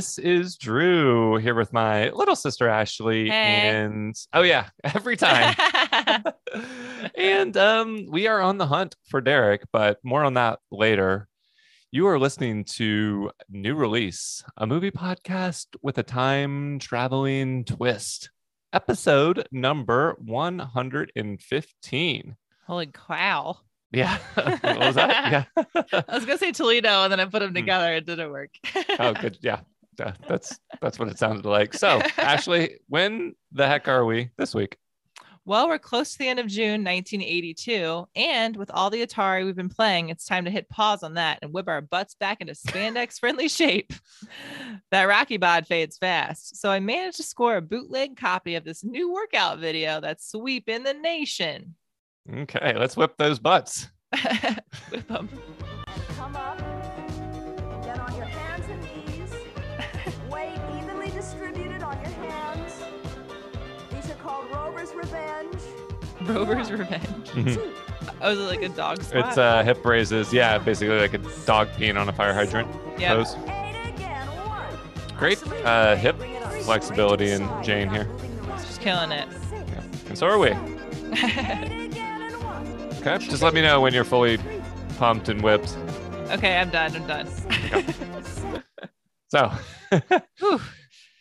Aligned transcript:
This 0.00 0.16
is 0.18 0.56
Drew 0.56 1.36
here 1.36 1.54
with 1.54 1.74
my 1.74 2.08
little 2.08 2.34
sister 2.34 2.66
Ashley. 2.66 3.28
Hey. 3.28 3.68
And 3.68 4.16
oh 4.32 4.40
yeah, 4.40 4.70
every 4.94 5.14
time. 5.14 5.54
and 7.14 7.54
um, 7.58 8.06
we 8.08 8.26
are 8.26 8.40
on 8.40 8.56
the 8.56 8.66
hunt 8.66 8.96
for 9.10 9.20
Derek, 9.20 9.60
but 9.74 9.98
more 10.02 10.24
on 10.24 10.32
that 10.34 10.58
later. 10.70 11.28
You 11.92 12.06
are 12.06 12.18
listening 12.18 12.64
to 12.76 13.30
New 13.50 13.74
Release, 13.74 14.42
a 14.56 14.66
movie 14.66 14.90
podcast 14.90 15.66
with 15.82 15.98
a 15.98 16.02
time 16.02 16.78
traveling 16.78 17.66
twist. 17.66 18.30
Episode 18.72 19.46
number 19.52 20.16
115. 20.24 22.36
Holy 22.66 22.86
cow. 22.86 23.58
Yeah. 23.92 24.16
what 24.34 24.62
was 24.78 24.94
that? 24.94 25.30
Yeah. 25.30 25.44
I 26.08 26.14
was 26.14 26.24
gonna 26.24 26.38
say 26.38 26.52
Toledo 26.52 27.02
and 27.02 27.12
then 27.12 27.20
I 27.20 27.26
put 27.26 27.40
them 27.40 27.50
Hmm. 27.50 27.54
together. 27.56 27.92
It 27.92 28.06
didn't 28.06 28.30
work. 28.30 28.48
oh 28.98 29.12
good 29.12 29.36
yeah 29.42 29.60
Yeah, 30.00 30.14
that's 30.26 30.58
that's 30.80 30.98
what 30.98 31.08
it 31.08 31.18
sounded 31.18 31.44
like 31.44 31.74
so 31.74 32.00
ashley 32.16 32.78
when 32.88 33.34
the 33.52 33.66
heck 33.66 33.86
are 33.86 34.06
we 34.06 34.30
this 34.38 34.54
week 34.54 34.78
Well, 35.44 35.68
we're 35.68 35.78
close 35.78 36.12
to 36.12 36.18
the 36.18 36.28
end 36.28 36.38
of 36.38 36.46
June 36.46 36.84
1982, 36.84 38.06
and 38.16 38.56
with 38.56 38.70
all 38.70 38.88
the 38.90 39.04
Atari 39.06 39.44
we've 39.44 39.56
been 39.56 39.68
playing, 39.68 40.08
it's 40.08 40.24
time 40.26 40.44
to 40.44 40.50
hit 40.50 40.68
pause 40.68 41.02
on 41.02 41.14
that 41.14 41.38
and 41.42 41.52
whip 41.52 41.66
our 41.68 41.80
butts 41.80 42.14
back 42.14 42.40
into 42.40 42.52
spandex 42.54 43.18
friendly 43.18 43.48
shape. 43.60 43.92
That 44.90 45.04
Rocky 45.04 45.38
bod 45.38 45.66
fades 45.66 45.98
fast, 45.98 46.56
so 46.60 46.70
I 46.70 46.78
managed 46.80 47.16
to 47.18 47.22
score 47.22 47.56
a 47.56 47.62
bootleg 47.62 48.16
copy 48.16 48.54
of 48.54 48.64
this 48.64 48.84
new 48.84 49.12
workout 49.12 49.58
video 49.58 50.00
that's 50.00 50.30
sweeping 50.30 50.82
the 50.84 50.94
nation. 50.94 51.74
okay 52.32 52.74
let's 52.78 52.96
whip 52.96 53.16
those 53.18 53.38
butts 53.38 53.88
Whip 54.90 55.10
'em. 55.10 55.28
Distributed 61.30 61.82
on 61.82 61.96
your 62.00 62.10
hands. 62.10 62.82
These 63.92 64.10
are 64.10 64.14
called 64.14 64.50
Rover's 64.52 64.92
Revenge. 64.94 65.54
Rover's 66.22 66.70
Revenge. 66.70 67.04
Mhm. 67.30 67.72
Oh, 68.22 68.32
is 68.32 68.38
it 68.38 68.42
like 68.42 68.62
a 68.62 68.68
dog 68.70 69.02
squat? 69.02 69.28
it's 69.28 69.38
uh 69.38 69.62
hip 69.62 69.82
raises 69.84 70.32
yeah 70.32 70.58
basically 70.58 70.98
like 70.98 71.14
a 71.14 71.18
dog 71.46 71.68
peeing 71.78 71.98
on 71.98 72.08
a 72.08 72.12
fire 72.12 72.34
hydrant 72.34 72.68
Yep. 72.98 73.16
pose 73.16 73.36
Eight 73.46 73.94
again. 73.94 74.26
One. 74.46 75.16
great 75.18 75.42
uh 75.64 75.96
hip 75.96 76.16
flexibility 76.62 77.30
in 77.30 77.48
jane 77.62 77.88
here 77.88 78.08
She's 78.66 78.78
killing 78.78 79.10
it. 79.12 79.26
and 80.08 80.18
so 80.18 80.26
are 80.26 80.38
we 80.38 80.48
Eight 80.48 80.54
again 81.86 82.22
and 82.22 82.42
one. 82.42 82.66
okay 83.00 83.18
just 83.18 83.42
let 83.42 83.54
me 83.54 83.62
know 83.62 83.80
when 83.80 83.94
you're 83.94 84.04
fully 84.04 84.38
pumped 84.98 85.28
and 85.28 85.40
whipped 85.42 85.76
okay, 86.30 86.56
I'm 86.58 86.70
done. 86.70 86.94
I'm 86.96 87.06
done. 87.06 87.28
so 89.28 89.50
Whew. 90.38 90.60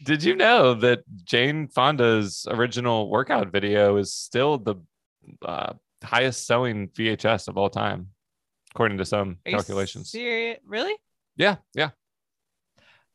Did 0.04 0.24
you 0.24 0.36
know 0.36 0.74
that 0.74 1.04
jane 1.26 1.68
fonda's 1.68 2.48
original 2.50 3.10
workout 3.10 3.52
video 3.52 3.98
is 3.98 4.14
still 4.14 4.58
the 4.58 4.76
uh, 5.46 5.74
highest 6.04 6.48
selling 6.48 6.88
vhs 6.90 7.48
of 7.48 7.58
all 7.58 7.70
time 7.70 8.08
according 8.74 8.98
to 8.98 9.06
some 9.06 9.38
Are 9.46 9.52
calculations 9.52 10.12
serious? 10.12 10.60
Really? 10.66 10.96
yeah 11.36 11.58
yeah 11.76 11.90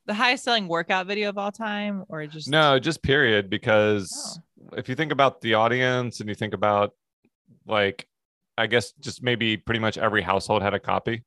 The 0.07 0.15
highest 0.15 0.45
selling 0.45 0.69
workout 0.69 1.07
video 1.07 1.31
of 1.31 1.39
all 1.39 1.51
time, 1.53 2.05
or 2.09 2.27
just 2.27 2.49
no 2.49 2.79
just 2.79 3.03
period 3.03 3.49
because 3.49 4.39
if 4.77 4.89
you 4.89 4.95
think 4.95 5.13
about 5.13 5.41
the 5.41 5.55
audience 5.55 6.21
and 6.21 6.29
you 6.29 6.35
think 6.35 6.53
about 6.55 6.93
like 7.67 8.07
i 8.59 8.67
guess 8.67 8.93
just 9.01 9.23
maybe 9.23 9.57
pretty 9.57 9.81
much 9.81 9.97
every 9.97 10.21
household 10.23 10.63
had 10.63 10.75
a 10.75 10.79
copy 10.81 11.25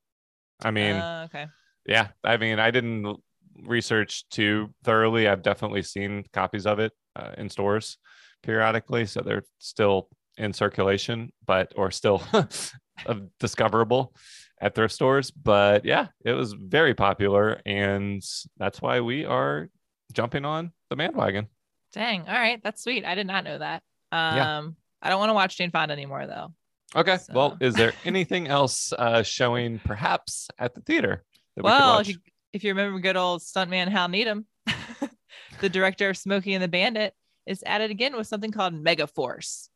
i 0.63 0.69
mean 0.71 0.95
Uh, 0.95 1.25
okay. 1.25 1.47
yeah 1.85 2.07
i 2.23 2.37
mean 2.37 2.59
i 2.59 2.69
didn't 2.71 3.17
research 3.65 4.27
too 4.29 4.69
thoroughly 4.83 5.27
i've 5.27 5.41
definitely 5.41 5.81
seen 5.81 6.23
copies 6.33 6.65
of 6.65 6.79
it 6.79 6.91
uh, 7.15 7.31
in 7.37 7.49
stores 7.49 7.97
periodically 8.43 9.05
so 9.05 9.21
they're 9.21 9.43
still 9.59 10.09
in 10.37 10.53
circulation 10.53 11.31
but 11.45 11.73
or 11.75 11.89
still 11.91 12.21
discoverable 13.39 14.13
at 14.61 14.75
thrift 14.75 14.93
stores 14.93 15.31
but 15.31 15.85
yeah 15.85 16.07
it 16.25 16.33
was 16.33 16.53
very 16.53 16.93
popular 16.93 17.59
and 17.65 18.21
that's 18.57 18.81
why 18.81 18.99
we 18.99 19.25
are 19.25 19.69
jumping 20.13 20.45
on 20.45 20.71
the 20.89 20.95
bandwagon 20.95 21.47
Dang. 21.93 22.27
All 22.27 22.33
right. 22.33 22.59
That's 22.63 22.83
sweet. 22.83 23.05
I 23.05 23.15
did 23.15 23.25
not 23.27 23.45
know 23.45 23.57
that. 23.57 23.81
Um, 24.11 24.35
Yeah. 24.35 24.67
I 25.01 25.09
don't 25.09 25.19
want 25.19 25.29
to 25.29 25.33
watch 25.33 25.57
Jane 25.57 25.71
Fonda 25.71 25.93
anymore 25.93 26.27
though. 26.27 26.53
okay 26.95 27.17
well 27.33 27.57
is 27.59 27.75
there 27.75 27.93
anything 28.05 28.47
else 28.47 28.93
uh 28.93 29.21
showing 29.23 29.79
perhaps 29.79 30.47
at 30.59 30.73
the 30.75 30.81
theater 30.81 31.23
that 31.55 31.63
we 31.63 31.69
could 31.69 31.75
well, 31.75 31.95
watch? 31.97 32.09
if 32.09 32.15
you, 32.15 32.21
if 32.53 32.63
you 32.63 32.71
remember 32.71 32.99
good 32.99 33.17
old 33.17 33.41
stuntman 33.41 33.89
Hal 33.89 34.07
Needham, 34.07 34.45
the 35.61 35.69
director 35.69 36.09
of 36.09 36.17
Smokey 36.17 36.53
and 36.53 36.63
the 36.63 36.67
Bandit, 36.67 37.13
is 37.45 37.63
at 37.65 37.81
it 37.81 37.91
again 37.91 38.15
with 38.15 38.27
something 38.27 38.51
called 38.51 38.73
Megaforce. 38.73 39.69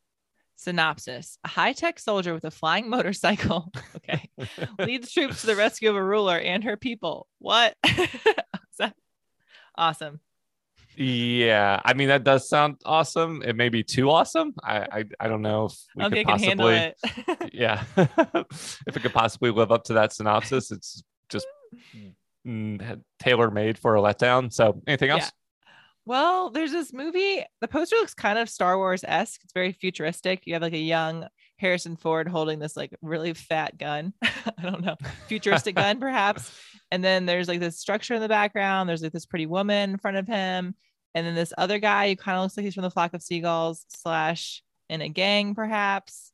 Synopsis 0.54 1.38
A 1.44 1.48
high 1.48 1.72
tech 1.72 1.98
soldier 1.98 2.34
with 2.34 2.44
a 2.44 2.50
flying 2.50 2.88
motorcycle, 2.88 3.72
okay, 3.96 4.28
leads 4.78 5.10
troops 5.10 5.40
to 5.40 5.48
the 5.48 5.56
rescue 5.56 5.90
of 5.90 5.96
a 5.96 6.04
ruler 6.04 6.38
and 6.38 6.62
her 6.62 6.76
people. 6.76 7.26
What? 7.38 7.74
awesome? 9.76 10.20
Yeah, 10.94 11.80
I 11.84 11.94
mean 11.94 12.08
that 12.08 12.22
does 12.22 12.48
sound 12.48 12.76
awesome. 12.84 13.42
It 13.42 13.56
may 13.56 13.70
be 13.70 13.82
too 13.82 14.10
awesome. 14.10 14.54
I 14.62 14.78
I, 14.80 15.04
I 15.18 15.28
don't 15.28 15.42
know 15.42 15.64
if 15.64 15.72
we 15.96 16.04
could 16.04 16.12
think 16.12 16.28
can 16.28 16.38
handle 16.38 16.68
possibly. 16.68 17.38
it. 17.42 17.54
Yeah, 17.54 17.82
if 17.96 18.96
it 18.96 19.02
could 19.02 19.14
possibly 19.14 19.50
live 19.50 19.72
up 19.72 19.84
to 19.84 19.94
that 19.94 20.12
synopsis, 20.12 20.70
it's 20.70 21.02
just 21.28 21.46
tailor 23.18 23.50
made 23.50 23.78
for 23.78 23.96
a 23.96 24.00
letdown. 24.00 24.52
So, 24.52 24.82
anything 24.86 25.10
else? 25.10 25.24
Yeah. 25.24 25.30
Well, 26.04 26.50
there's 26.50 26.72
this 26.72 26.92
movie. 26.92 27.44
The 27.60 27.68
poster 27.68 27.96
looks 27.96 28.14
kind 28.14 28.38
of 28.38 28.48
Star 28.48 28.76
Wars 28.76 29.04
esque. 29.06 29.40
It's 29.44 29.52
very 29.52 29.72
futuristic. 29.72 30.42
You 30.46 30.54
have 30.54 30.62
like 30.62 30.72
a 30.72 30.78
young 30.78 31.28
Harrison 31.58 31.96
Ford 31.96 32.26
holding 32.26 32.58
this 32.58 32.76
like 32.76 32.92
really 33.02 33.34
fat 33.34 33.78
gun. 33.78 34.12
I 34.22 34.62
don't 34.62 34.84
know, 34.84 34.96
futuristic 35.28 35.76
gun 35.76 36.00
perhaps. 36.00 36.52
And 36.90 37.04
then 37.04 37.24
there's 37.24 37.46
like 37.46 37.60
this 37.60 37.78
structure 37.78 38.14
in 38.14 38.20
the 38.20 38.28
background. 38.28 38.88
There's 38.88 39.02
like 39.02 39.12
this 39.12 39.26
pretty 39.26 39.46
woman 39.46 39.90
in 39.90 39.98
front 39.98 40.16
of 40.16 40.26
him, 40.26 40.74
and 41.14 41.26
then 41.26 41.36
this 41.36 41.52
other 41.56 41.78
guy 41.78 42.08
who 42.08 42.16
kind 42.16 42.36
of 42.36 42.42
looks 42.42 42.56
like 42.56 42.64
he's 42.64 42.74
from 42.74 42.82
the 42.82 42.90
flock 42.90 43.14
of 43.14 43.22
seagulls 43.22 43.86
slash 43.88 44.62
in 44.88 45.00
a 45.00 45.08
gang 45.08 45.54
perhaps. 45.54 46.32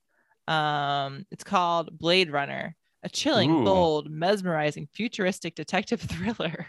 Um, 0.49 1.27
it's 1.31 1.45
called 1.45 1.97
Blade 1.99 2.33
Runner, 2.33 2.75
a 3.03 3.09
chilling, 3.09 3.51
Ooh. 3.51 3.65
bold, 3.65 4.11
mesmerizing, 4.11 4.89
futuristic 4.93 5.55
detective 5.55 6.01
thriller. 6.03 6.67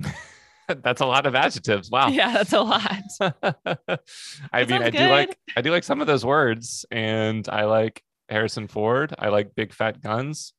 That's 0.68 1.00
a 1.00 1.06
lot 1.06 1.26
of 1.26 1.34
adjectives. 1.34 1.90
Wow. 1.90 2.08
Yeah, 2.10 2.32
that's 2.32 2.52
a 2.52 2.60
lot. 2.60 3.02
I 4.52 4.64
mean, 4.64 4.82
I 4.82 4.90
do 4.90 5.08
like 5.08 5.36
I 5.56 5.62
do 5.62 5.72
like 5.72 5.82
some 5.82 6.00
of 6.00 6.06
those 6.06 6.24
words, 6.24 6.86
and 6.92 7.48
I 7.48 7.64
like 7.64 8.04
Harrison 8.28 8.68
Ford. 8.68 9.12
I 9.18 9.30
like 9.30 9.56
big 9.56 9.72
fat 9.74 10.00
guns. 10.00 10.52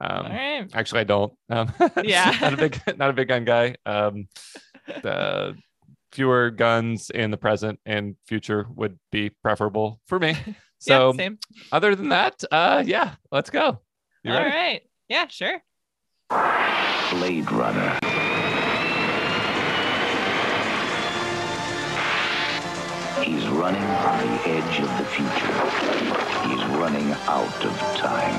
Um, 0.00 0.26
right. 0.26 0.68
Actually, 0.72 1.00
I 1.00 1.04
don't. 1.04 1.32
Um, 1.50 1.72
Yeah. 2.04 2.36
not 2.40 2.52
a 2.54 2.56
big, 2.56 2.80
not 2.96 3.10
a 3.10 3.12
big 3.12 3.26
gun 3.26 3.44
guy. 3.44 3.74
Um, 3.84 4.28
the 5.02 5.56
fewer 6.12 6.50
guns 6.50 7.10
in 7.10 7.32
the 7.32 7.36
present 7.36 7.80
and 7.84 8.14
future 8.28 8.66
would 8.76 8.98
be 9.10 9.30
preferable 9.42 10.00
for 10.06 10.20
me. 10.20 10.36
So, 10.78 11.12
yeah, 11.14 11.30
other 11.72 11.96
than 11.96 12.10
that, 12.10 12.44
uh, 12.52 12.84
yeah, 12.86 13.14
let's 13.32 13.50
go. 13.50 13.80
You 14.26 14.32
All 14.32 14.38
ready? 14.38 14.50
right. 14.50 14.82
Yeah, 15.08 15.28
sure. 15.28 15.62
Blade 17.12 17.48
Runner. 17.52 17.96
He's 23.22 23.46
running 23.46 23.84
on 23.84 24.18
the 24.26 24.48
edge 24.48 24.80
of 24.80 24.98
the 24.98 25.04
future. 25.04 25.54
He's 26.42 26.64
running 26.74 27.12
out 27.28 27.64
of 27.64 27.78
time. 27.96 28.34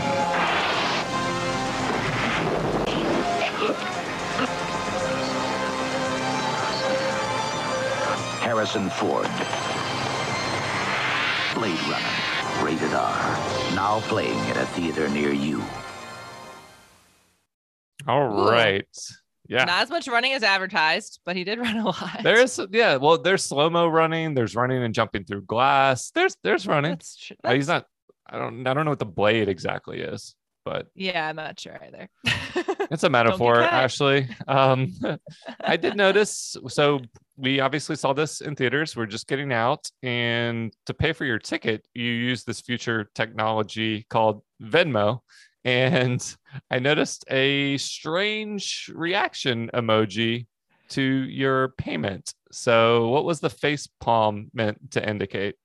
Harrison 8.42 8.90
Ford. 8.90 9.30
Blade 11.56 11.80
Runner. 11.90 12.27
Rated 12.64 12.94
R. 12.94 13.16
Now 13.76 14.00
playing 14.08 14.38
at 14.50 14.58
a 14.58 14.66
theater 14.68 15.08
near 15.10 15.32
you. 15.32 15.64
All 18.08 18.40
Ooh. 18.48 18.50
right. 18.50 18.88
Yeah. 19.48 19.64
Not 19.66 19.84
as 19.84 19.90
much 19.90 20.08
running 20.08 20.34
as 20.34 20.44
advertised, 20.44 21.20
but 21.26 21.36
he 21.36 21.44
did 21.44 21.60
run 21.60 21.78
a 21.78 21.86
lot. 21.86 22.20
There's 22.24 22.60
yeah, 22.72 22.98
well, 22.98 23.18
there's 23.18 23.44
slow 23.44 23.70
mo 23.70 23.88
running. 23.88 24.34
There's 24.34 24.56
running 24.56 24.84
and 24.84 24.94
jumping 24.94 25.24
through 25.24 25.44
glass. 25.44 26.12
There's 26.12 26.36
there's 26.44 26.68
running. 26.68 26.92
That's 26.92 27.16
tr- 27.16 27.34
Uh, 27.44 27.54
he's 27.54 27.68
not. 27.68 27.86
I 28.30 28.38
don't. 28.38 28.66
I 28.68 28.74
don't 28.74 28.84
know 28.86 28.92
what 28.92 29.00
the 29.00 29.06
blade 29.06 29.48
exactly 29.48 30.02
is, 30.02 30.36
but 30.66 30.88
Yeah, 30.96 31.30
I'm 31.30 31.38
not 31.38 31.60
sure 31.60 31.80
either. 31.82 32.10
it's 32.92 33.04
a 33.04 33.10
metaphor, 33.18 33.56
cut. 33.62 33.72
Ashley. 33.72 34.28
Um, 34.48 34.94
I 35.62 35.78
did 35.78 35.96
notice. 35.96 36.58
So 36.68 37.00
we 37.38 37.60
obviously 37.60 37.96
saw 37.96 38.14
this 38.14 38.42
in 38.42 38.56
theaters. 38.56 38.96
We're 38.96 39.06
just 39.06 39.28
getting 39.28 39.54
out, 39.54 39.90
and 40.02 40.74
to 40.88 40.94
pay 40.94 41.14
for 41.14 41.24
your 41.26 41.40
ticket, 41.40 41.88
you 41.94 42.04
use 42.12 42.44
this 42.44 42.62
future 42.62 43.10
technology 43.16 44.06
called 44.10 44.44
Venmo. 44.62 45.20
And 45.66 46.24
I 46.72 46.80
noticed 46.80 47.26
a 47.30 47.76
strange 47.76 48.90
reaction 48.96 49.70
emoji 49.74 50.48
to 50.90 51.02
your 51.02 51.70
payment. 51.78 52.34
So, 52.54 53.10
what 53.10 53.26
was 53.26 53.42
the 53.42 53.50
face 53.50 53.86
palm 54.00 54.50
meant 54.54 54.92
to 54.92 55.06
indicate? 55.06 55.56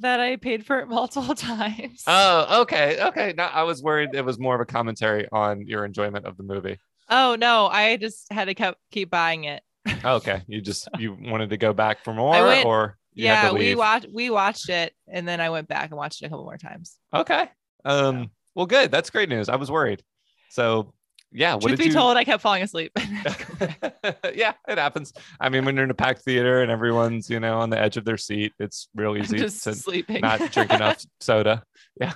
That 0.00 0.18
I 0.18 0.36
paid 0.36 0.66
for 0.66 0.80
it 0.80 0.88
multiple 0.88 1.36
times. 1.36 2.02
Oh, 2.08 2.62
okay, 2.62 3.00
okay. 3.08 3.32
No, 3.36 3.44
I 3.44 3.62
was 3.62 3.80
worried 3.80 4.10
it 4.14 4.24
was 4.24 4.40
more 4.40 4.56
of 4.56 4.60
a 4.60 4.64
commentary 4.66 5.28
on 5.30 5.66
your 5.68 5.84
enjoyment 5.84 6.26
of 6.26 6.36
the 6.36 6.42
movie. 6.42 6.78
oh 7.08 7.36
no, 7.38 7.68
I 7.68 7.96
just 7.96 8.32
had 8.32 8.46
to 8.46 8.54
keep 8.54 8.74
keep 8.90 9.10
buying 9.10 9.44
it. 9.44 9.62
Okay, 10.04 10.42
you 10.46 10.60
just 10.60 10.88
you 10.98 11.16
wanted 11.20 11.50
to 11.50 11.56
go 11.56 11.72
back 11.72 12.04
for 12.04 12.12
more, 12.14 12.32
went- 12.32 12.66
or 12.66 12.96
you 13.12 13.26
had 13.26 13.52
yeah, 13.52 13.52
we 13.52 13.74
watched 13.74 14.06
we 14.12 14.30
watched 14.30 14.68
it 14.68 14.94
and 15.08 15.26
then 15.26 15.40
I 15.40 15.50
went 15.50 15.68
back 15.68 15.90
and 15.90 15.96
watched 15.96 16.22
it 16.22 16.26
a 16.26 16.28
couple 16.28 16.44
more 16.44 16.58
times. 16.58 16.96
Okay. 17.14 17.48
Um. 17.84 18.30
Well, 18.54 18.66
good. 18.66 18.90
That's 18.90 19.10
great 19.10 19.28
news. 19.28 19.48
I 19.48 19.56
was 19.56 19.70
worried. 19.70 20.02
So, 20.50 20.92
yeah. 21.32 21.54
What 21.54 21.68
Truth 21.68 21.78
be 21.78 21.84
you? 21.86 21.92
told, 21.92 22.16
I 22.16 22.24
kept 22.24 22.42
falling 22.42 22.62
asleep. 22.62 22.92
yeah, 24.34 24.52
it 24.68 24.78
happens. 24.78 25.12
I 25.40 25.48
mean, 25.48 25.64
when 25.64 25.76
you're 25.76 25.84
in 25.84 25.90
a 25.90 25.94
packed 25.94 26.22
theater 26.22 26.62
and 26.62 26.70
everyone's, 26.70 27.30
you 27.30 27.40
know, 27.40 27.60
on 27.60 27.70
the 27.70 27.78
edge 27.78 27.96
of 27.96 28.04
their 28.04 28.16
seat, 28.16 28.52
it's 28.58 28.88
real 28.94 29.16
easy 29.16 29.38
to 29.38 29.50
sleeping. 29.50 30.20
not 30.20 30.50
drink 30.52 30.72
enough 30.72 31.02
soda. 31.20 31.62
Yeah. 32.00 32.12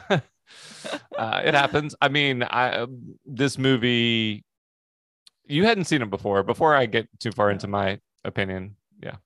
Uh, 1.17 1.43
it 1.45 1.55
happens. 1.55 1.95
I 2.01 2.09
mean, 2.09 2.43
I 2.43 2.73
um, 2.81 3.19
this 3.25 3.57
movie 3.59 4.45
you 5.47 5.65
hadn't 5.65 5.85
seen 5.85 6.03
it 6.03 6.11
before. 6.11 6.43
Before 6.43 6.75
I 6.75 6.87
get 6.87 7.09
too 7.21 7.33
far 7.33 7.51
into 7.51 7.67
my 7.67 8.01
opinion, 8.25 8.77
yeah. 9.03 9.17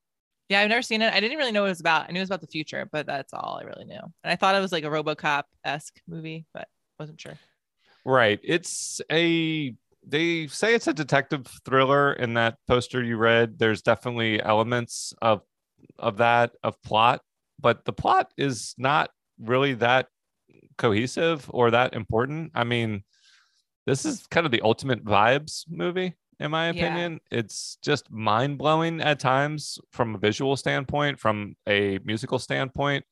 Yeah, 0.48 0.60
I've 0.60 0.68
never 0.68 0.82
seen 0.82 1.02
it. 1.02 1.12
I 1.12 1.20
didn't 1.20 1.36
really 1.36 1.52
know 1.52 1.62
what 1.62 1.68
it 1.68 1.70
was 1.70 1.80
about. 1.80 2.08
I 2.08 2.12
knew 2.12 2.20
it 2.20 2.22
was 2.22 2.30
about 2.30 2.40
the 2.40 2.46
future, 2.46 2.88
but 2.90 3.06
that's 3.06 3.34
all 3.34 3.58
I 3.60 3.66
really 3.66 3.84
knew. 3.84 4.00
And 4.00 4.32
I 4.32 4.36
thought 4.36 4.54
it 4.54 4.60
was 4.60 4.72
like 4.72 4.84
a 4.84 4.88
RoboCop 4.88 5.44
esque 5.64 6.00
movie, 6.08 6.46
but 6.54 6.68
wasn't 6.98 7.20
sure. 7.20 7.34
Right. 8.04 8.40
It's 8.42 9.00
a 9.12 9.74
they 10.06 10.46
say 10.46 10.74
it's 10.74 10.86
a 10.86 10.94
detective 10.94 11.46
thriller 11.64 12.14
in 12.14 12.34
that 12.34 12.56
poster 12.66 13.02
you 13.02 13.18
read. 13.18 13.58
There's 13.58 13.82
definitely 13.82 14.42
elements 14.42 15.12
of 15.20 15.42
of 15.98 16.16
that 16.16 16.52
of 16.62 16.80
plot, 16.82 17.20
but 17.60 17.84
the 17.84 17.92
plot 17.92 18.32
is 18.36 18.74
not 18.78 19.10
really 19.38 19.74
that 19.74 20.08
cohesive 20.78 21.44
or 21.50 21.70
that 21.72 21.94
important. 21.94 22.52
I 22.54 22.64
mean, 22.64 23.04
this 23.88 24.04
is 24.04 24.26
kind 24.28 24.46
of 24.46 24.52
the 24.52 24.60
ultimate 24.62 25.04
vibes 25.04 25.64
movie 25.68 26.14
in 26.40 26.50
my 26.50 26.66
Yeah. 26.70 26.70
opinion. 26.86 27.20
It's 27.30 27.78
just 27.82 28.10
mind-blowing 28.10 29.00
at 29.00 29.18
times 29.18 29.78
from 29.90 30.14
a 30.14 30.18
visual 30.18 30.56
standpoint, 30.56 31.18
from 31.18 31.56
a 31.66 31.98
musical 32.04 32.38
standpoint. 32.38 33.04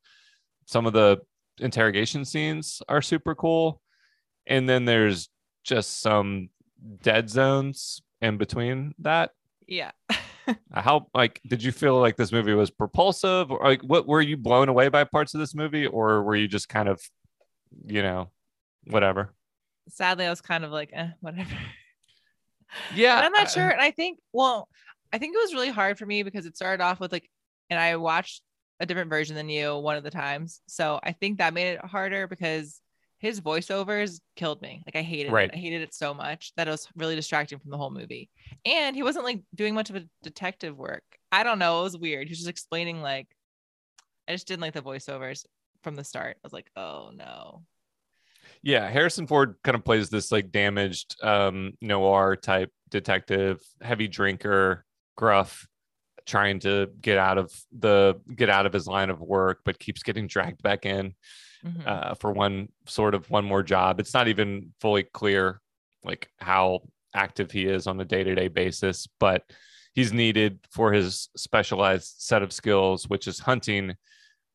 Some 0.66 0.86
of 0.86 0.92
the 0.92 1.18
interrogation 1.58 2.24
scenes 2.24 2.82
are 2.88 3.00
super 3.02 3.34
cool 3.34 3.80
and 4.46 4.68
then 4.68 4.84
there's 4.84 5.28
just 5.64 6.00
some 6.02 6.50
dead 7.02 7.28
zones 7.30 8.02
in 8.20 8.36
between 8.36 8.94
that 8.98 9.30
Yeah. 9.66 9.90
Uh, 10.72 10.80
how 10.80 11.08
like 11.12 11.40
did 11.48 11.60
you 11.60 11.72
feel 11.72 11.98
like 11.98 12.16
this 12.16 12.30
movie 12.30 12.54
was 12.54 12.70
propulsive 12.70 13.50
or 13.50 13.58
like 13.64 13.82
what 13.82 14.06
were 14.06 14.20
you 14.20 14.36
blown 14.36 14.68
away 14.68 14.88
by 14.88 15.02
parts 15.02 15.34
of 15.34 15.40
this 15.40 15.56
movie 15.56 15.86
or 15.88 16.22
were 16.22 16.36
you 16.36 16.46
just 16.46 16.68
kind 16.68 16.88
of 16.88 17.00
you 17.84 18.00
know 18.00 18.30
whatever 18.84 19.34
Sadly, 19.88 20.26
I 20.26 20.30
was 20.30 20.40
kind 20.40 20.64
of 20.64 20.70
like, 20.70 20.90
eh, 20.92 21.08
whatever. 21.20 21.50
yeah 22.94 23.16
And 23.16 23.26
I'm 23.26 23.32
not 23.32 23.50
sure. 23.50 23.68
And 23.68 23.80
I 23.80 23.90
think, 23.90 24.18
well, 24.32 24.68
I 25.12 25.18
think 25.18 25.34
it 25.34 25.38
was 25.38 25.54
really 25.54 25.70
hard 25.70 25.98
for 25.98 26.06
me 26.06 26.22
because 26.22 26.46
it 26.46 26.56
started 26.56 26.82
off 26.82 27.00
with 27.00 27.12
like, 27.12 27.30
and 27.70 27.78
I 27.78 27.96
watched 27.96 28.42
a 28.80 28.86
different 28.86 29.10
version 29.10 29.34
than 29.36 29.48
you 29.48 29.76
one 29.76 29.96
of 29.96 30.04
the 30.04 30.10
times. 30.10 30.60
So 30.66 31.00
I 31.02 31.12
think 31.12 31.38
that 31.38 31.54
made 31.54 31.72
it 31.74 31.84
harder 31.84 32.26
because 32.26 32.80
his 33.18 33.40
voiceovers 33.40 34.20
killed 34.34 34.60
me. 34.60 34.82
Like 34.86 34.96
I 34.96 35.02
hated 35.02 35.32
Right. 35.32 35.48
it. 35.48 35.54
I 35.56 35.58
hated 35.58 35.80
it 35.82 35.94
so 35.94 36.12
much 36.12 36.52
that 36.56 36.68
it 36.68 36.70
was 36.70 36.86
really 36.96 37.16
distracting 37.16 37.58
from 37.58 37.70
the 37.70 37.78
whole 37.78 37.90
movie. 37.90 38.28
And 38.66 38.94
he 38.94 39.02
wasn't 39.02 39.24
like 39.24 39.42
doing 39.54 39.74
much 39.74 39.88
of 39.88 39.96
a 39.96 40.04
detective 40.22 40.76
work. 40.76 41.02
I 41.32 41.42
don't 41.42 41.58
know. 41.58 41.80
It 41.80 41.84
was 41.84 41.96
weird. 41.96 42.28
He 42.28 42.32
was 42.32 42.38
just 42.40 42.50
explaining 42.50 43.00
like, 43.00 43.28
I 44.28 44.32
just 44.32 44.46
didn't 44.46 44.62
like 44.62 44.74
the 44.74 44.82
voiceovers 44.82 45.46
from 45.82 45.94
the 45.94 46.04
start. 46.04 46.36
I 46.36 46.40
was 46.42 46.52
like, 46.52 46.70
oh 46.76 47.10
no. 47.14 47.62
Yeah 48.66 48.88
harrison 48.90 49.26
ford 49.26 49.54
kind 49.64 49.74
of 49.76 49.84
plays 49.84 50.10
this 50.10 50.30
like 50.32 50.50
damaged 50.50 51.16
um 51.22 51.72
noir 51.80 52.34
type 52.36 52.70
detective 52.90 53.60
heavy 53.80 54.08
drinker 54.08 54.84
gruff 55.16 55.66
trying 56.26 56.58
to 56.58 56.88
get 57.00 57.18
out 57.18 57.38
of 57.38 57.52
the 57.78 58.20
get 58.34 58.50
out 58.50 58.66
of 58.66 58.72
his 58.72 58.86
line 58.88 59.10
of 59.10 59.20
work 59.20 59.60
but 59.64 59.78
keeps 59.78 60.02
getting 60.02 60.26
dragged 60.26 60.62
back 60.62 60.84
in 60.84 61.14
Mhm. 61.64 61.86
uh, 61.86 62.14
for 62.14 62.30
one 62.32 62.68
sort 62.86 63.14
of 63.14 63.28
one 63.30 63.44
more 63.44 63.62
job. 63.62 63.98
It's 63.98 64.12
not 64.14 64.28
even 64.28 64.72
fully 64.78 65.02
clear 65.04 65.60
like 66.04 66.28
how 66.38 66.80
active 67.14 67.50
he 67.50 67.64
is 67.66 67.86
on 67.86 67.98
a 68.00 68.04
day 68.04 68.22
to 68.22 68.34
day 68.34 68.48
basis, 68.48 69.08
but 69.18 69.42
he's 69.94 70.12
needed 70.12 70.60
for 70.70 70.92
his 70.92 71.30
specialized 71.36 72.14
set 72.18 72.42
of 72.42 72.52
skills, 72.52 73.08
which 73.08 73.26
is 73.26 73.40
hunting 73.40 73.94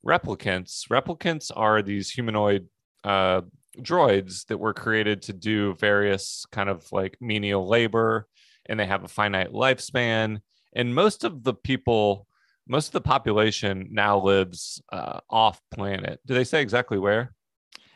replicants. 0.06 0.88
Replicants 0.90 1.52
are 1.54 1.82
these 1.82 2.10
humanoid 2.12 2.68
uh, 3.04 3.42
droids 3.78 4.46
that 4.48 4.58
were 4.58 4.74
created 4.74 5.22
to 5.24 5.34
do 5.34 5.76
various 5.76 6.46
kind 6.52 6.70
of 6.70 6.86
like 6.92 7.18
menial 7.22 7.68
labor, 7.68 8.28
and 8.68 8.80
they 8.80 8.86
have 8.86 9.04
a 9.04 9.08
finite 9.08 9.52
lifespan. 9.52 10.40
And 10.74 10.96
most 10.96 11.24
of 11.24 11.44
the 11.44 11.54
people 11.54 12.28
most 12.68 12.88
of 12.88 12.94
the 12.94 13.02
population 13.02 13.90
now 13.92 14.20
lives 14.20 14.82
uh, 14.94 15.20
off 15.30 15.60
planet. 15.74 16.20
Do 16.26 16.34
they 16.34 16.44
say 16.44 16.62
exactly 16.62 16.98
where? 17.00 17.34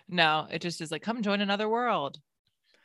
no, 0.08 0.48
it 0.52 0.62
just 0.62 0.82
is 0.82 0.92
like, 0.92 1.02
come 1.02 1.24
join 1.24 1.42
another 1.42 1.68
world. 1.68 2.20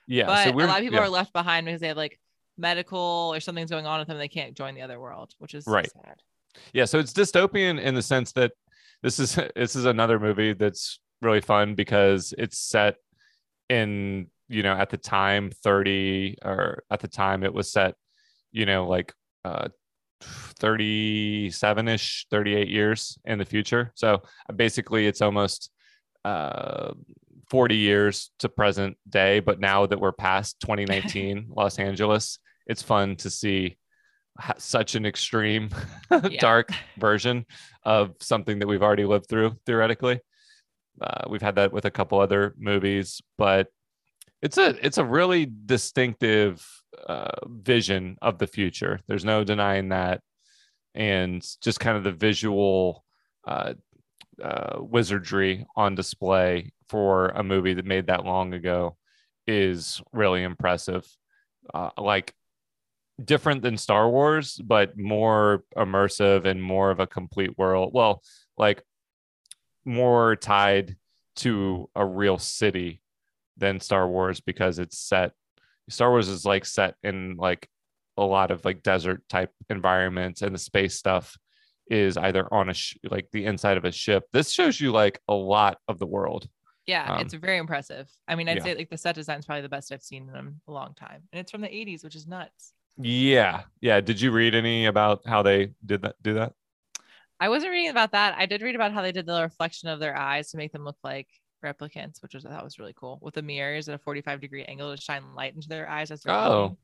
Yeah, 0.07 0.27
but 0.27 0.45
so 0.45 0.51
a 0.51 0.55
lot 0.67 0.79
of 0.79 0.83
people 0.83 0.97
yeah, 0.99 1.05
are 1.05 1.09
left 1.09 1.33
behind 1.33 1.67
because 1.67 1.81
they 1.81 1.89
have 1.89 1.97
like 1.97 2.19
medical 2.57 3.31
or 3.35 3.41
something's 3.41 3.71
going 3.71 3.87
on 3.87 3.99
with 3.99 4.09
them. 4.09 4.19
They 4.19 4.29
can't 4.29 4.57
join 4.57 4.75
the 4.75 4.83
other 4.83 4.99
world, 4.99 5.35
which 5.39 5.55
is 5.55 5.67
Right. 5.67 5.91
sad. 5.91 6.17
yeah. 6.73 6.85
So 6.85 6.99
it's 6.99 7.13
dystopian 7.13 7.81
in 7.81 7.95
the 7.95 8.03
sense 8.03 8.33
that 8.33 8.53
this 9.03 9.19
is 9.19 9.35
this 9.57 9.77
is 9.77 9.85
another 9.85 10.19
movie 10.19 10.53
that's 10.53 11.01
really 11.21 11.41
fun 11.41 11.75
because 11.75 12.35
it's 12.39 12.59
set 12.59 12.97
in 13.69 14.27
you 14.49 14.63
know 14.63 14.73
at 14.73 14.91
the 14.91 14.97
time 14.97 15.51
30 15.63 16.39
or 16.45 16.83
at 16.91 17.01
the 17.01 17.09
time 17.09 17.45
it 17.45 17.55
was 17.55 17.71
set 17.71 17.95
you 18.53 18.67
know 18.67 18.87
like 18.87 19.13
uh 19.45 19.69
37ish 20.61 22.27
38 22.31 22.69
years 22.69 23.19
in 23.25 23.39
the 23.39 23.45
future. 23.45 23.91
So 23.95 24.23
basically 24.55 25.07
it's 25.07 25.23
almost 25.23 25.71
uh 26.25 26.93
40 27.49 27.77
years 27.77 28.31
to 28.39 28.49
present 28.49 28.97
day 29.09 29.41
but 29.41 29.59
now 29.59 29.87
that 29.87 29.99
we're 29.99 30.13
past 30.13 30.61
2019 30.61 31.47
los 31.57 31.79
angeles 31.79 32.39
it's 32.67 32.83
fun 32.83 33.17
to 33.17 33.31
see 33.31 33.77
such 34.59 34.95
an 34.95 35.07
extreme 35.07 35.71
dark 36.39 36.71
version 36.99 37.45
of 37.85 38.15
something 38.21 38.59
that 38.59 38.69
we've 38.69 38.83
already 38.83 39.05
lived 39.05 39.27
through 39.29 39.57
theoretically 39.67 40.21
uh, 41.01 41.25
we've 41.29 41.43
had 41.43 41.55
that 41.57 41.73
with 41.73 41.85
a 41.85 41.91
couple 41.91 42.21
other 42.21 42.55
movies 42.59 43.21
but 43.39 43.69
it's 44.43 44.57
a 44.57 44.75
it's 44.85 44.99
a 44.99 45.05
really 45.05 45.51
distinctive 45.67 46.67
uh, 47.07 47.47
vision 47.47 48.17
of 48.23 48.39
the 48.39 48.47
future. 48.47 49.01
There's 49.07 49.25
no 49.25 49.45
denying 49.45 49.91
that. 49.91 50.23
And 50.95 51.47
just 51.63 51.81
kind 51.81 51.97
of 51.97 52.05
the 52.05 52.13
visual 52.13 53.05
uh, 53.47 53.75
uh, 54.43 54.79
wizardry 54.81 55.67
on 55.77 55.95
display 55.95 56.73
for 56.89 57.29
a 57.29 57.45
movie 57.45 57.75
that 57.75 57.85
made 57.85 58.07
that 58.09 58.25
long 58.25 58.55
ago 58.55 58.97
is 59.47 60.03
really 60.13 60.43
impressive. 60.43 61.07
Uh, 61.73 61.91
like 61.97 62.35
different 63.23 63.63
than 63.63 63.77
Star 63.77 64.09
Wars, 64.09 64.61
but 64.65 64.99
more 64.99 65.63
immersive 65.77 66.47
and 66.47 66.63
more 66.63 66.91
of 66.91 66.99
a 66.99 67.07
complete 67.07 67.57
world. 67.57 67.93
Well, 67.93 68.23
like 68.57 68.83
more 69.85 70.37
tied 70.37 70.97
to 71.37 71.89
a 71.95 72.05
real 72.05 72.39
city 72.39 73.01
than 73.57 73.81
Star 73.81 74.09
Wars 74.09 74.41
because 74.41 74.79
it's 74.79 74.99
set. 74.99 75.33
Star 75.89 76.11
Wars 76.11 76.29
is 76.29 76.45
like 76.45 76.65
set 76.65 76.95
in 77.03 77.37
like 77.37 77.69
a 78.17 78.23
lot 78.23 78.51
of 78.51 78.65
like 78.65 78.83
desert 78.83 79.23
type 79.29 79.51
environments, 79.69 80.43
and 80.43 80.55
the 80.55 80.59
space 80.59 80.95
stuff 80.95 81.37
is 81.89 82.17
either 82.17 82.53
on 82.53 82.69
a 82.71 82.75
sh- 82.75 82.97
like 83.11 83.29
the 83.33 83.45
inside 83.47 83.77
of 83.77 83.85
a 83.85 83.93
ship. 83.93 84.25
This 84.33 84.51
shows 84.51 84.81
you 84.81 84.93
like 84.93 85.21
a 85.29 85.35
lot 85.35 85.79
of 85.89 85.99
the 85.99 86.07
world. 86.07 86.49
Yeah, 86.87 87.15
Um, 87.15 87.21
it's 87.21 87.35
very 87.35 87.59
impressive. 87.59 88.11
I 88.27 88.35
mean, 88.35 88.49
I'd 88.49 88.59
yeah. 88.59 88.63
say 88.65 88.75
like 88.75 88.91
the 88.91 88.99
set 88.99 89.15
design 89.15 89.39
is 89.39 89.47
probably 89.47 89.63
the 89.63 89.69
best 89.69 89.93
I've 89.93 90.03
seen 90.03 90.29
in 90.35 90.57
a 90.67 90.73
long 90.73 90.95
time, 90.95 91.23
and 91.33 91.41
it's 91.41 91.51
from 91.51 91.61
the 91.61 91.69
'80s, 91.69 92.03
which 92.05 92.17
is 92.17 92.27
nuts. 92.27 92.73
Yeah, 92.97 93.63
yeah. 93.81 94.01
Did 94.01 94.21
you 94.21 94.31
read 94.31 94.55
any 94.55 94.87
about 94.87 95.27
how 95.27 95.43
they 95.43 95.73
did 95.85 96.03
that? 96.03 96.17
Do 96.23 96.35
that? 96.35 96.53
I 97.41 97.49
wasn't 97.49 97.73
reading 97.73 97.91
about 97.91 98.13
that. 98.13 98.37
I 98.37 98.47
did 98.47 98.63
read 98.63 98.75
about 98.75 98.93
how 98.93 99.03
they 99.03 99.13
did 99.13 99.27
the 99.27 99.43
reflection 99.43 99.89
of 99.89 99.99
their 99.99 100.17
eyes 100.17 100.51
to 100.51 100.57
make 100.59 100.73
them 100.73 100.85
look 100.85 100.99
like 101.03 101.29
replicants, 101.65 102.23
which 102.23 102.35
was 102.35 102.45
I 102.45 102.51
thought 102.51 102.65
was 102.65 102.79
really 102.79 102.95
cool. 102.95 103.19
With 103.23 103.35
the 103.35 103.43
mirrors 103.43 103.89
at 103.89 103.95
a 103.95 103.99
45 103.99 104.41
degree 104.41 104.65
angle 104.65 104.95
to 104.95 105.01
shine 105.01 105.23
light 105.35 105.55
into 105.55 105.69
their 105.69 105.89
eyes 105.89 106.11
as 106.11 106.23
they're 106.23 106.35
Oh, 106.35 106.77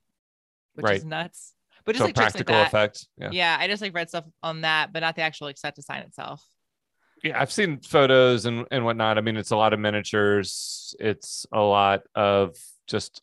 which 0.74 0.84
right. 0.84 0.96
is 0.96 1.04
nuts. 1.04 1.52
But 1.84 1.92
just 1.92 2.00
So 2.00 2.06
like 2.06 2.16
like 2.16 2.24
practical 2.24 2.54
that. 2.54 2.68
effect. 2.68 3.06
Yeah. 3.18 3.30
Yeah, 3.32 3.56
I 3.60 3.68
just 3.68 3.82
like 3.82 3.94
read 3.94 4.08
stuff 4.08 4.24
on 4.42 4.62
that, 4.62 4.92
but 4.92 5.00
not 5.00 5.14
the 5.14 5.22
actual 5.22 5.46
like 5.46 5.58
set 5.58 5.74
design 5.74 6.02
itself. 6.02 6.42
yeah 7.22 7.40
i've 7.40 7.50
seen 7.52 7.80
photos 7.80 8.44
and 8.44 8.66
and 8.70 8.84
whatnot 8.84 9.16
i 9.16 9.20
mean 9.22 9.36
it's 9.36 9.50
a 9.50 9.56
lot 9.56 9.72
of 9.72 9.80
miniatures 9.80 10.94
it's 11.00 11.46
a 11.52 11.60
lot 11.60 12.02
of 12.14 12.54
just 12.86 13.22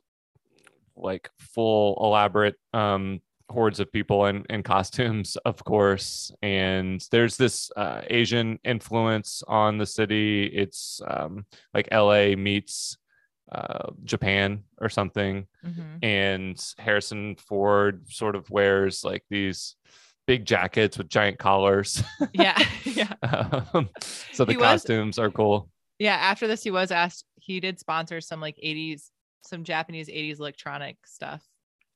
like 0.95 1.29
full 1.37 1.97
elaborate 2.01 2.55
um 2.73 3.21
hordes 3.53 3.79
of 3.79 3.91
people 3.91 4.25
in, 4.25 4.43
in 4.49 4.63
costumes, 4.63 5.37
of 5.45 5.63
course. 5.63 6.31
And 6.41 7.05
there's 7.11 7.37
this 7.37 7.71
uh, 7.77 8.01
Asian 8.09 8.59
influence 8.65 9.43
on 9.47 9.77
the 9.77 9.85
city. 9.85 10.45
It's 10.45 11.01
um, 11.07 11.45
like 11.73 11.87
LA 11.91 12.35
meets 12.35 12.97
uh, 13.51 13.91
Japan 14.03 14.63
or 14.81 14.89
something. 14.89 15.47
Mhm. 15.65 16.03
And 16.03 16.65
Harrison 16.79 17.35
Ford 17.37 18.03
sort 18.09 18.35
of 18.35 18.49
wears 18.49 19.03
like 19.03 19.23
these 19.29 19.75
big 20.25 20.45
jackets 20.45 20.97
with 20.97 21.07
giant 21.09 21.37
collars. 21.39 22.03
Yeah. 22.33 22.57
yeah. 22.85 23.13
Um, 23.21 23.89
so 24.31 24.43
the 24.45 24.53
He 24.53 24.57
was- 24.57 24.65
costumes 24.83 25.19
are 25.19 25.29
cool. 25.29 25.69
Yeah. 25.99 26.15
After 26.15 26.47
this, 26.47 26.63
he 26.63 26.71
was 26.71 26.91
asked, 26.91 27.25
he 27.35 27.59
did 27.59 27.79
sponsor 27.79 28.19
some 28.21 28.41
like 28.41 28.57
80s, 28.63 29.09
some 29.45 29.63
Japanese 29.63 30.07
80s 30.07 30.39
electronic 30.39 30.97
stuff 31.05 31.43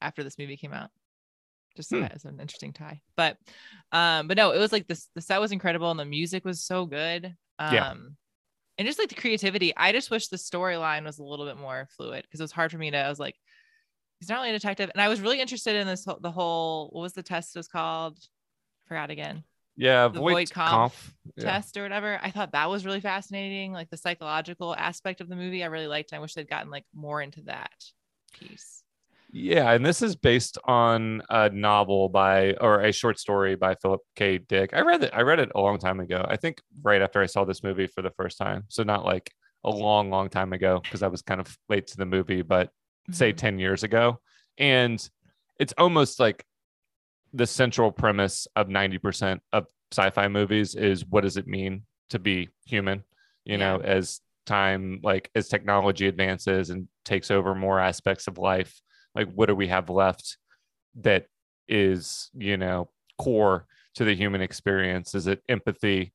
after 0.02 0.24
this 0.24 0.38
movie 0.38 0.58
came 0.58 0.74
out. 0.74 0.90
Just 1.78 1.92
Hmm. 1.92 2.04
as 2.04 2.26
an 2.26 2.40
interesting 2.42 2.74
tie. 2.74 3.00
But 3.16 3.38
um, 3.94 4.28
but 4.28 4.36
no, 4.36 4.52
it 4.52 4.58
was 4.60 4.72
like 4.74 4.88
this 4.88 5.08
the 5.16 5.22
set 5.22 5.40
was 5.40 5.52
incredible 5.54 5.90
and 5.92 6.00
the 6.00 6.06
music 6.06 6.44
was 6.44 6.62
so 6.64 6.86
good. 6.86 7.34
Um 7.60 7.74
Yeah. 7.74 7.92
and 8.78 8.86
just 8.88 9.00
like 9.00 9.10
the 9.10 9.16
creativity. 9.16 9.76
I 9.78 9.92
just 9.94 10.12
wish 10.12 10.28
the 10.28 10.38
storyline 10.38 11.06
was 11.06 11.20
a 11.20 11.24
little 11.24 11.46
bit 11.46 11.58
more 11.58 11.88
fluid 11.96 12.24
because 12.24 12.40
it 12.40 12.44
was 12.44 12.52
hard 12.52 12.72
for 12.72 12.78
me 12.78 12.92
to, 12.92 12.98
I 12.98 13.08
was 13.10 13.20
like, 13.20 13.36
he's 14.20 14.28
not 14.30 14.36
really 14.38 14.50
a 14.50 14.54
detective. 14.54 14.90
And 14.94 15.02
I 15.02 15.08
was 15.08 15.22
really 15.22 15.40
interested 15.40 15.76
in 15.76 15.88
this 15.88 16.04
whole- 16.04 16.20
the 16.20 16.32
whole 16.32 16.90
what 16.92 17.02
was 17.02 17.14
the 17.14 17.24
test 17.24 17.56
was 17.56 17.68
called? 17.68 18.18
Forgot 18.88 19.10
again. 19.12 19.44
Yeah, 19.80 20.08
The 20.08 20.20
Voight 20.20 20.32
Voight 20.34 20.50
Kampff 20.50 20.92
Kampff. 20.92 21.14
Yeah. 21.36 21.44
test 21.44 21.78
or 21.78 21.84
whatever. 21.84 22.20
I 22.24 22.32
thought 22.32 22.54
that 22.54 22.68
was 22.70 22.84
really 22.86 23.00
fascinating. 23.02 23.74
Like 23.74 23.92
the 23.92 23.98
psychological 23.98 24.76
aspect 24.76 25.22
of 25.22 25.30
the 25.30 25.36
movie, 25.36 25.64
I 25.64 25.68
really 25.68 25.86
liked. 25.86 26.12
And 26.12 26.18
I 26.18 26.22
wish 26.22 26.34
they'd 26.34 26.50
gotten 26.50 26.72
like 26.72 26.86
more 26.96 27.22
into 27.22 27.42
that 27.44 27.72
piece. 28.34 28.82
Yeah, 29.38 29.72
and 29.72 29.86
this 29.86 30.02
is 30.02 30.16
based 30.16 30.58
on 30.66 31.22
a 31.30 31.50
novel 31.50 32.10
by 32.10 32.54
or 32.54 32.82
a 32.82 32.92
short 32.92 33.20
story 33.20 33.56
by 33.56 33.76
Philip 33.76 34.02
K. 34.16 34.40
Dick. 34.40 34.72
I 34.74 34.82
read 34.82 35.04
it. 35.04 35.12
I 35.14 35.22
read 35.22 35.40
it 35.40 35.52
a 35.54 35.62
long 35.62 35.78
time 35.78 36.00
ago. 36.00 36.26
I 36.28 36.38
think 36.38 36.60
right 36.82 37.04
after 37.04 37.22
I 37.22 37.28
saw 37.28 37.46
this 37.46 37.64
movie 37.64 37.86
for 37.86 38.02
the 38.02 38.10
first 38.12 38.40
time. 38.40 38.64
So 38.68 38.82
not 38.82 39.06
like 39.06 39.32
a 39.64 39.70
long, 39.70 40.10
long 40.10 40.30
time 40.30 40.54
ago 40.54 40.80
because 40.82 41.04
I 41.04 41.08
was 41.08 41.22
kind 41.22 41.40
of 41.40 41.56
late 41.70 41.86
to 41.88 41.98
the 41.98 42.06
movie, 42.06 42.42
but 42.42 42.72
say 43.12 43.32
Mhm. 43.32 43.38
10 43.38 43.60
years 43.60 43.84
ago. 43.84 44.20
And 44.58 45.08
it's 45.60 45.74
almost 45.78 46.20
like 46.20 46.44
the 47.32 47.46
central 47.46 47.92
premise 47.92 48.48
of 48.56 48.70
90% 48.70 49.42
of 49.54 49.68
sci-fi 49.92 50.28
movies 50.30 50.74
is 50.74 51.06
what 51.06 51.22
does 51.22 51.38
it 51.38 51.46
mean 51.46 51.86
to 52.10 52.18
be 52.18 52.50
human? 52.66 53.04
You 53.46 53.58
know, 53.60 53.80
as 53.82 54.20
time 54.48 55.00
like 55.04 55.30
as 55.36 55.48
technology 55.48 56.08
advances 56.08 56.72
and 56.72 56.88
takes 57.06 57.30
over 57.30 57.54
more 57.54 57.80
aspects 57.80 58.28
of 58.28 58.40
life, 58.40 58.82
like 59.18 59.32
what 59.34 59.48
do 59.48 59.56
we 59.56 59.68
have 59.68 59.90
left 59.90 60.38
that 61.02 61.26
is, 61.68 62.30
you 62.34 62.56
know, 62.56 62.90
core 63.18 63.66
to 63.96 64.06
the 64.06 64.16
human 64.16 64.42
experience? 64.42 65.16
Is 65.16 65.28
it 65.28 65.42
empathy? 65.50 66.14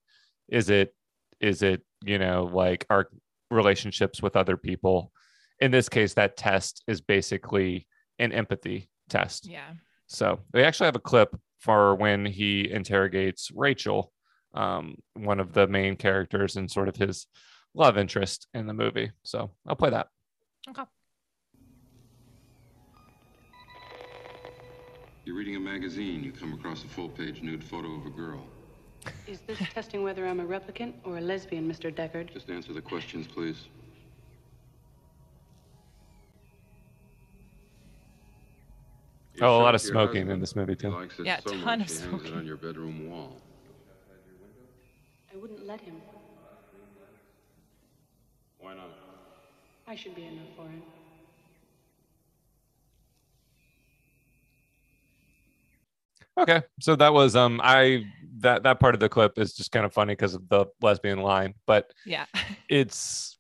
Is 0.49 0.71
it 0.71 0.95
is 1.41 1.63
it, 1.63 1.83
you 2.05 2.19
know, 2.19 2.49
like 2.53 2.87
our 2.89 3.09
relationships 3.51 4.23
with 4.23 4.37
other 4.37 4.57
people? 4.57 5.13
in 5.63 5.71
this 5.71 5.89
case, 5.89 6.15
that 6.15 6.37
test 6.37 6.83
is 6.89 7.01
basically 7.01 7.87
an 8.19 8.33
empathy 8.33 8.91
test. 9.09 9.47
Yeah. 9.49 9.71
So 10.09 10.41
we 10.53 10.65
actually 10.65 10.87
have 10.87 10.97
a 10.97 11.01
clip 11.01 11.35
for 11.61 11.95
when 11.95 12.27
he 12.27 12.69
interrogates 12.69 13.49
Rachel, 13.55 14.13
um, 14.55 14.97
one 15.15 15.39
of 15.39 15.53
the 15.53 15.69
main 15.69 15.95
characters 15.95 16.57
and 16.57 16.69
sort 16.69 16.89
of 16.89 16.97
his 16.97 17.29
love 17.75 17.97
interest 17.97 18.49
in 18.53 18.67
the 18.67 18.75
movie. 18.75 19.13
So 19.23 19.53
I'll 19.65 19.77
play 19.77 19.91
that. 19.91 20.09
Okay. 20.69 20.83
You're 25.25 25.37
reading 25.37 25.57
a 25.57 25.61
magazine, 25.61 26.25
you 26.25 26.33
come 26.33 26.53
across 26.53 26.83
a 26.85 26.89
full 26.89 27.09
page 27.09 27.43
nude 27.43 27.63
photo 27.63 27.95
of 27.95 28.07
a 28.07 28.11
girl. 28.11 28.45
Is 29.27 29.41
this 29.47 29.59
testing 29.73 30.03
whether 30.03 30.27
I'm 30.27 30.41
a 30.41 30.45
replicant 30.45 30.95
or 31.05 31.19
a 31.19 31.21
lesbian, 31.21 31.71
Mr. 31.71 31.93
Deckard? 31.95 32.33
Just 32.33 32.51
answer 32.51 32.73
the 32.73 32.83
questions, 32.83 33.27
please. 33.27 33.69
You 39.35 39.47
Oh, 39.47 39.61
a 39.61 39.63
lot 39.63 39.75
of 39.75 39.81
to 39.81 39.87
your 39.87 39.93
smoking 39.95 40.29
in 40.29 40.41
this 40.41 40.55
movie, 40.55 40.73
He 40.73 40.77
too. 40.77 40.91
likes 40.91 41.19
it 41.19 41.27
Yeah, 41.27 41.41
so 41.41 41.51
ton 41.51 41.61
much, 41.79 41.81
of 41.81 41.87
he 41.89 41.95
hangs 41.95 42.05
it 42.05 42.09
smoking. 42.09 42.35
on 42.35 42.47
your 42.47 42.57
bedroom 42.57 43.11
wall. 43.11 43.37
I 45.33 45.37
wouldn't 45.37 45.67
let 45.67 45.81
him. 45.81 45.97
Why 48.61 48.75
not? 48.75 48.91
I 49.87 49.95
should 49.97 50.15
be 50.15 50.25
enough 50.27 50.49
for 50.57 50.65
him. 50.69 50.83
Okay. 56.39 56.63
So 56.81 56.97
that 56.97 57.13
was 57.13 57.37
um 57.37 57.61
I 57.63 58.05
that 58.39 58.63
that 58.63 58.81
part 58.81 58.95
of 58.95 59.01
the 59.01 59.09
clip 59.09 59.39
is 59.39 59.55
just 59.55 59.73
kind 59.73 59.85
of 59.85 59.93
funny 59.93 60.13
because 60.13 60.35
of 60.35 60.49
the 60.49 60.67
lesbian 60.81 61.21
line, 61.21 61.55
but 61.67 61.93
Yeah. 62.07 62.27
it's 62.69 63.39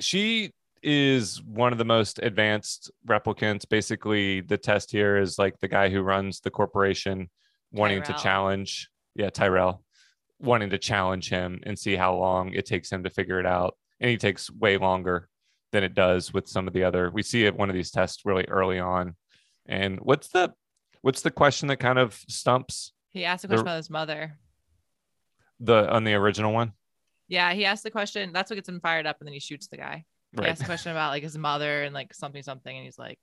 she 0.00 0.52
is 0.82 1.42
one 1.42 1.72
of 1.72 1.78
the 1.78 1.84
most 1.84 2.18
advanced 2.22 2.90
replicants. 3.06 3.68
Basically, 3.68 4.40
the 4.40 4.56
test 4.56 4.90
here 4.90 5.16
is 5.18 5.38
like 5.38 5.58
the 5.58 5.68
guy 5.68 5.88
who 5.88 6.00
runs 6.00 6.40
the 6.40 6.50
corporation 6.50 7.28
wanting 7.72 8.02
to 8.02 8.14
challenge, 8.14 8.88
yeah, 9.14 9.30
Tyrell, 9.30 9.82
wanting 10.38 10.70
to 10.70 10.78
challenge 10.78 11.28
him 11.28 11.60
and 11.64 11.78
see 11.78 11.96
how 11.96 12.14
long 12.14 12.52
it 12.52 12.66
takes 12.66 12.90
him 12.90 13.02
to 13.04 13.10
figure 13.10 13.40
it 13.40 13.46
out. 13.46 13.76
And 14.00 14.10
he 14.10 14.16
takes 14.16 14.50
way 14.50 14.76
longer 14.76 15.28
than 15.72 15.82
it 15.82 15.94
does 15.94 16.32
with 16.32 16.48
some 16.48 16.66
of 16.66 16.74
the 16.74 16.84
other. 16.84 17.10
We 17.10 17.22
see 17.22 17.44
it 17.44 17.56
one 17.56 17.68
of 17.68 17.74
these 17.74 17.90
tests 17.90 18.22
really 18.24 18.44
early 18.44 18.78
on. 18.78 19.16
And 19.66 19.98
what's 20.00 20.28
the 20.28 20.52
what's 21.06 21.22
the 21.22 21.30
question 21.30 21.68
that 21.68 21.76
kind 21.76 22.00
of 22.00 22.20
stumps 22.28 22.92
He 23.10 23.24
asked 23.24 23.44
a 23.44 23.46
The- 23.46 23.52
question 23.54 23.66
about 23.68 23.76
his 23.76 23.90
mother. 23.90 24.38
the 25.60 25.88
on 25.88 26.02
the 26.02 26.14
original 26.14 26.52
one? 26.52 26.72
Yeah, 27.28 27.52
he 27.54 27.64
asked 27.64 27.84
the 27.84 27.90
question. 27.92 28.32
That's 28.32 28.50
what 28.50 28.56
gets 28.56 28.68
him 28.68 28.80
fired 28.80 29.06
up, 29.06 29.16
and 29.20 29.26
then 29.26 29.32
he 29.32 29.38
shoots 29.40 29.68
the 29.68 29.76
guy. 29.76 30.04
He 30.32 30.38
Right. 30.40 30.50
asked 30.50 30.62
a 30.62 30.64
question 30.66 30.90
about 30.92 31.10
like 31.12 31.22
his 31.22 31.38
mother 31.38 31.84
and 31.84 31.94
like 31.94 32.12
something 32.12 32.42
something, 32.42 32.76
and 32.76 32.84
he's 32.84 32.98
like 32.98 33.18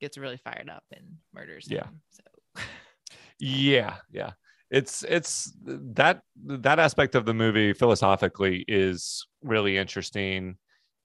gets 0.00 0.16
really 0.16 0.36
fired 0.38 0.68
up 0.70 0.84
and 0.92 1.18
murders 1.32 1.66
Yeah. 1.68 1.84
him. 1.86 2.00
So 2.10 2.22
yeah 3.40 3.96
yeah 4.12 4.32
it's 4.70 5.02
it's 5.04 5.52
that 5.64 6.22
that 6.46 6.78
aspect 6.78 7.14
of 7.16 7.24
the 7.26 7.34
movie 7.34 7.72
philosophically 7.72 8.64
is 8.68 9.26
really 9.42 9.76
interesting 9.76 10.56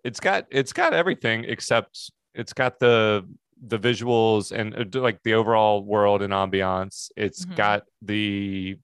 it's 0.03 0.19
got 0.19 0.45
it's 0.51 0.71
got 0.73 0.93
everything 0.93 1.43
except 1.45 2.11
it's 2.35 2.53
got 2.53 2.79
the 2.79 3.27
the 3.61 3.77
visuals 3.79 4.51
and 4.51 4.95
uh, 4.95 4.99
like 5.01 5.21
the 5.23 5.33
overall 5.33 5.83
world 5.83 6.21
and 6.21 6.31
ambiance 6.33 7.11
It's 7.17 7.45
Mhm. 7.45 7.55
got 7.55 7.83
the 8.01 8.77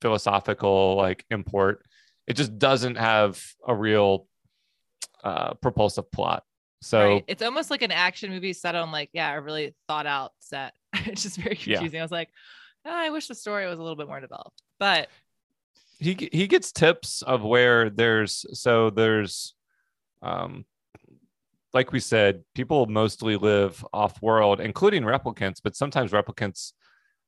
philosophical 0.00 0.94
like 0.96 1.24
import 1.30 1.84
it 2.26 2.34
just 2.34 2.58
doesn't 2.58 2.94
have 2.96 3.42
a 3.66 3.74
real 3.74 4.26
uh 5.24 5.54
propulsive 5.54 6.10
plot 6.12 6.44
so 6.80 7.14
right. 7.14 7.24
it's 7.26 7.42
almost 7.42 7.70
like 7.70 7.82
an 7.82 7.90
action 7.90 8.30
movie 8.30 8.52
set 8.52 8.76
on 8.76 8.92
like 8.92 9.10
yeah 9.12 9.34
a 9.34 9.40
really 9.40 9.74
thought 9.88 10.06
out 10.06 10.32
set. 10.38 10.74
it's 11.06 11.24
just 11.24 11.36
very 11.36 11.58
Yeah. 11.64 11.78
confusing. 11.78 11.98
I 11.98 12.04
was 12.04 12.12
like, 12.12 12.28
"Oh, 12.84 12.90
I 12.94 13.10
wish 13.10 13.26
the 13.26 13.34
story 13.34 13.66
was 13.66 13.80
a 13.80 13.82
little 13.82 13.96
bit 13.96 14.06
more 14.06 14.20
developed, 14.20 14.62
but 14.78 15.08
he 15.98 16.28
he 16.32 16.46
gets 16.46 16.70
tips 16.70 17.22
of 17.22 17.42
where 17.42 17.90
there's 17.90 18.46
so 18.52 18.90
there's 18.90 19.54
um 20.22 20.64
like 21.74 21.92
we 21.92 22.00
said 22.00 22.42
people 22.54 22.86
mostly 22.86 23.36
live 23.36 23.84
off 23.92 24.20
world 24.22 24.60
including 24.60 25.02
replicants 25.02 25.60
but 25.62 25.76
sometimes 25.76 26.12
replicants 26.12 26.72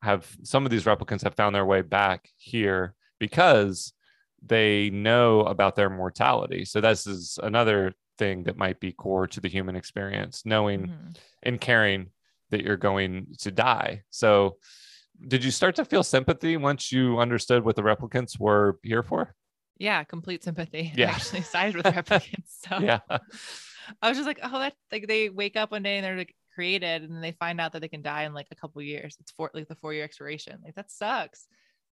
have 0.03 0.27
some 0.43 0.65
of 0.65 0.71
these 0.71 0.85
replicants 0.85 1.23
have 1.23 1.35
found 1.35 1.55
their 1.55 1.67
way 1.67 1.83
back 1.83 2.29
here 2.37 2.95
because 3.19 3.93
they 4.43 4.89
know 4.91 5.41
about 5.41 5.77
their 5.77 5.91
mortality 5.91 6.65
so 6.65 6.81
this 6.81 7.07
is 7.07 7.39
another 7.43 7.93
thing 8.19 8.45
that 8.45 8.57
might 8.57 8.81
be 8.81 8.93
core 8.93 9.27
to 9.27 9.41
the 9.41 9.49
human 9.49 9.77
experience 9.77 10.43
knowing 10.45 10.87
mhm. 10.87 11.17
and 11.43 11.61
caring 11.61 12.11
that 12.51 12.63
you're 12.63 12.77
going 12.77 13.27
to 13.39 13.51
die. 13.51 14.03
So, 14.11 14.57
did 15.27 15.45
you 15.45 15.51
start 15.51 15.77
to 15.77 15.85
feel 15.85 16.03
sympathy 16.03 16.57
once 16.57 16.91
you 16.91 17.19
understood 17.19 17.65
what 17.65 17.77
the 17.77 17.83
replicants 17.83 18.39
were 18.39 18.79
here 18.83 19.03
for? 19.03 19.35
yeah, 19.81 20.05
complete 20.05 20.45
sympathy. 20.45 20.93
Yeah. 20.95 21.09
I 21.09 21.13
actually 21.13 21.41
sided 21.41 21.75
with 21.75 21.87
replicants. 21.99 22.67
So 22.69 22.79
Yeah. 22.81 23.01
I 24.03 24.09
was 24.09 24.17
just 24.17 24.27
like, 24.27 24.41
oh, 24.43 24.59
that 24.59 24.75
like 24.93 25.07
they 25.07 25.29
wake 25.29 25.57
up 25.57 25.71
one 25.71 25.83
day 25.83 25.97
and 25.97 26.05
they're 26.05 26.17
like 26.17 26.35
created, 26.55 27.03
and 27.03 27.23
they 27.23 27.33
find 27.33 27.61
out 27.61 27.73
that 27.73 27.81
they 27.81 27.89
can 27.89 28.03
die 28.03 28.25
in 28.25 28.35
like 28.35 28.49
a 28.51 28.57
couple 28.57 28.83
years. 28.83 29.17
It's 29.21 29.33
for 29.33 29.51
like 29.55 29.69
the 29.69 29.77
four 29.77 29.95
year 29.95 30.05
expiration. 30.05 30.61
Like 30.65 30.75
that 30.75 30.91
sucks. 30.91 31.47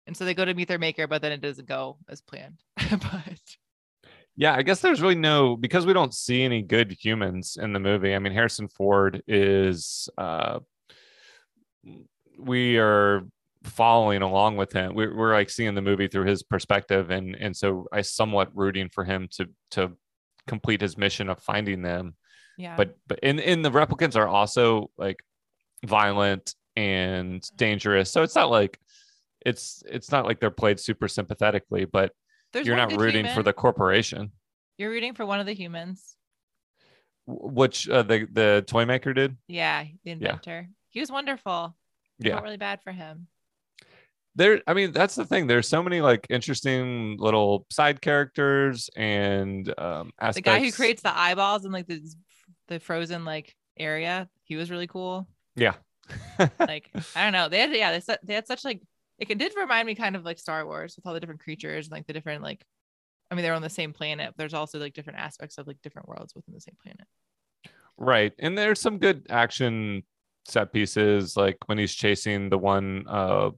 And 0.07 0.15
so 0.15 0.25
they 0.25 0.33
go 0.33 0.45
to 0.45 0.53
meet 0.53 0.67
their 0.67 0.79
maker, 0.79 1.07
but 1.07 1.21
then 1.21 1.31
it 1.31 1.41
doesn't 1.41 1.67
go 1.67 1.97
as 2.09 2.21
planned. 2.21 2.59
but 2.77 3.39
Yeah, 4.35 4.55
I 4.55 4.61
guess 4.61 4.81
there's 4.81 5.01
really 5.01 5.15
no 5.15 5.55
because 5.55 5.85
we 5.85 5.93
don't 5.93 6.13
see 6.13 6.43
any 6.43 6.61
good 6.61 6.91
humans 6.91 7.57
in 7.59 7.73
the 7.73 7.79
movie. 7.79 8.13
I 8.13 8.19
mean, 8.19 8.33
Harrison 8.33 8.67
Ford 8.67 9.23
is 9.27 10.09
uh 10.17 10.59
we 12.37 12.77
are 12.77 13.23
following 13.63 14.21
along 14.21 14.57
with 14.57 14.71
him. 14.73 14.93
We're, 14.93 15.15
we're 15.15 15.33
like 15.33 15.49
seeing 15.49 15.73
the 15.73 15.81
movie 15.81 16.07
through 16.07 16.25
his 16.25 16.43
perspective 16.43 17.09
and 17.09 17.35
and 17.35 17.55
so 17.55 17.87
I 17.91 18.01
somewhat 18.01 18.55
rooting 18.55 18.89
for 18.89 19.03
him 19.03 19.27
to 19.33 19.49
to 19.71 19.91
complete 20.47 20.81
his 20.81 20.97
mission 20.97 21.29
of 21.29 21.39
finding 21.41 21.81
them. 21.81 22.15
yeah, 22.57 22.75
but 22.75 22.97
but 23.07 23.19
in 23.19 23.39
in 23.39 23.61
the 23.61 23.71
replicants 23.71 24.15
are 24.15 24.27
also 24.27 24.89
like 24.97 25.17
violent 25.85 26.55
and 26.75 27.43
dangerous. 27.55 28.11
So 28.11 28.23
it's 28.23 28.35
not 28.35 28.49
like 28.49 28.79
it's 29.45 29.83
it's 29.87 30.11
not 30.11 30.25
like 30.25 30.39
they're 30.39 30.51
played 30.51 30.79
super 30.79 31.07
sympathetically, 31.07 31.85
but 31.85 32.11
There's 32.53 32.65
you're 32.67 32.75
not 32.75 32.99
rooting 32.99 33.27
for 33.27 33.43
the 33.43 33.53
corporation, 33.53 34.31
You're 34.77 34.89
rooting 34.89 35.13
for 35.13 35.25
one 35.25 35.39
of 35.39 35.45
the 35.45 35.53
humans. 35.53 36.15
which 37.27 37.89
uh, 37.89 38.03
the 38.03 38.27
the 38.31 38.63
toy 38.67 38.85
maker 38.85 39.13
did. 39.13 39.37
Yeah, 39.47 39.85
the 40.03 40.11
inventor. 40.11 40.67
He 40.89 40.99
was 40.99 41.11
wonderful. 41.11 41.51
I 41.51 42.27
Yeah. 42.27 42.31
felt 42.33 42.43
really 42.43 42.57
bad 42.57 42.81
for 42.83 42.91
him. 42.91 43.27
There 44.35 44.61
i 44.67 44.73
mean 44.73 44.91
that's 44.91 45.15
the 45.15 45.25
thing 45.25 45.47
there's 45.47 45.67
so 45.67 45.81
many 45.81 46.01
like 46.01 46.27
interesting 46.29 47.15
little 47.17 47.65
side 47.71 48.01
characters 48.01 48.89
and 48.95 49.73
um 49.79 50.11
aspects. 50.19 50.35
The 50.35 50.41
guy 50.41 50.59
who 50.59 50.71
creates 50.71 51.01
the 51.01 51.17
eyeballs 51.17 51.63
and 51.63 51.73
like 51.73 51.87
the 51.87 52.01
the 52.67 52.79
frozen 52.79 53.25
like 53.25 53.55
area, 53.79 54.29
he 54.43 54.55
was 54.55 54.69
really 54.69 54.87
cool. 54.87 55.27
yeah 55.55 55.75
Like 56.59 56.91
I 57.15 57.23
don't 57.23 57.33
know, 57.33 57.49
they 57.49 57.59
had 57.59 57.73
yeah, 57.73 57.91
they 57.91 57.99
said 58.01 58.19
they 58.23 58.33
had 58.35 58.47
such 58.47 58.63
like 58.63 58.81
it 59.17 59.37
did 59.37 59.53
remind 59.55 59.87
me 59.87 59.95
kind 59.95 60.15
of 60.15 60.25
like 60.25 60.37
Star 60.39 60.65
Wars 60.65 60.95
with 60.95 61.07
all 61.07 61.13
the 61.13 61.19
different 61.19 61.41
creatures 61.41 61.87
and 61.87 61.91
like 61.93 62.07
the 62.07 62.13
different 62.13 62.43
like. 62.43 62.63
I 63.31 63.35
mean, 63.35 63.41
they're 63.41 63.55
on 63.55 63.63
the 63.63 63.69
same 63.69 63.91
planet. 63.91 64.27
But 64.27 64.37
there's 64.37 64.53
also 64.53 64.77
like 64.77 64.93
different 64.93 65.17
aspects 65.17 65.57
of 65.57 65.65
like 65.65 65.81
different 65.81 66.07
worlds 66.07 66.35
within 66.35 66.53
the 66.53 66.61
same 66.61 66.75
planet. 66.83 67.07
right 67.97 68.33
and 68.39 68.57
there's 68.57 68.79
some 68.81 68.97
good 68.99 69.25
action 69.29 70.03
set 70.47 70.71
pieces 70.71 71.35
like 71.35 71.57
when 71.65 71.77
he's 71.77 71.93
chasing 71.93 72.49
the 72.49 72.57
one 72.57 73.03
uh 73.07 73.49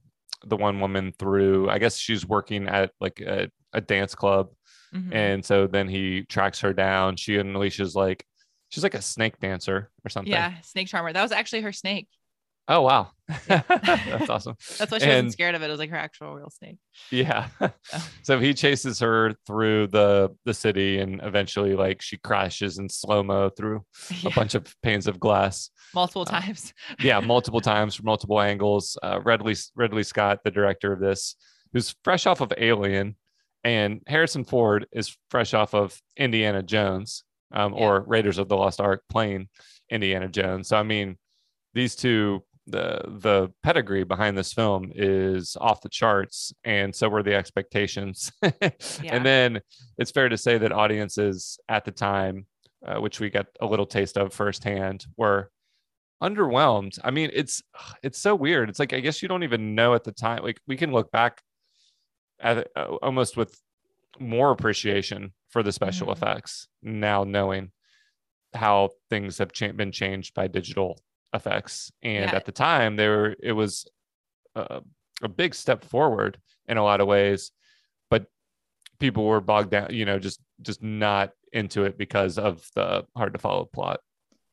the 0.46 0.56
one 0.56 0.80
woman 0.80 1.12
through 1.18 1.68
i 1.68 1.78
guess 1.78 1.96
she's 1.96 2.26
working 2.26 2.68
at 2.68 2.90
like 3.00 3.20
a, 3.20 3.50
a 3.72 3.80
dance 3.80 4.14
club 4.14 4.48
Mhm. 4.94 5.14
and 5.14 5.44
so 5.44 5.66
then 5.66 5.86
he 5.86 6.22
tracks 6.22 6.60
her 6.60 6.72
down 6.72 7.16
she 7.16 7.36
unleashes 7.36 7.94
like 7.94 8.24
she's 8.70 8.82
like 8.82 8.94
a 8.94 9.02
snake 9.02 9.38
dancer 9.38 9.90
or 10.04 10.08
something 10.08 10.32
yeah, 10.32 10.60
snake 10.62 10.88
charmer. 10.88 11.12
That 11.12 11.22
was 11.22 11.32
actually 11.32 11.60
her 11.62 11.72
snake. 11.72 12.08
Oh 12.68 12.82
wow 12.82 13.10
Yeah. 13.48 13.62
that's 13.68 14.30
awesome 14.30 14.54
That's 14.78 14.90
why 14.92 14.98
she 14.98 15.04
And- 15.04 15.12
wasn't 15.26 15.32
scared 15.32 15.54
of 15.54 15.62
it. 15.62 15.66
It 15.66 15.70
was 15.70 15.78
like 15.80 15.90
her 15.90 15.96
actual 15.96 16.34
real 16.34 16.50
snake. 16.50 16.78
Yeah. 17.10 17.48
so 18.22 18.38
he 18.38 18.54
chases 18.54 18.98
her 19.00 19.34
through 19.46 19.88
the 19.88 20.30
the 20.44 20.54
city 20.54 20.98
and 20.98 21.20
eventually 21.22 21.74
like 21.74 22.00
she 22.02 22.16
crashes 22.18 22.78
in 22.78 22.88
slow-mo 22.88 23.50
through 23.50 23.84
Yeah, 24.22 24.30
a 24.30 24.34
bunch 24.34 24.54
of 24.54 24.74
panes 24.82 25.06
of 25.06 25.18
glass. 25.20 25.70
multiple 25.94 26.22
uh, 26.22 26.40
times. 26.40 26.72
Yeah, 27.00 27.20
multiple 27.20 27.60
times 27.60 27.94
from 27.94 28.06
multiple 28.06 28.40
angles. 28.40 28.96
Uh 29.02 29.20
Ridley 29.24 29.56
Ridley 29.76 30.02
Scott, 30.04 30.40
the 30.44 30.50
director 30.50 30.92
of 30.92 31.00
this, 31.00 31.36
who's 31.72 31.94
fresh 32.04 32.26
off 32.26 32.40
of 32.40 32.52
Alien, 32.56 33.16
and 33.64 34.00
Harrison 34.06 34.44
Ford 34.44 34.86
is 34.92 35.16
fresh 35.30 35.52
off 35.52 35.74
of 35.74 36.00
Indiana 36.16 36.62
Jones, 36.62 37.24
um, 37.52 37.74
Yeah. 37.74 37.80
or 37.80 38.00
Raiders 38.06 38.38
of 38.38 38.48
the 38.48 38.56
Lost 38.56 38.80
Ark 38.80 39.02
playing 39.10 39.48
Indiana 39.90 40.28
Jones. 40.28 40.68
So 40.68 40.76
I 40.78 40.82
mean, 40.82 41.18
these 41.74 41.94
two 41.94 42.42
the 42.70 43.00
the 43.20 43.50
pedigree 43.62 44.04
behind 44.04 44.36
this 44.36 44.52
film 44.52 44.92
is 44.94 45.56
off 45.60 45.80
the 45.80 45.88
charts 45.88 46.52
and 46.64 46.94
so 46.94 47.08
were 47.08 47.22
the 47.22 47.34
expectations 47.34 48.30
Yeah. 48.42 49.14
and 49.14 49.24
then 49.24 49.60
it's 49.96 50.10
fair 50.10 50.28
to 50.28 50.36
say 50.36 50.58
that 50.58 50.70
audiences 50.72 51.58
at 51.68 51.84
the 51.84 51.92
time 51.92 52.46
uh, 52.86 53.00
which 53.00 53.20
we 53.20 53.30
got 53.30 53.46
a 53.60 53.66
little 53.66 53.86
taste 53.86 54.18
of 54.18 54.32
firsthand 54.34 55.06
were 55.16 55.50
underwhelmed 56.22 56.98
i 57.04 57.10
mean 57.10 57.30
it's 57.32 57.62
it's 58.02 58.18
so 58.18 58.34
weird 58.34 58.68
it's 58.68 58.78
like 58.78 58.92
i 58.92 59.00
guess 59.00 59.22
you 59.22 59.28
don't 59.28 59.44
even 59.44 59.74
know 59.74 59.94
at 59.94 60.04
the 60.04 60.12
time 60.12 60.42
like 60.42 60.60
we 60.66 60.76
can 60.76 60.92
look 60.92 61.10
back 61.10 61.40
at 62.40 62.68
uh, 62.76 62.94
almost 63.02 63.36
with 63.36 63.58
more 64.18 64.50
appreciation 64.50 65.32
for 65.48 65.62
the 65.62 65.72
special 65.72 66.08
Mhm. 66.08 66.12
effects 66.12 66.68
now 66.82 67.24
knowing 67.24 67.70
how 68.52 68.90
things 69.10 69.38
have 69.38 69.52
cha- 69.52 69.72
been 69.72 69.92
changed 69.92 70.34
by 70.34 70.48
digital 70.48 71.00
effects 71.34 71.92
and 72.02 72.32
Yeah. 72.32 72.34
at 72.34 72.44
the 72.44 72.52
time 72.52 72.96
they 72.96 73.08
were 73.08 73.36
it 73.42 73.52
was 73.52 73.86
a, 74.56 74.82
a 75.22 75.28
big 75.28 75.54
step 75.54 75.84
forward 75.84 76.38
in 76.68 76.76
a 76.78 76.84
lot 76.84 77.00
of 77.00 77.06
ways 77.08 77.52
but 78.10 78.26
people 79.00 79.26
were 79.26 79.40
bogged 79.40 79.70
down 79.70 79.92
you 79.94 80.04
know 80.04 80.18
just 80.18 80.40
just 80.62 80.82
not 80.82 81.32
into 81.52 81.84
it 81.84 81.98
because 81.98 82.38
of 82.38 82.66
the 82.74 83.04
hard 83.16 83.32
to 83.34 83.38
follow 83.38 83.64
plot 83.66 84.00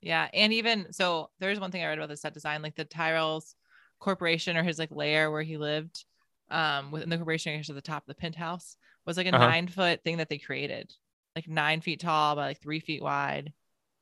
Yeah. 0.01 0.29
And 0.33 0.53
even 0.53 0.91
so, 0.93 1.29
there's 1.39 1.59
one 1.59 1.71
thing 1.71 1.83
I 1.83 1.87
read 1.87 1.97
about 1.97 2.09
the 2.09 2.17
set 2.17 2.33
design, 2.33 2.61
like 2.61 2.75
the 2.75 2.85
Tyrell's 2.85 3.55
corporation 3.99 4.57
or 4.57 4.63
his 4.63 4.77
like 4.79 4.91
lair 4.91 5.31
where 5.31 5.41
he 5.41 5.57
lived 5.57 6.05
um 6.51 6.91
within 6.91 7.09
the 7.09 7.17
corporation 7.17 7.59
at 7.59 7.65
the 7.65 7.81
top 7.81 8.03
of 8.03 8.07
the 8.07 8.13
penthouse 8.21 8.77
was 9.05 9.17
like 9.17 9.25
a 9.25 9.31
Uh-huh. 9.31 9.53
nine 9.53 9.67
foot 9.67 10.03
thing 10.03 10.17
that 10.17 10.29
they 10.29 10.37
created, 10.37 10.93
like 11.35 11.47
nine 11.47 11.81
feet 11.81 11.99
tall 12.01 12.35
by 12.35 12.45
like 12.47 12.61
three 12.61 12.79
feet 12.79 13.01
wide, 13.01 13.53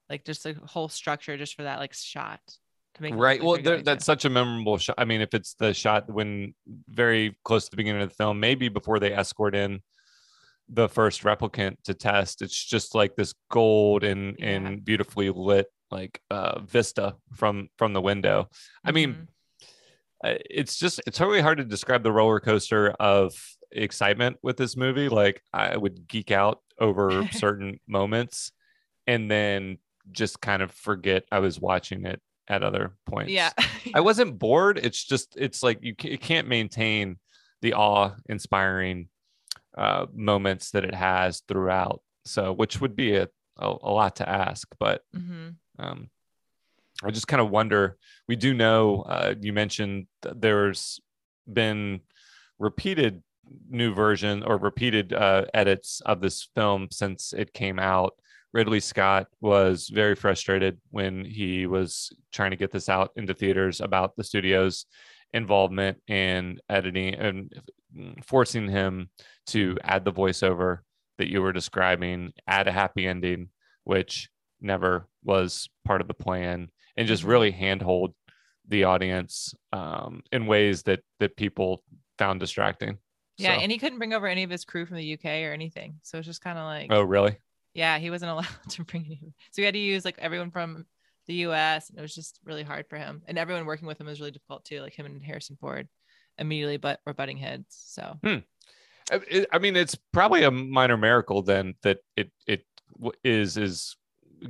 like 0.09 0.25
just 0.25 0.45
a 0.45 0.53
whole 0.65 0.89
structure 0.89 1.38
just 1.38 1.55
for 1.55 1.63
that 1.63 1.79
like 1.79 1.93
shot 1.93 2.41
to 2.95 3.01
make 3.01 3.15
right 3.15 3.41
well 3.43 3.58
there, 3.62 3.82
that's 3.82 4.06
such 4.06 4.25
a 4.25 4.29
memorable 4.29 4.77
shot 4.77 4.95
i 4.97 5.06
mean 5.06 5.21
if 5.21 5.34
it's 5.34 5.53
the 5.56 5.73
shot 5.73 6.10
when 6.10 6.53
very 6.89 7.36
close 7.43 7.65
to 7.65 7.71
the 7.71 7.77
beginning 7.77 8.01
of 8.01 8.10
the 8.10 8.15
film 8.15 8.39
maybe 8.39 8.69
before 8.69 8.99
they 8.99 9.13
escort 9.13 9.56
in 9.56 9.79
the 10.69 10.88
first 10.88 11.23
replicant 11.23 11.75
to 11.84 11.93
test 11.93 12.41
it's 12.41 12.63
just 12.63 12.95
like 12.95 13.15
this 13.15 13.34
gold 13.49 14.03
and 14.03 14.36
Yeah. 14.39 14.45
and 14.51 14.86
beautifully 14.86 15.29
lit 15.29 15.67
like 15.91 16.21
uh 16.32 16.60
vista 16.62 17.15
from 17.36 17.69
from 17.77 17.93
the 17.93 18.01
window. 18.01 18.49
I 18.84 18.91
mean 18.91 19.27
it's 20.23 20.77
just 20.77 21.01
it's 21.06 21.17
totally 21.17 21.41
hard 21.41 21.58
to 21.58 21.65
describe 21.65 22.01
the 22.03 22.12
roller 22.12 22.39
coaster 22.39 22.91
of 22.91 23.34
excitement 23.71 24.38
with 24.41 24.56
this 24.56 24.77
movie 24.77 25.10
like 25.10 25.41
i 25.51 25.75
would 25.75 26.08
geek 26.08 26.32
out 26.32 26.62
over 26.79 27.27
certain 27.32 27.79
moments 27.88 28.51
and 29.06 29.29
then 29.29 29.77
just 30.12 30.39
kind 30.39 30.62
of 30.62 30.71
forget 30.71 31.23
i 31.32 31.39
was 31.39 31.60
watching 31.60 32.06
it 32.06 32.21
at 32.47 32.63
other 32.63 32.95
points 33.06 33.32
yeah. 33.32 33.51
i 33.95 33.99
wasn't 33.99 34.38
bored 34.38 34.77
it's 34.77 35.03
just 35.03 35.36
it's 35.38 35.63
like 35.63 35.79
you, 35.82 35.95
ca- 35.95 36.10
you 36.12 36.17
can't 36.17 36.47
maintain 36.47 37.17
the 37.62 37.73
awe 37.73 38.12
inspiring 38.27 39.08
uh 39.77 40.06
moments 40.13 40.71
that 40.71 40.84
it 40.84 40.93
has 40.95 41.41
throughout 41.47 42.01
so 42.25 42.51
which 42.53 42.79
would 42.82 42.95
be 42.95 43.15
a, 43.15 43.27
a, 43.58 43.67
a 43.84 43.91
lot 43.91 44.15
to 44.17 44.27
ask 44.27 44.67
but 44.79 45.01
Mhm. 45.15 45.56
um, 45.79 46.10
I 47.03 47.12
just 47.12 47.27
kind 47.27 47.41
of 47.41 47.49
wonder. 47.49 47.97
We 48.29 48.36
do 48.38 48.53
know 48.53 49.01
uh, 49.01 49.34
you 49.41 49.51
mentioned 49.51 50.08
that 50.21 50.39
there's 50.39 51.01
been 51.51 52.01
repeated 52.60 53.23
new 53.69 53.93
version 53.93 54.41
or 54.43 54.58
repeated 54.58 55.12
uh, 55.12 55.45
edits 55.53 56.01
of 56.06 56.21
this 56.21 56.47
film 56.56 56.88
since 56.91 57.34
it 57.34 57.51
came 57.51 57.77
out. 57.79 58.13
Ridley 58.54 58.80
Scott 58.80 59.28
was 59.42 59.89
very 59.89 60.16
frustrated 60.16 60.80
when 60.92 61.26
he 61.26 61.66
was 61.66 62.12
trying 62.32 62.52
to 62.52 62.58
get 62.58 62.72
this 62.72 62.88
out 62.88 63.12
into 63.16 63.34
theaters 63.34 63.82
about 63.82 64.16
the 64.16 64.24
studio's 64.24 64.86
involvement 65.34 65.98
in 66.08 66.60
editing 66.70 67.16
and 67.16 67.52
forcing 68.24 68.70
him 68.70 69.10
to 69.48 69.78
add 69.84 70.06
the 70.06 70.13
voiceover 70.13 70.80
that 71.18 71.30
you 71.30 71.42
were 71.42 71.52
describing, 71.54 72.32
add 72.48 72.68
a 72.68 72.72
happy 72.72 73.08
ending, 73.08 73.50
which 73.84 74.30
never 74.62 75.08
was 75.24 75.68
part 75.86 76.02
of 76.02 76.08
the 76.08 76.13
plan, 76.13 76.70
and 76.96 77.08
just 77.08 77.24
really 77.24 77.52
handhold 77.52 78.13
the 78.68 78.84
audience 78.84 79.54
um, 79.74 80.22
in 80.32 80.46
ways 80.46 80.84
that 80.84 81.02
that 81.20 81.36
people 81.36 81.84
found 82.18 82.39
distracting. 82.39 82.98
Yeah. 83.38 83.56
So- 83.56 83.62
And 83.62 83.72
he 83.72 83.78
couldn't 83.80 83.98
bring 83.98 84.13
over 84.13 84.28
any 84.28 84.44
of 84.44 84.50
his 84.52 84.63
crew 84.63 84.86
from 84.86 84.98
the 84.98 85.13
UK 85.13 85.26
or 85.44 85.52
anything. 85.54 85.96
So 86.04 86.20
it's 86.20 86.28
just 86.28 86.42
kind 86.44 86.58
of 86.60 86.66
like 86.66 86.88
oh, 86.92 87.02
really? 87.02 87.38
Yeah, 87.73 87.97
he 87.97 88.09
wasn't 88.09 88.31
allowed 88.31 88.47
to 88.69 88.83
bring 88.83 89.05
any. 89.05 89.33
So 89.51 89.62
he 89.62 89.65
had 89.65 89.73
to 89.73 89.79
use 89.79 90.05
like 90.05 90.19
everyone 90.19 90.51
from 90.51 90.86
the 91.27 91.36
US. 91.36 91.89
And 91.89 91.97
it 91.97 92.01
was 92.01 92.15
just 92.15 92.39
really 92.43 92.63
hard 92.63 92.86
for 92.89 92.97
him. 92.97 93.21
And 93.27 93.38
everyone 93.38 93.65
working 93.65 93.88
with 93.88 93.99
him 93.99 94.07
was 94.07 94.19
really 94.19 94.31
difficult 94.31 94.65
too. 94.65 94.81
Like 94.81 94.93
him 94.93 95.05
and 95.05 95.23
Harrison 95.23 95.57
Ford 95.59 95.88
immediately 96.38 96.77
but 96.77 96.99
were 97.05 97.13
butting 97.13 97.38
heads. 97.38 97.65
So 97.69 98.17
hmm. 98.23 98.38
I- 99.12 99.47
I 99.51 99.59
mean, 99.59 99.75
it's 99.75 99.95
probably 100.12 100.43
a 100.43 100.51
minor 100.51 100.97
miracle 100.97 101.41
then 101.41 101.75
that 101.83 101.99
it 102.15 102.31
it 102.47 102.65
is 103.23 103.57
is 103.57 103.95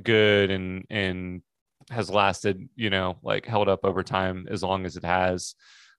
good 0.02 0.50
and 0.50 0.84
and 0.90 1.42
has 1.90 2.08
lasted, 2.10 2.68
you 2.76 2.90
know, 2.90 3.18
like 3.22 3.46
held 3.46 3.68
up 3.68 3.80
over 3.84 4.02
time 4.02 4.46
as 4.50 4.62
long 4.62 4.86
as 4.86 4.96
it 4.96 5.04
has. 5.04 5.54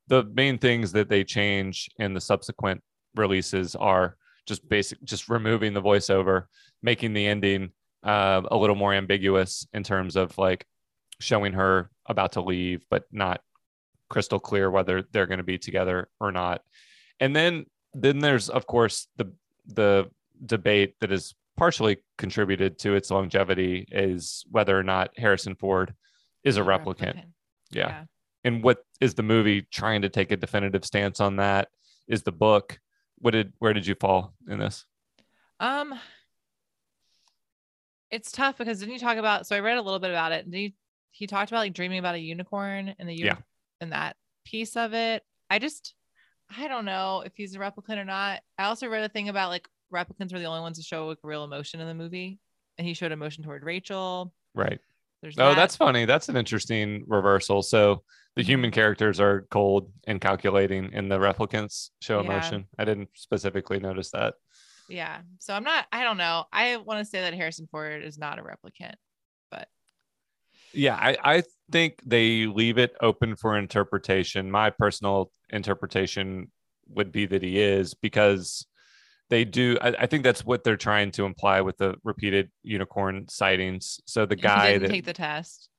The 0.07 0.23
main 0.23 0.57
things 0.57 0.91
that 0.93 1.09
they 1.09 1.23
change 1.23 1.89
in 1.97 2.13
the 2.13 2.21
subsequent 2.21 2.81
releases 3.15 3.75
are 3.75 4.17
just 4.45 4.67
basic, 4.67 5.01
just 5.03 5.29
removing 5.29 5.73
the 5.73 5.81
voiceover, 5.81 6.45
making 6.81 7.13
the 7.13 7.25
ending 7.25 7.71
uh, 8.03 8.41
a 8.49 8.57
little 8.57 8.75
more 8.75 8.93
ambiguous 8.93 9.67
in 9.73 9.83
terms 9.83 10.15
of 10.15 10.37
like 10.37 10.65
showing 11.19 11.53
her 11.53 11.89
about 12.05 12.33
to 12.33 12.41
leave, 12.41 12.85
but 12.89 13.05
not 13.11 13.41
crystal 14.09 14.39
clear 14.39 14.69
whether 14.69 15.03
they're 15.11 15.25
going 15.25 15.39
to 15.39 15.43
be 15.43 15.57
together 15.57 16.07
or 16.19 16.31
not. 16.31 16.61
And 17.19 17.35
then 17.35 17.65
then 17.93 18.19
there's 18.19 18.49
of 18.49 18.67
course 18.67 19.07
the 19.17 19.31
the 19.65 20.09
debate 20.45 20.95
that 20.99 21.11
is 21.11 21.33
partially 21.57 21.97
contributed 22.17 22.77
to 22.79 22.95
its 22.95 23.09
longevity 23.09 23.87
is 23.91 24.45
whether 24.51 24.77
or 24.77 24.83
not 24.83 25.17
Harrison 25.17 25.55
Ford 25.55 25.93
is 26.43 26.57
a 26.57 26.59
yeah, 26.59 26.65
replicant. 26.65 27.23
Yeah. 27.71 28.03
And 28.43 28.61
what 28.61 28.85
is 29.01 29.15
the 29.15 29.23
movie 29.23 29.63
trying 29.71 30.03
to 30.03 30.09
take 30.09 30.31
a 30.31 30.37
definitive 30.37 30.85
stance 30.85 31.19
on 31.19 31.37
that? 31.37 31.69
Is 32.07 32.21
the 32.21 32.31
book 32.31 32.79
what 33.17 33.31
did 33.31 33.53
where 33.59 33.73
did 33.73 33.87
you 33.87 33.95
fall 33.95 34.33
in 34.47 34.59
this? 34.59 34.85
Um, 35.59 35.97
it's 38.11 38.31
tough 38.31 38.57
because 38.57 38.79
didn't 38.79 38.93
you 38.93 38.99
talk 38.99 39.17
about? 39.17 39.47
So 39.47 39.55
I 39.55 39.59
read 39.59 39.77
a 39.77 39.81
little 39.81 39.99
bit 39.99 40.11
about 40.11 40.31
it. 40.31 40.49
Did 40.49 40.57
he, 40.57 40.75
he 41.11 41.27
talked 41.27 41.51
about 41.51 41.59
like 41.59 41.73
dreaming 41.73 41.99
about 41.99 42.15
a 42.15 42.19
unicorn 42.19 42.93
in 42.99 43.07
the 43.07 43.13
uni- 43.13 43.27
Yeah. 43.27 43.37
in 43.81 43.89
that 43.91 44.15
piece 44.45 44.75
of 44.77 44.93
it. 44.93 45.23
I 45.49 45.59
just, 45.59 45.93
I 46.55 46.67
don't 46.67 46.85
know 46.85 47.23
if 47.25 47.33
he's 47.35 47.55
a 47.55 47.59
replicant 47.59 47.97
or 47.97 48.05
not. 48.05 48.41
I 48.57 48.65
also 48.65 48.87
read 48.87 49.03
a 49.03 49.09
thing 49.09 49.29
about 49.29 49.49
like 49.49 49.67
replicants 49.93 50.33
were 50.33 50.39
the 50.39 50.45
only 50.45 50.61
ones 50.61 50.77
to 50.77 50.83
show 50.83 51.07
like 51.07 51.17
real 51.23 51.43
emotion 51.43 51.79
in 51.79 51.87
the 51.87 51.93
movie, 51.93 52.39
and 52.77 52.87
he 52.87 52.93
showed 52.93 53.11
emotion 53.11 53.43
toward 53.43 53.63
Rachel. 53.63 54.33
Right. 54.53 54.79
There's 55.21 55.35
Oh, 55.37 55.49
that. 55.49 55.55
that's 55.55 55.75
funny. 55.75 56.05
That's 56.05 56.29
an 56.29 56.37
interesting 56.37 57.03
reversal. 57.07 57.61
So 57.61 58.03
the 58.35 58.43
human 58.43 58.71
characters 58.71 59.19
are 59.19 59.47
cold 59.49 59.91
and 60.05 60.19
calculating, 60.21 60.93
and 60.93 61.11
the 61.11 61.17
replicants 61.17 61.89
show 62.01 62.19
Yeah. 62.21 62.25
emotion. 62.29 62.67
I 62.77 62.85
didn't 62.85 63.09
specifically 63.15 63.79
notice 63.79 64.11
that. 64.11 64.35
yeah. 64.87 65.21
So 65.39 65.53
I'm 65.55 65.63
not. 65.63 65.85
I 65.91 66.03
don't 66.03 66.17
know. 66.17 66.45
I 66.53 66.77
want 66.77 66.99
to 66.99 67.05
say 67.05 67.21
that 67.21 67.33
Harrison 67.33 67.67
Ford 67.71 68.03
is 68.03 68.17
not 68.19 68.37
a 68.37 68.43
replicant. 68.43 68.93
But 69.49 69.67
yeah, 70.73 70.95
I, 70.95 71.17
I 71.37 71.43
think 71.71 72.01
they 72.05 72.45
leave 72.45 72.77
it 72.77 72.93
open 73.01 73.35
for 73.35 73.57
interpretation. 73.57 74.51
My 74.51 74.69
personal 74.69 75.31
interpretation 75.49 76.51
would 76.89 77.11
be 77.11 77.25
that 77.25 77.41
he 77.41 77.59
is 77.59 77.95
because 77.95 78.67
they 79.29 79.45
do. 79.45 79.77
I, 79.81 79.95
I 79.99 80.05
think 80.05 80.23
that's 80.23 80.45
what 80.45 80.63
they're 80.63 80.77
trying 80.77 81.11
to 81.11 81.25
imply 81.25 81.61
with 81.61 81.77
the 81.77 81.95
repeated 82.03 82.51
unicorn 82.63 83.27
sightings. 83.29 83.99
So 84.05 84.25
the 84.25 84.35
guy 84.35 84.77
that 84.77 84.89
take 84.89 85.05
the 85.05 85.13
test. 85.13 85.69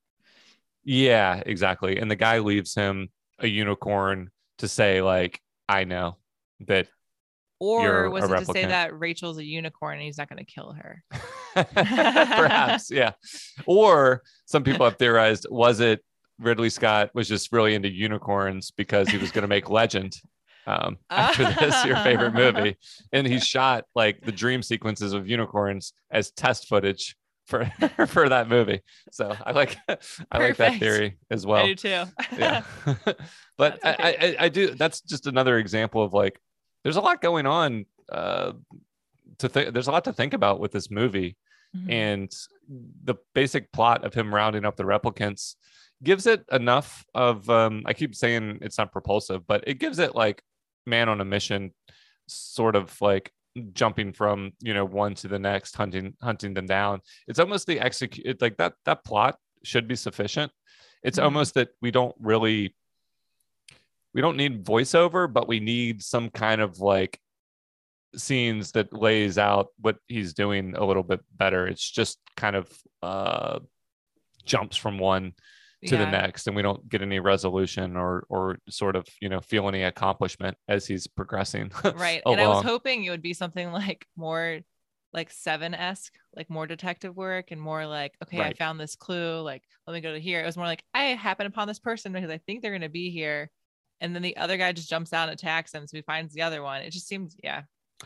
Yeah, 0.83 1.41
exactly. 1.45 1.97
And 1.97 2.09
the 2.09 2.15
guy 2.15 2.39
leaves 2.39 2.73
him 2.73 3.09
a 3.39 3.47
unicorn 3.47 4.29
to 4.59 4.67
say, 4.67 5.01
like, 5.01 5.41
I 5.67 5.83
know 5.83 6.17
that 6.61 6.87
Or 7.59 8.09
was 8.09 8.29
it 8.29 8.37
to 8.37 8.45
say 8.45 8.65
that 8.65 8.97
Rachel's 8.97 9.37
a 9.37 9.43
unicorn 9.43 9.95
and 9.95 10.03
he's 10.03 10.17
not 10.17 10.29
going 10.29 10.43
to 10.43 10.45
kill 10.45 10.73
her? 10.73 11.03
perhaps, 11.55 12.91
yeah. 12.91 13.13
Or 13.65 14.21
some 14.45 14.63
people 14.63 14.85
have 14.85 14.97
theorized, 14.97 15.47
was 15.49 15.79
it 15.79 16.03
Ridley 16.39 16.69
Scott 16.69 17.09
was 17.13 17.27
just 17.27 17.51
really 17.51 17.73
into 17.73 17.89
unicorns 17.89 18.71
because 18.71 19.09
he 19.09 19.17
was 19.17 19.31
going 19.31 19.41
to 19.41 19.47
make 19.47 19.69
Legend 19.69 20.15
um, 20.67 20.97
after 21.09 21.45
this, 21.59 21.83
your 21.85 21.95
favorite 21.97 22.33
movie. 22.33 22.77
And 23.11 23.25
he 23.25 23.39
shot 23.53 23.85
like 23.95 24.21
the 24.21 24.31
dream 24.31 24.61
sequences 24.61 25.13
of 25.13 25.27
unicorns 25.27 25.93
as 26.11 26.29
test 26.31 26.67
footage 26.67 27.15
for 27.47 27.65
for 28.07 28.27
that 28.29 28.49
movie. 28.49 28.81
So 29.11 29.35
I 29.43 29.51
like 29.53 29.77
I 30.31 30.37
like 30.37 30.57
that 30.57 30.77
theory 30.79 31.17
as 31.31 31.45
well. 31.45 31.63
I 31.63 31.67
do 31.67 31.75
too. 31.75 32.03
yeah 32.37 32.61
but 33.57 33.79
That's 33.81 33.99
I. 33.99 34.17
I 34.21 34.35
i 34.45 34.49
do 34.49 34.75
that's 34.75 35.01
just 35.01 35.27
another 35.27 35.57
example 35.57 36.03
of 36.03 36.13
like 36.13 36.39
there's 36.83 36.97
a 36.97 37.01
lot 37.01 37.21
going 37.21 37.45
on 37.47 37.85
uh 38.11 38.51
to 39.39 39.49
think 39.49 39.73
there's 39.73 39.87
a 39.87 39.91
lot 39.91 40.03
to 40.05 40.13
think 40.13 40.33
about 40.33 40.59
with 40.59 40.71
this 40.71 40.91
movie 40.91 41.37
Mhm. 41.75 41.91
and 41.91 42.31
the 43.03 43.15
basic 43.35 43.71
plot 43.73 44.05
of 44.05 44.13
him 44.13 44.33
rounding 44.33 44.63
up 44.63 44.77
the 44.77 44.83
replicants 44.85 45.55
gives 46.01 46.25
it 46.25 46.45
enough 46.51 47.05
of 47.13 47.49
um 47.49 47.83
i 47.85 47.93
keep 47.93 48.15
saying 48.15 48.59
it's 48.61 48.77
not 48.77 48.91
propulsive 48.93 49.45
but 49.47 49.63
it 49.67 49.77
gives 49.77 49.99
it 49.99 50.15
like 50.15 50.41
man 50.87 51.09
on 51.09 51.21
a 51.21 51.25
mission 51.25 51.71
sort 52.27 52.75
of 52.75 52.99
like 53.01 53.31
jumping 53.73 54.13
from 54.13 54.51
you 54.61 54.73
know 54.73 54.85
one 54.85 55.13
to 55.15 55.27
the 55.27 55.39
next 55.39 55.75
hunting 55.75 56.13
hunting 56.21 56.53
them 56.53 56.65
down. 56.65 57.01
It's 57.27 57.39
almost 57.39 57.67
the 57.67 57.79
execute 57.79 58.41
like 58.41 58.57
that 58.57 58.73
that 58.85 59.03
plot 59.03 59.37
should 59.63 59.87
be 59.87 59.95
sufficient. 59.95 60.51
It's 61.03 61.19
Mhm. 61.19 61.23
almost 61.23 61.53
that 61.55 61.69
we 61.81 61.91
don't 61.91 62.15
really 62.19 62.75
we 64.13 64.21
don't 64.21 64.37
need 64.37 64.63
voiceover 64.65 65.31
but 65.31 65.47
we 65.47 65.59
need 65.59 66.01
some 66.03 66.29
kind 66.29 66.61
of 66.61 66.79
like 66.79 67.19
scenes 68.15 68.71
that 68.71 68.93
lays 68.93 69.37
out 69.37 69.67
what 69.79 69.97
he's 70.07 70.33
doing 70.33 70.75
a 70.75 70.85
little 70.85 71.03
bit 71.03 71.19
better. 71.35 71.67
It's 71.67 71.89
just 71.89 72.19
kind 72.35 72.55
of 72.55 72.71
uh 73.01 73.59
jumps 74.45 74.77
from 74.77 74.97
one 74.97 75.33
to 75.85 75.95
the 75.95 76.09
next 76.09 76.47
and 76.47 76.55
we 76.55 76.63
don't 76.63 76.89
get 76.89 77.03
any 77.03 77.19
resolution 77.19 77.95
or 77.95 78.25
or 78.29 78.57
sort 78.67 78.95
of 78.95 79.05
you 79.21 79.29
know 79.29 79.39
feel 79.39 79.67
any 79.67 79.83
accomplishment 79.83 80.57
as 80.67 80.87
he's 80.87 81.05
progressing 81.05 81.71
right 81.95 82.23
and 82.25 82.41
i 82.41 82.47
was 82.47 82.63
hoping 82.63 83.03
it 83.03 83.11
would 83.11 83.21
be 83.21 83.33
something 83.33 83.71
like 83.71 84.07
more 84.15 84.59
like 85.13 85.31
seven 85.31 85.75
esque 85.75 86.13
like 86.35 86.49
more 86.49 86.65
detective 86.65 87.15
work 87.15 87.51
and 87.51 87.61
more 87.61 87.85
like 87.85 88.15
okay 88.23 88.41
i 88.41 88.53
found 88.53 88.79
this 88.79 88.95
clue 88.95 89.39
like 89.41 89.63
let 89.87 89.93
me 89.93 90.01
go 90.01 90.13
to 90.13 90.19
here. 90.19 90.41
It 90.41 90.45
was 90.45 90.57
more 90.57 90.65
like 90.65 90.83
i 90.93 91.05
happen 91.05 91.47
upon 91.47 91.67
this 91.67 91.79
person 91.79 92.11
because 92.11 92.29
i 92.29 92.37
think 92.37 92.61
they're 92.61 92.71
going 92.71 92.81
to 92.81 92.89
be 92.89 93.09
here. 93.09 93.49
And 93.99 94.13
then 94.13 94.21
the 94.21 94.37
other 94.37 94.57
guy 94.57 94.73
just 94.73 94.89
jumps 94.89 95.11
out 95.11 95.29
and 95.29 95.33
attacks 95.33 95.73
him 95.73 95.87
so 95.87 95.97
he 95.97 96.03
finds 96.03 96.33
the 96.33 96.43
other 96.43 96.61
one. 96.61 96.81
It 96.81 96.91
just 96.91 97.07
seems 97.07 97.35
yeah. 97.43 97.63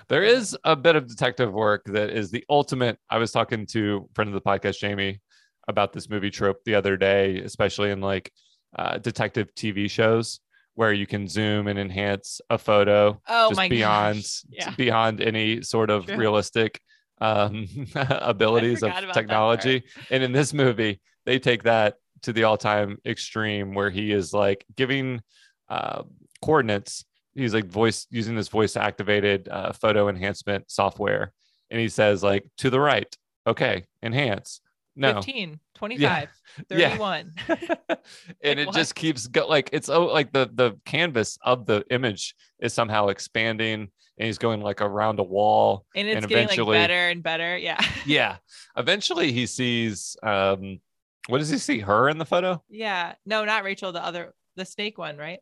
There 0.08 0.24
is 0.24 0.58
a 0.64 0.74
bit 0.74 0.96
of 0.96 1.08
detective 1.08 1.52
work 1.52 1.84
that 1.86 2.12
is 2.12 2.32
the 2.32 2.46
ultimate. 2.50 2.98
I 3.10 3.18
was 3.18 3.32
talking 3.32 3.66
to 3.68 4.08
a 4.10 4.14
friend 4.14 4.30
of 4.30 4.34
the 4.34 4.42
podcast, 4.42 4.80
Jamie, 4.80 5.20
about 5.68 5.94
this 5.94 6.10
movie 6.10 6.30
trope 6.30 6.64
the 6.66 6.76
other 6.76 6.98
day, 6.98 7.40
especially 7.40 7.92
in 7.92 8.02
like 8.02 8.32
uh, 8.78 8.98
detective 8.98 9.54
TV 9.56 9.90
shows 9.90 10.40
where 10.76 10.94
you 10.94 11.06
can 11.06 11.28
zoom 11.28 11.68
and 11.68 11.78
enhance 11.78 12.40
a 12.50 12.58
photo 12.58 13.20
oh 13.28 13.50
just 13.50 13.58
my 13.58 13.68
beyond 13.68 14.26
yeah 14.50 14.74
beyond 14.78 15.20
any 15.20 15.62
sort 15.62 15.90
of 15.90 16.06
True. 16.06 16.16
realistic 16.16 16.80
um, 17.22 17.68
abilities 17.96 18.84
of 18.84 18.90
forgot 18.90 19.04
about 19.04 19.14
that 19.14 19.22
technology. 19.22 19.84
And 20.10 20.24
in 20.24 20.32
this 20.32 20.54
movie, 20.54 21.00
they 21.26 21.40
take 21.40 21.64
that 21.64 21.96
to 22.24 22.34
the 22.34 22.44
all-time 22.44 22.98
extreme 23.06 23.74
where 23.74 23.90
he 23.90 24.12
is 24.12 24.34
like 24.34 24.66
giving 24.76 25.22
uh, 25.70 26.04
coordinates. 26.44 27.06
He's 27.34 27.54
like 27.54 27.66
voice 27.66 28.08
using 28.10 28.36
this 28.36 28.50
voice 28.50 28.76
activated 28.76 29.48
uh, 29.48 29.72
photo 29.72 30.10
enhancement 30.10 30.70
software, 30.70 31.32
and 31.70 31.80
he 31.80 31.88
says 31.88 32.24
like 32.24 32.44
to 32.58 32.70
the 32.70 32.80
right, 32.80 33.16
okay, 33.48 33.86
enhance. 34.04 34.60
No, 34.96 35.14
15 35.16 35.60
25 35.76 36.30
Yeah. 36.70 36.90
31 36.98 37.32
and 37.48 37.58
Like 37.90 38.58
it 38.58 38.68
what? 38.68 38.76
just 38.76 38.94
keeps 38.96 39.28
go 39.28 39.48
like 39.48 39.70
it's 39.72 39.88
oh 39.90 40.06
like 40.08 40.34
the 40.34 40.50
the 40.54 40.78
canvas 40.86 41.38
of 41.44 41.66
the 41.66 41.86
image 41.90 42.36
is 42.60 42.74
somehow 42.74 43.08
expanding 43.08 43.90
and 44.18 44.26
he's 44.28 44.38
going 44.38 44.62
like 44.62 44.82
around 44.82 45.20
a 45.20 45.24
wall 45.24 45.86
and 45.96 46.08
it's 46.08 46.18
And 46.18 46.28
getting 46.28 46.48
like 46.48 46.54
eventually- 46.58 46.78
better 46.78 47.10
and 47.10 47.24
better 47.24 47.58
yeah. 47.58 47.80
Yeah. 48.06 48.38
Eventually 48.76 49.32
he 49.32 49.46
sees 49.46 50.18
um 50.24 50.80
what 51.28 51.38
does 51.38 51.50
he 51.50 51.58
see? 51.58 51.80
Her 51.80 52.10
in 52.10 52.18
the 52.18 52.26
photo? 52.26 52.62
Yeah. 52.70 53.14
No 53.26 53.46
not 53.46 53.64
rachel 53.64 53.92
the 53.94 54.04
other 54.04 54.34
the 54.58 54.66
snake 54.66 54.98
one 54.98 55.18
right? 55.18 55.40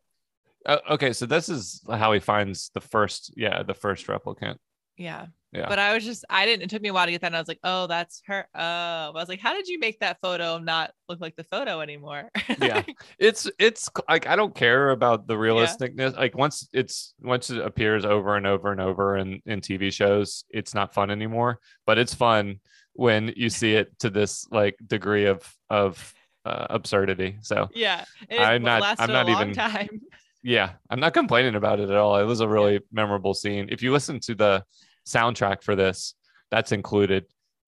Uh, 0.64 0.78
okay. 0.90 1.12
So 1.12 1.26
this 1.26 1.48
is 1.48 1.82
how 1.90 2.12
he 2.12 2.20
finds 2.20 2.70
the 2.74 2.80
first 2.80 3.32
yeah 3.36 3.62
the 3.64 3.74
first 3.74 4.06
replicant. 4.06 4.56
Yeah 4.96 5.26
Yeah. 5.52 5.68
but 5.68 5.80
i 5.80 5.92
was 5.92 6.04
just 6.04 6.24
i 6.30 6.46
didn't 6.46 6.62
it 6.62 6.70
took 6.70 6.80
me 6.80 6.90
a 6.90 6.92
while 6.92 7.06
to 7.06 7.10
get 7.10 7.22
that 7.22 7.28
and 7.28 7.36
i 7.36 7.40
was 7.40 7.48
like 7.48 7.58
oh 7.64 7.88
that's 7.88 8.22
her 8.26 8.46
oh. 8.54 8.60
I 8.60 9.10
was 9.12 9.28
like 9.28 9.40
how 9.40 9.52
did 9.52 9.66
you 9.66 9.80
make 9.80 9.98
that 9.98 10.18
photo 10.22 10.58
not 10.58 10.92
look 11.08 11.20
like 11.20 11.34
the 11.34 11.42
photo 11.44 11.80
anymore? 11.80 12.30
Yeah. 12.60 12.82
It's 13.18 13.50
it's 13.58 13.88
like 14.08 14.26
i 14.26 14.36
don't 14.36 14.54
care 14.54 14.90
about 14.90 15.26
the 15.26 15.34
realisticness 15.34 16.16
like 16.16 16.36
once 16.36 16.68
it's 16.72 17.14
once 17.20 17.50
it 17.50 17.58
appears 17.58 18.04
over 18.04 18.36
and 18.36 18.46
over 18.46 18.70
and 18.72 18.80
over 18.80 19.16
in 19.16 19.40
in 19.46 19.60
tv 19.60 19.92
shows 19.92 20.44
it's 20.50 20.74
not 20.74 20.94
fun 20.94 21.10
anymore 21.10 21.58
but 21.86 21.98
it's 21.98 22.14
fun 22.14 22.60
when 22.92 23.32
you 23.36 23.48
see 23.60 23.74
it 23.74 23.98
to 24.00 24.10
this 24.10 24.46
like 24.50 24.76
degree 24.86 25.26
of 25.26 25.42
of 25.68 26.14
uh, 26.44 26.66
absurdity 26.70 27.36
so 27.42 27.68
yeah 27.74 28.04
it 28.28 28.40
I'm 28.40 28.62
not, 28.62 28.96
I'm 28.98 29.10
not 29.10 29.28
even- 29.28 29.52
time. 29.52 30.00
Yeah 30.42 30.72
i'm 30.88 31.00
not 31.00 31.12
complaining 31.12 31.54
about 31.54 31.80
it 31.80 31.90
at 31.90 31.96
all 31.96 32.16
it 32.18 32.24
was 32.24 32.40
a 32.40 32.48
really 32.48 32.80
memorable 32.92 33.34
scene. 33.34 33.68
If 33.70 33.82
you 33.82 33.92
listen 33.92 34.20
to 34.20 34.34
the 34.34 34.64
soundtrack 35.10 35.62
for 35.62 35.74
this 35.76 36.14
that's 36.50 36.72
included 36.72 37.24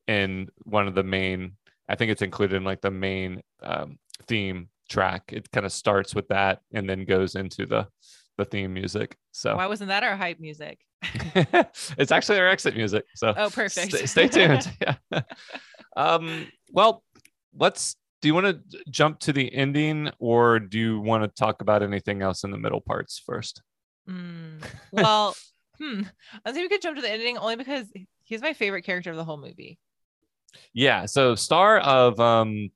in 0.09 0.49
one 0.65 0.89
of 0.89 0.95
the 0.95 1.03
main 1.03 1.53
i 1.89 1.95
think 1.95 2.11
it's 2.11 2.23
included 2.23 2.57
in 2.57 2.65
like 2.65 2.81
the 2.81 2.91
main 2.91 3.41
um, 3.63 3.99
theme 4.27 4.69
track. 4.93 5.33
It 5.33 5.51
kind 5.51 5.67
of 5.67 5.73
starts 5.73 6.15
with 6.15 6.29
that 6.29 6.61
and 6.73 6.89
then 6.89 7.05
goes 7.05 7.35
into 7.35 7.67
the 7.67 7.89
the 8.39 8.45
theme 8.45 8.73
music 8.73 9.17
so. 9.33 9.57
Why 9.57 9.67
wasn't 9.67 9.89
that 9.89 10.05
our 10.05 10.17
hype 10.17 10.41
music? 10.41 10.79
It's 11.99 12.13
actually 12.13 12.39
our 12.39 12.49
exit 12.49 12.77
music 12.77 13.05
so 13.15 13.35
oh 13.37 13.51
perfect. 13.51 13.93
stay, 13.95 14.07
stay 14.07 14.29
tuned. 14.29 14.71
Yeah. 14.81 15.23
um 15.97 16.47
well 16.71 17.03
let's 17.57 17.97
do 18.21 18.29
you 18.29 18.35
want 18.35 18.47
to 18.47 18.81
jump 18.89 19.19
to 19.21 19.33
the 19.33 19.53
ending 19.53 20.11
or 20.21 20.61
do 20.61 20.79
you 20.79 21.01
want 21.01 21.25
to 21.25 21.29
talk 21.29 21.61
about 21.61 21.83
anything 21.83 22.23
else 22.23 22.45
in 22.45 22.53
the 22.53 22.59
middle 22.59 22.81
parts 22.81 23.21
first? 23.25 23.63
Mm, 24.09 24.63
well 24.93 25.35
hmm 25.83 26.03
i 26.45 26.53
think 26.53 26.65
we 26.65 26.69
could 26.69 26.83
jump 26.83 26.97
to 26.97 27.03
the 27.03 27.11
ending 27.11 27.37
only 27.39 27.57
because 27.57 27.87
he's 28.25 28.41
my 28.43 28.53
favorite 28.53 28.83
character 28.83 29.11
of 29.11 29.17
the 29.17 29.25
whole 29.25 29.37
movie 29.39 29.79
Yeah. 30.75 31.07
So 31.07 31.35
star 31.35 31.79
of 31.79 32.21
um 32.21 32.71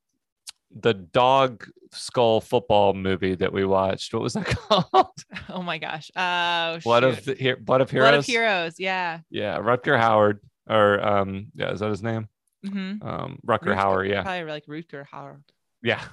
the 0.75 0.93
dog 0.93 1.65
skull 1.93 2.41
football 2.41 2.93
movie 2.93 3.35
that 3.35 3.53
we 3.53 3.63
watched. 3.65 4.13
What 4.13 4.21
was 4.23 4.33
that 4.33 4.45
called? 4.45 5.13
oh 5.49 5.61
my 5.61 5.77
gosh 5.77 6.11
oh 6.15 6.79
Blood 6.83 7.03
shoot. 7.03 7.09
of 7.19 7.25
the 7.25 7.35
He- 7.35 7.53
Blood 7.53 7.81
of 7.81 7.89
Heroes. 7.89 8.03
blood 8.09 8.13
of 8.19 8.25
heroes 8.25 8.79
yeah 8.79 9.19
Yeah, 9.29 9.57
Rutger 9.59 9.97
Howard 9.97 10.41
or 10.67 10.99
um 11.05 11.47
yeah, 11.55 11.71
is 11.71 11.79
that 11.79 11.89
his 11.89 12.03
name? 12.03 12.27
mm-hmm. 12.65 13.07
Um 13.07 13.39
Rutger 13.45 13.75
Hauer, 13.75 14.07
yeah. 14.09 14.23
probably 14.23 14.43
like 14.51 14.65
Rutger 14.65 15.05
Hauer 15.07 15.41
Yeah. 15.81 16.03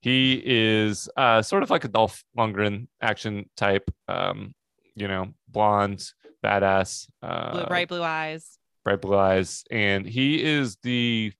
He 0.00 0.42
is 0.44 1.08
uh 1.16 1.40
sort 1.42 1.62
of 1.62 1.70
like 1.70 1.84
a 1.84 1.88
Dolph 1.88 2.24
Lundgren 2.36 2.88
action 3.00 3.48
type 3.56 3.88
um 4.08 4.54
you 4.96 5.08
know, 5.08 5.32
blonde, 5.48 6.04
badass, 6.44 7.08
uh 7.22 7.52
Blue, 7.52 7.66
bright 7.66 7.88
blue 7.88 8.02
eyes 8.02 8.58
bright 8.84 9.00
blue 9.00 9.16
eyes 9.16 9.64
and 9.70 10.06
he 10.06 10.42
is 10.44 10.76
the 10.82 11.32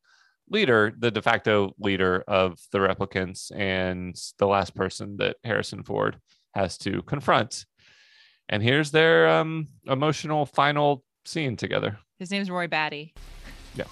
leader, 0.51 0.93
the 0.99 1.11
de 1.11 1.23
facto 1.23 1.75
leader 1.79 2.25
of 2.29 2.59
the 2.73 2.79
replicants, 2.79 3.55
and 3.55 4.15
the 4.39 4.47
last 4.47 4.75
person 4.75 5.17
that 5.19 5.37
Harrison 5.45 5.83
Ford 5.83 6.19
has 6.55 6.79
to 6.79 7.03
confront. 7.03 7.67
And 8.49 8.63
here's 8.63 8.91
their 8.91 9.29
um, 9.29 9.69
emotional 9.87 10.47
final 10.47 11.03
scene 11.25 11.57
together. 11.57 11.99
His 12.19 12.31
name's 12.31 12.51
Roy 12.51 12.67
Batty. 12.69 13.15
Yeah. 13.75 13.85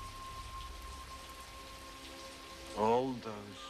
All 2.78 3.14
those 3.24 3.60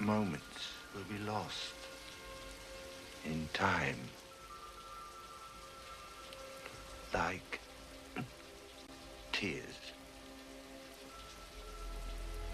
moments 0.00 0.44
will 0.94 1.16
be 1.16 1.22
lost 1.24 1.74
in 3.24 3.48
time. 3.52 3.96
Like 7.14 7.60
tears 9.32 9.62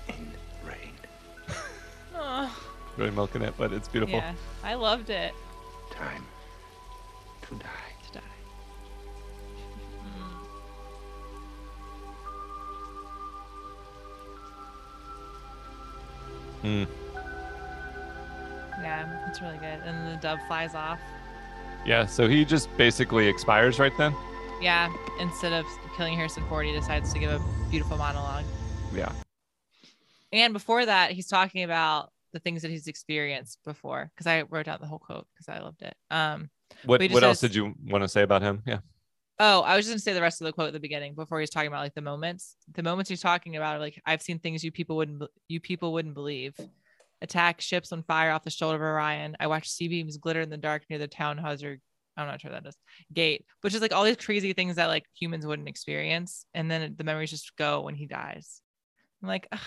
in 0.09 0.33
rain. 0.65 0.93
Oh, 2.23 2.55
Really 2.99 3.11
milking 3.13 3.41
it, 3.43 3.55
but 3.57 3.73
it's 3.73 3.89
beautiful. 3.89 4.19
yeah, 4.19 4.35
I 4.63 4.75
loved 4.75 5.09
it. 5.09 5.33
Time 5.93 6.25
to 7.49 7.55
die. 7.55 7.67
To 8.09 8.19
die. 8.19 8.21
Mm. 16.63 16.87
Yeah, 18.83 19.29
it's 19.29 19.41
really 19.41 19.57
good. 19.59 19.81
And 19.85 20.13
the 20.13 20.21
dove 20.21 20.39
flies 20.47 20.75
off. 20.75 21.01
Yeah. 21.87 22.07
So 22.07 22.29
he 22.29 22.45
just 22.45 22.69
basically 22.77 23.27
expires 23.27 23.79
right 23.79 23.97
then. 23.97 24.15
Yeah, 24.61 24.93
instead 25.19 25.53
of 25.53 25.67
killing 25.97 26.15
Harrison 26.15 26.45
Ford, 26.49 26.67
he 26.67 26.73
decides 26.73 27.13
to 27.13 27.19
give 27.19 27.31
a 27.31 27.43
beautiful 27.71 27.97
monologue. 27.97 28.45
Yeah. 28.95 29.13
And 30.33 30.53
before 30.53 30.85
that, 30.85 31.13
he's 31.13 31.27
talking 31.27 31.63
about 31.63 32.13
the 32.33 32.39
things 32.39 32.63
that 32.63 32.71
he's 32.71 32.87
experienced 32.87 33.59
before. 33.65 34.11
Because 34.15 34.27
I 34.27 34.43
wrote 34.43 34.67
down 34.67 34.79
the 34.81 34.87
whole 34.87 34.99
quote 34.99 35.27
because 35.35 35.49
I 35.49 35.63
loved 35.63 35.83
it. 35.83 35.95
Um, 36.11 36.51
What 36.85 37.03
What 37.11 37.25
else 37.25 37.41
did 37.41 37.55
you 37.55 37.75
want 37.87 38.05
to 38.05 38.09
say 38.09 38.23
about 38.23 38.43
him? 38.43 38.63
Yeah. 38.67 38.81
Oh, 39.43 39.63
I 39.63 39.75
was 39.75 39.87
just 39.87 39.95
gonna 39.95 40.01
say 40.01 40.13
the 40.13 40.21
rest 40.21 40.43
of 40.43 40.45
the 40.45 40.53
quote 40.53 40.67
at 40.67 40.75
the 40.75 40.81
beginning 40.81 41.15
before 41.15 41.41
he's 41.41 41.49
talking 41.49 41.69
about 41.69 41.81
like 41.81 41.95
the 41.95 42.03
moments. 42.03 42.57
The 42.75 42.83
moments 42.83 43.09
he's 43.09 43.23
talking 43.23 43.57
about 43.57 43.77
are 43.77 43.79
like 43.79 44.01
I've 44.05 44.21
seen 44.21 44.39
things 44.39 44.63
you 44.63 44.71
people 44.71 44.97
wouldn't 44.97 45.23
you 45.49 45.61
people 45.61 45.95
wouldn't 45.95 46.15
believe. 46.15 46.55
Attack 47.23 47.63
ships 47.63 47.91
on 47.93 48.03
fire 48.03 48.31
off 48.33 48.45
the 48.45 48.51
shoulder 48.51 48.77
of 48.77 48.83
Orion. 48.83 49.37
I 49.41 49.47
watched 49.47 49.71
C-beams 49.71 50.19
glitter 50.19 50.43
in 50.43 50.51
the 50.51 50.57
dark 50.57 50.85
near 50.91 50.99
the 50.99 51.09
Tannhäuser. 51.09 51.81
I'm 52.21 52.29
not 52.29 52.41
sure 52.41 52.51
that 52.51 52.67
is 52.67 52.77
gate, 53.13 53.45
which 53.63 53.75
is 53.75 53.81
like 53.81 53.93
all 53.93 54.05
these 54.05 54.17
crazy 54.17 54.53
things 54.53 54.77
that 54.77 54.87
like 54.87 55.05
humans 55.19 55.47
wouldn't 55.47 55.69
experience, 55.69 56.45
and 56.55 56.71
then 56.71 56.95
the 56.97 57.05
memories 57.05 57.31
just 57.31 57.57
go 57.57 57.83
when 57.83 57.95
he 57.95 58.07
dies. 58.07 58.61
I'm 59.23 59.29
like, 59.29 59.49
ugh, 59.53 59.61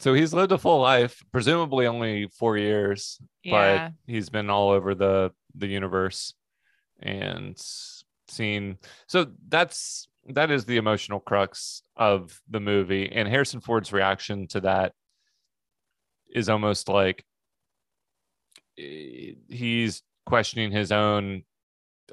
So 0.00 0.14
he's 0.14 0.32
lived 0.34 0.52
a 0.52 0.58
full 0.58 0.80
life, 0.80 1.22
presumably 1.32 1.86
only 1.86 2.28
four 2.38 2.56
years, 2.56 3.20
yeah, 3.42 3.88
but 3.88 3.92
he's 4.06 4.28
been 4.30 4.50
all 4.50 4.70
over 4.70 4.94
the 4.94 5.32
the 5.54 5.66
universe 5.68 6.34
and 7.00 7.56
seen. 8.28 8.78
So 9.06 9.26
that's 9.48 10.08
that 10.28 10.50
is 10.50 10.64
the 10.64 10.78
emotional 10.78 11.20
crux 11.20 11.82
of 11.96 12.40
the 12.48 12.60
movie, 12.60 13.10
and 13.12 13.28
Harrison 13.28 13.60
Ford's 13.60 13.92
reaction 13.92 14.46
to 14.48 14.60
that 14.62 14.92
is 16.34 16.48
almost 16.48 16.88
like 16.88 17.24
eh, 18.78 19.32
he's 19.48 20.02
questioning 20.26 20.70
his 20.70 20.92
own 20.92 21.42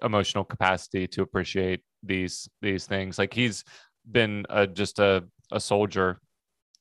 emotional 0.03 0.43
capacity 0.43 1.07
to 1.07 1.21
appreciate 1.21 1.81
these 2.03 2.49
these 2.61 2.85
things. 2.85 3.17
Like 3.19 3.33
he's 3.33 3.63
been 4.09 4.45
a, 4.49 4.67
just 4.67 4.99
a 4.99 5.23
a 5.51 5.59
soldier, 5.59 6.19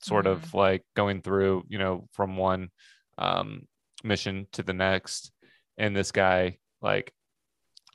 sort 0.00 0.26
of 0.26 0.54
like 0.54 0.84
going 0.94 1.20
through, 1.22 1.64
you 1.68 1.78
know, 1.78 2.08
from 2.12 2.36
one 2.36 2.70
um, 3.18 3.66
mission 4.04 4.46
to 4.52 4.62
the 4.62 4.72
next. 4.72 5.32
And 5.76 5.96
this 5.96 6.12
guy, 6.12 6.58
like, 6.80 7.12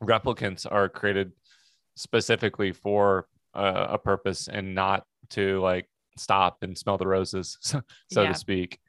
replicants 0.04 0.66
are 0.70 0.90
created 0.90 1.32
specifically 1.96 2.72
for 2.72 3.28
uh, 3.54 3.88
a 3.92 3.98
purpose 3.98 4.48
and 4.48 4.76
not 4.76 5.06
to 5.30 5.60
like 5.62 5.88
stop 6.18 6.58
and 6.62 6.78
smell 6.78 6.98
the 6.98 7.08
roses, 7.08 7.58
so, 7.62 7.82
so 8.12 8.24
Yeah. 8.24 8.30
to 8.30 8.36
speak. 8.36 8.80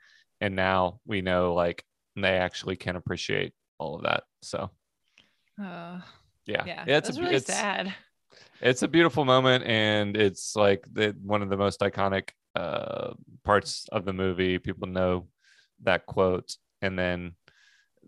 And 0.41 0.57
now 0.57 1.01
we 1.07 1.23
know 1.23 1.55
like 1.55 1.85
they 2.17 2.37
actually 2.37 2.77
can 2.77 2.97
appreciate 2.97 3.53
all 3.79 3.97
of 3.97 4.03
that. 4.03 4.25
So 4.43 4.71
Uh, 5.61 6.01
yeah, 6.47 6.65
yeah, 6.67 6.85
it's 6.87 7.09
a, 7.11 7.21
really 7.21 7.37
it's, 7.37 7.47
sad. 7.47 7.95
it's 8.61 8.83
a 8.83 8.89
beautiful 8.89 9.25
moment 9.25 9.65
and 9.65 10.17
it's 10.17 10.55
like 10.55 10.87
the 10.93 11.15
one 11.23 11.43
of 11.43 11.49
the 11.49 11.57
most 11.57 11.81
iconic 11.81 12.31
uh 12.55 13.13
parts 13.45 13.87
of 13.93 14.05
the 14.05 14.13
movie 14.13 14.59
people 14.59 14.87
know 14.89 15.27
that 15.83 16.07
quote 16.07 16.57
and 16.83 16.99
then 16.99 17.35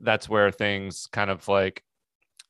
that's 0.00 0.28
where 0.28 0.50
things 0.50 1.06
kind 1.12 1.30
of 1.30 1.46
like 1.48 1.82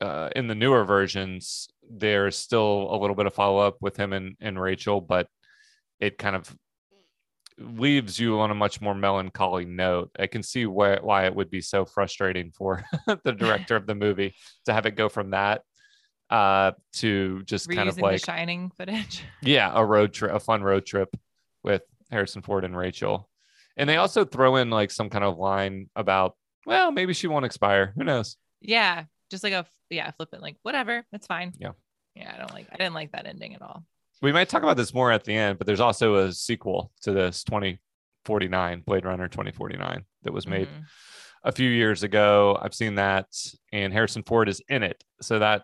uh 0.01 0.29
in 0.37 0.47
the 0.47 0.55
newer 0.55 0.85
versions 0.85 1.69
there's 1.91 2.37
still 2.37 2.89
a 2.91 2.97
little 2.99 3.17
bit 3.17 3.27
of 3.27 3.35
follow-up 3.35 3.77
with 3.81 3.97
him 3.97 4.13
and, 4.13 4.37
and 4.41 4.61
rachel 4.61 5.01
but 5.01 5.27
it 6.01 6.19
kind 6.19 6.37
of 6.37 6.55
leaves 7.61 8.19
you 8.19 8.39
on 8.39 8.51
a 8.51 8.55
much 8.55 8.81
more 8.81 8.95
melancholy 8.95 9.65
note 9.65 10.11
i 10.19 10.27
can 10.27 10.43
see 10.43 10.65
why, 10.67 10.97
why 11.01 11.27
it 11.27 11.35
would 11.35 11.51
be 11.51 11.61
so 11.61 11.85
frustrating 11.85 12.51
for 12.53 12.85
the 13.25 13.33
director 13.37 13.75
of 13.77 13.87
the 13.87 13.95
movie 13.95 14.35
to 14.65 14.73
have 14.73 14.87
it 14.87 14.93
go 14.93 15.09
from 15.09 15.31
that 15.31 15.63
uh 16.31 16.73
to 16.93 17.43
just 17.45 17.71
kind 17.71 17.89
of 17.89 17.99
like 18.01 18.25
Shining 18.25 18.71
footage. 18.77 19.23
yeah 19.43 19.73
a 19.75 19.85
road 19.85 20.13
trip 20.13 20.33
a 20.33 20.39
fun 20.41 20.63
road 20.63 20.87
trip 20.87 21.09
with 21.65 21.83
harrison 22.11 22.43
ford 22.43 22.65
and 22.65 22.77
rachel 22.77 23.29
and 23.77 23.89
they 23.89 23.97
also 23.97 24.25
throw 24.25 24.57
in 24.57 24.71
like 24.71 24.91
some 24.91 25.09
kind 25.11 25.25
of 25.25 25.39
line 25.39 25.89
about 25.97 26.37
well 26.67 26.93
maybe 26.93 27.13
she 27.15 27.27
won't 27.29 27.45
expire 27.47 27.93
who 27.97 28.05
knows 28.05 28.37
Yeah, 28.61 29.05
just 29.31 29.43
like 29.45 29.53
a 29.53 29.65
yeah, 29.91 30.11
flippant 30.13 30.43
like 30.43 30.57
whatever, 30.63 31.05
that's 31.13 31.27
fine. 31.27 31.55
Yeah. 31.59 31.73
Yeah, 32.15 32.31
I 32.35 32.39
don't 32.39 32.53
like 32.53 32.67
I 32.71 32.77
didn't 32.77 32.93
like 32.95 33.13
that 33.13 33.27
ending 33.27 33.55
at 33.55 33.63
all. 33.63 33.85
We 34.23 34.33
might 34.33 34.49
talk 34.49 34.63
about 34.63 34.77
this 34.77 34.93
more 34.95 35.11
at 35.13 35.25
the 35.25 35.35
end 35.35 35.59
but 35.59 35.67
there's 35.67 35.81
also 35.81 36.17
a 36.17 36.33
sequel 36.33 36.93
to 37.03 37.13
this 37.13 37.45
2049 37.45 38.81
blade 38.87 39.05
runner 39.05 39.29
2049 39.29 40.05
that 40.23 40.33
was 40.33 40.47
made 40.47 40.69
Mhm. 40.69 40.85
a 41.45 41.53
few 41.53 41.69
years 41.71 42.03
ago 42.03 42.59
i've 42.61 42.75
seen 42.75 42.97
that 42.97 43.27
and 43.73 43.93
harrison 43.93 44.23
ford 44.23 44.49
is 44.49 44.61
in 44.69 44.83
it 44.83 45.03
so 45.21 45.39
that 45.39 45.63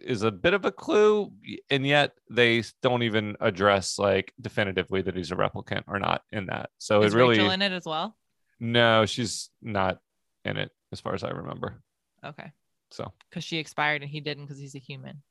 is 0.00 0.22
a 0.22 0.30
bit 0.30 0.54
of 0.54 0.64
a 0.64 0.70
clue 0.70 1.32
and 1.70 1.84
yet 1.86 2.12
they 2.30 2.62
don't 2.82 3.02
even 3.02 3.36
address 3.40 3.98
like 3.98 4.32
definitively 4.40 5.02
that 5.02 5.16
he's 5.16 5.32
a 5.32 5.36
replicant 5.36 5.82
or 5.88 5.98
not 5.98 6.22
in 6.30 6.46
that 6.46 6.70
so 6.78 7.02
Is 7.02 7.14
it 7.14 7.16
really 7.16 7.38
Rachel 7.38 7.50
in 7.50 7.62
it 7.62 7.72
as 7.72 7.84
well? 7.84 8.16
No, 8.60 9.06
she's 9.06 9.50
not 9.62 9.98
in 10.44 10.56
it 10.56 10.70
as 10.92 11.00
far 11.00 11.14
as 11.14 11.22
I 11.22 11.30
remember. 11.30 11.80
Okay. 12.24 12.50
So, 12.90 13.12
Because 13.30 13.44
she 13.44 13.58
expired 13.58 14.02
and 14.02 14.10
he 14.10 14.20
didn't 14.20 14.44
because 14.46 14.58
he's 14.58 14.74
a 14.74 14.80
human. 14.80 15.22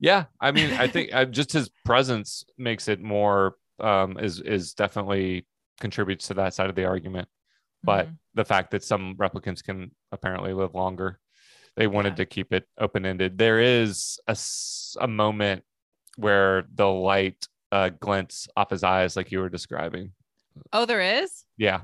Yeah, 0.00 0.24
I 0.40 0.52
mean, 0.52 0.72
I 0.72 0.86
think 0.86 1.10
uh, 1.12 1.24
just 1.24 1.52
his 1.52 1.70
presence 1.84 2.44
makes 2.58 2.88
it 2.88 3.00
more 3.00 3.56
um 3.80 4.18
is 4.18 4.40
is 4.40 4.72
definitely 4.74 5.46
contributes 5.80 6.28
to 6.28 6.34
that 6.34 6.54
side 6.54 6.70
of 6.70 6.76
the 6.76 6.84
argument. 6.86 7.28
But 7.82 8.06
Mhm. 8.08 8.18
the 8.34 8.44
fact 8.44 8.70
that 8.72 8.82
some 8.82 9.14
replicants 9.16 9.62
can 9.62 9.90
apparently 10.12 10.52
live 10.54 10.74
longer, 10.74 11.20
they 11.76 11.86
wanted 11.86 12.10
Yeah. 12.10 12.16
to 12.16 12.26
keep 12.26 12.52
it 12.52 12.66
open-ended. 12.78 13.36
There 13.38 13.60
is 13.60 14.18
a, 14.26 14.36
a 15.00 15.08
moment 15.08 15.62
where 16.16 16.64
the 16.74 16.86
light 16.88 17.46
uh 17.72 17.90
glints 17.90 18.48
off 18.56 18.70
his 18.70 18.82
eyes 18.84 19.16
like 19.16 19.30
you 19.32 19.40
were 19.40 19.50
describing. 19.50 20.12
oh, 20.72 20.86
there 20.86 21.00
is. 21.22 21.44
Yeah. 21.58 21.82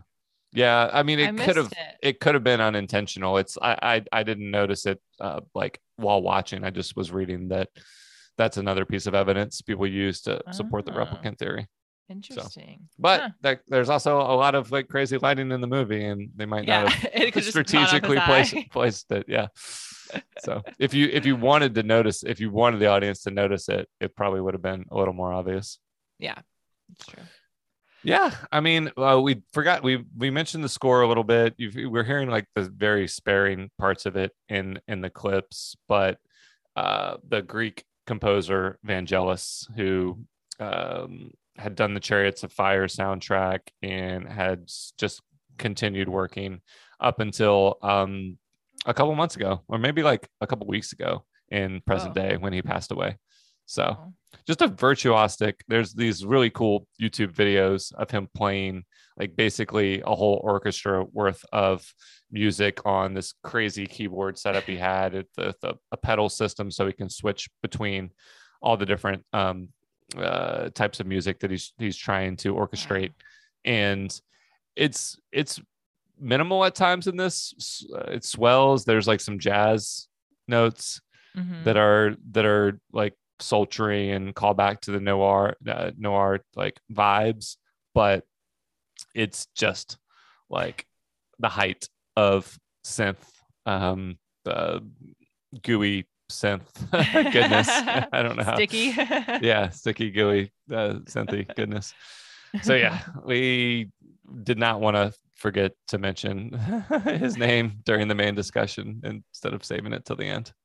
Yeah, 0.55 0.90
I 0.92 1.03
mean 1.03 1.18
I 1.18 1.25
it 1.25 1.37
could 1.38 1.57
have 1.57 1.72
it. 1.72 1.96
it 2.03 2.20
could 2.20 2.35
have 2.35 2.44
been 2.44 2.61
unintentional. 2.61 3.38
It's 3.38 3.57
I 3.61 3.77
I, 3.83 4.05
I 4.12 4.22
didn't 4.22 4.51
notice 4.51 4.85
it 4.87 5.01
uh, 5.20 5.40
like 5.55 5.81
while 5.96 6.20
watching. 6.22 6.62
I 6.64 6.70
just 6.70 6.94
was 6.96 7.11
reading 7.11 7.48
that 7.48 7.68
that's 8.37 8.57
another 8.57 8.85
piece 8.85 9.07
of 9.07 9.14
evidence 9.14 9.61
people 9.62 9.87
use 9.87 10.23
to 10.23 10.40
support 10.53 10.85
the 10.87 10.92
Ah. 10.92 11.05
replicant 11.05 11.38
theory. 11.38 11.68
Interesting. 12.09 12.88
But 12.99 13.21
Huh. 13.21 13.29
that, 13.42 13.61
there's 13.68 13.88
also 13.88 14.18
a 14.21 14.37
lot 14.37 14.55
of 14.55 14.71
like 14.71 14.88
crazy 14.88 15.16
lighting 15.18 15.51
in 15.53 15.61
the 15.61 15.66
movie, 15.66 16.05
and 16.05 16.31
they 16.37 16.47
might 16.47 16.66
yeah, 16.66 16.83
not 16.85 16.92
have 16.92 17.11
it 17.14 17.33
could 17.33 17.42
just 17.42 17.55
gone 17.55 17.61
off 17.62 17.66
his 17.66 17.68
strategically 17.71 18.21
placed, 18.21 18.55
placed 18.71 19.12
it. 19.12 19.25
Yeah. 19.29 19.47
So 20.40 20.62
if 20.79 20.92
you 20.92 21.09
if 21.11 21.25
you 21.25 21.37
wanted 21.37 21.75
to 21.77 21.83
notice, 21.83 22.23
if 22.23 22.38
you 22.40 22.51
wanted 22.51 22.81
the 22.81 22.87
audience 22.88 23.23
to 23.23 23.31
notice 23.31 23.68
it, 23.71 23.88
it 24.01 24.14
probably 24.14 24.40
would 24.42 24.53
have 24.55 24.62
been 24.62 24.85
a 24.90 24.97
little 24.97 25.14
more 25.14 25.33
obvious. 25.33 25.79
Yeah, 26.18 26.38
it's 26.92 27.07
true. 27.07 27.23
Yeah, 28.05 28.33
I 28.51 28.61
mean, 28.61 28.90
uh, 28.97 29.21
we 29.23 29.42
forgot 29.53 29.83
we 29.83 30.05
we 30.16 30.29
mentioned 30.31 30.64
the 30.64 30.68
score 30.68 31.03
a 31.03 31.09
little 31.09 31.25
bit. 31.25 31.55
You've, 31.57 31.77
we're 31.90 32.05
hearing 32.05 32.29
like 32.29 32.47
the 32.55 32.62
very 32.62 33.07
sparing 33.09 33.71
parts 33.79 34.05
of 34.07 34.16
it 34.16 34.33
in 34.49 34.81
in 34.88 35.01
the 35.01 35.09
clips, 35.11 35.77
but 35.88 36.18
uh, 36.77 37.18
the 37.27 37.40
Greek 37.42 37.85
composer 38.07 38.79
Vangelis, 38.87 39.67
who 39.77 40.19
um, 40.61 41.31
had 41.57 41.75
done 41.75 41.95
the 41.95 42.01
Chariots 42.01 42.43
of 42.43 42.53
Fire 42.53 42.87
soundtrack 42.87 43.61
and 43.83 44.27
had 44.29 44.69
just 44.99 45.23
continued 45.59 46.09
working 46.09 46.61
up 47.01 47.21
until 47.21 47.79
um, 47.83 48.38
a 48.87 48.95
couple 48.95 49.15
months 49.15 49.37
ago, 49.37 49.62
or 49.69 49.79
maybe 49.79 50.03
like 50.03 50.29
a 50.41 50.47
couple 50.47 50.67
weeks 50.67 50.93
ago 50.93 51.25
in 51.51 51.81
present 51.87 52.17
Oh. 52.17 52.23
day 52.23 52.37
when 52.37 52.53
he 52.53 52.62
passed 52.62 52.91
away. 52.93 53.19
So 53.66 53.96
Oh. 53.98 54.12
just 54.46 54.62
a 54.62 54.68
virtuosic. 54.68 55.55
There's 55.68 55.92
these 55.94 56.25
really 56.25 56.51
cool 56.51 56.87
YouTube 57.01 57.33
videos 57.33 57.92
of 57.94 58.11
him 58.11 58.29
playing 58.35 58.85
like 59.18 59.37
basically 59.37 60.01
a 60.07 60.14
whole 60.14 60.40
orchestra 60.42 61.05
worth 61.12 61.44
of 61.53 61.85
music 62.31 62.81
on 62.87 63.12
this 63.14 63.35
crazy 63.42 63.87
keyboard 63.87 64.38
setup 64.38 64.64
he 64.64 64.77
had 64.77 65.14
at 65.14 65.27
the, 65.37 65.55
the 65.61 65.75
a 65.92 65.96
pedal 65.98 66.29
system 66.31 66.70
so 66.70 66.87
he 66.87 66.92
can 66.94 67.11
switch 67.11 67.48
between 67.62 68.11
all 68.62 68.77
the 68.77 68.87
different 68.87 69.22
um, 69.35 69.68
uh, 70.16 70.70
types 70.70 70.98
of 70.98 71.07
music 71.07 71.40
that 71.40 71.51
he's 71.51 71.72
he's 71.79 71.96
trying 71.96 72.37
to 72.37 72.55
orchestrate 72.55 73.12
and 73.66 74.20
it's 74.77 75.18
it's 75.31 75.61
minimal 76.18 76.64
at 76.64 76.75
times 76.75 77.07
in 77.07 77.16
this 77.16 77.87
it 78.09 78.25
swells 78.25 78.85
there's 78.85 79.07
like 79.09 79.20
some 79.20 79.38
jazz 79.38 80.09
notes 80.48 81.01
Mhm. 81.37 81.64
that 81.64 81.77
are 81.79 82.14
that 82.33 82.44
are 82.44 82.79
like 82.92 83.14
sultry 83.42 84.11
and 84.11 84.35
call 84.35 84.55
back 84.55 84.81
to 84.81 84.90
the 84.90 85.00
noir 85.00 85.57
uh, 85.68 85.90
noir 85.98 86.40
like 86.57 86.81
vibes 86.92 87.57
but 87.94 88.24
it's 89.14 89.46
just 89.55 89.98
like 90.48 90.87
the 91.38 91.48
height 91.48 91.88
of 92.16 92.59
synth 92.85 93.16
um 93.66 94.18
uh, 94.46 94.81
gooey 95.62 96.07
synth 96.31 96.62
goodness. 97.33 97.68
I 98.12 98.22
don't 98.22 98.37
know 98.37 98.44
how. 98.44 98.55
Sticky. 98.55 98.94
yeah 99.46 99.68
sticky 99.68 100.11
gooey 100.11 100.52
uh, 100.70 100.94
synthy 101.05 101.55
goodness. 101.55 101.94
So 102.62 102.74
yeah 102.74 103.00
we 103.24 103.90
did 104.42 104.59
not 104.59 104.81
want 104.81 104.96
to 104.96 105.12
forget 105.37 105.72
to 105.88 105.98
mention 105.98 106.52
his 107.05 107.37
name 107.37 107.81
during 107.85 108.09
the 108.09 108.14
main 108.14 108.35
discussion 108.35 109.00
instead 109.05 109.55
of 109.55 109.64
saving 109.64 109.92
it 109.92 110.05
till 110.05 110.16
the 110.16 110.26
end. 110.26 110.46
It's 110.46 110.46
in 110.46 110.52
the 110.52 110.62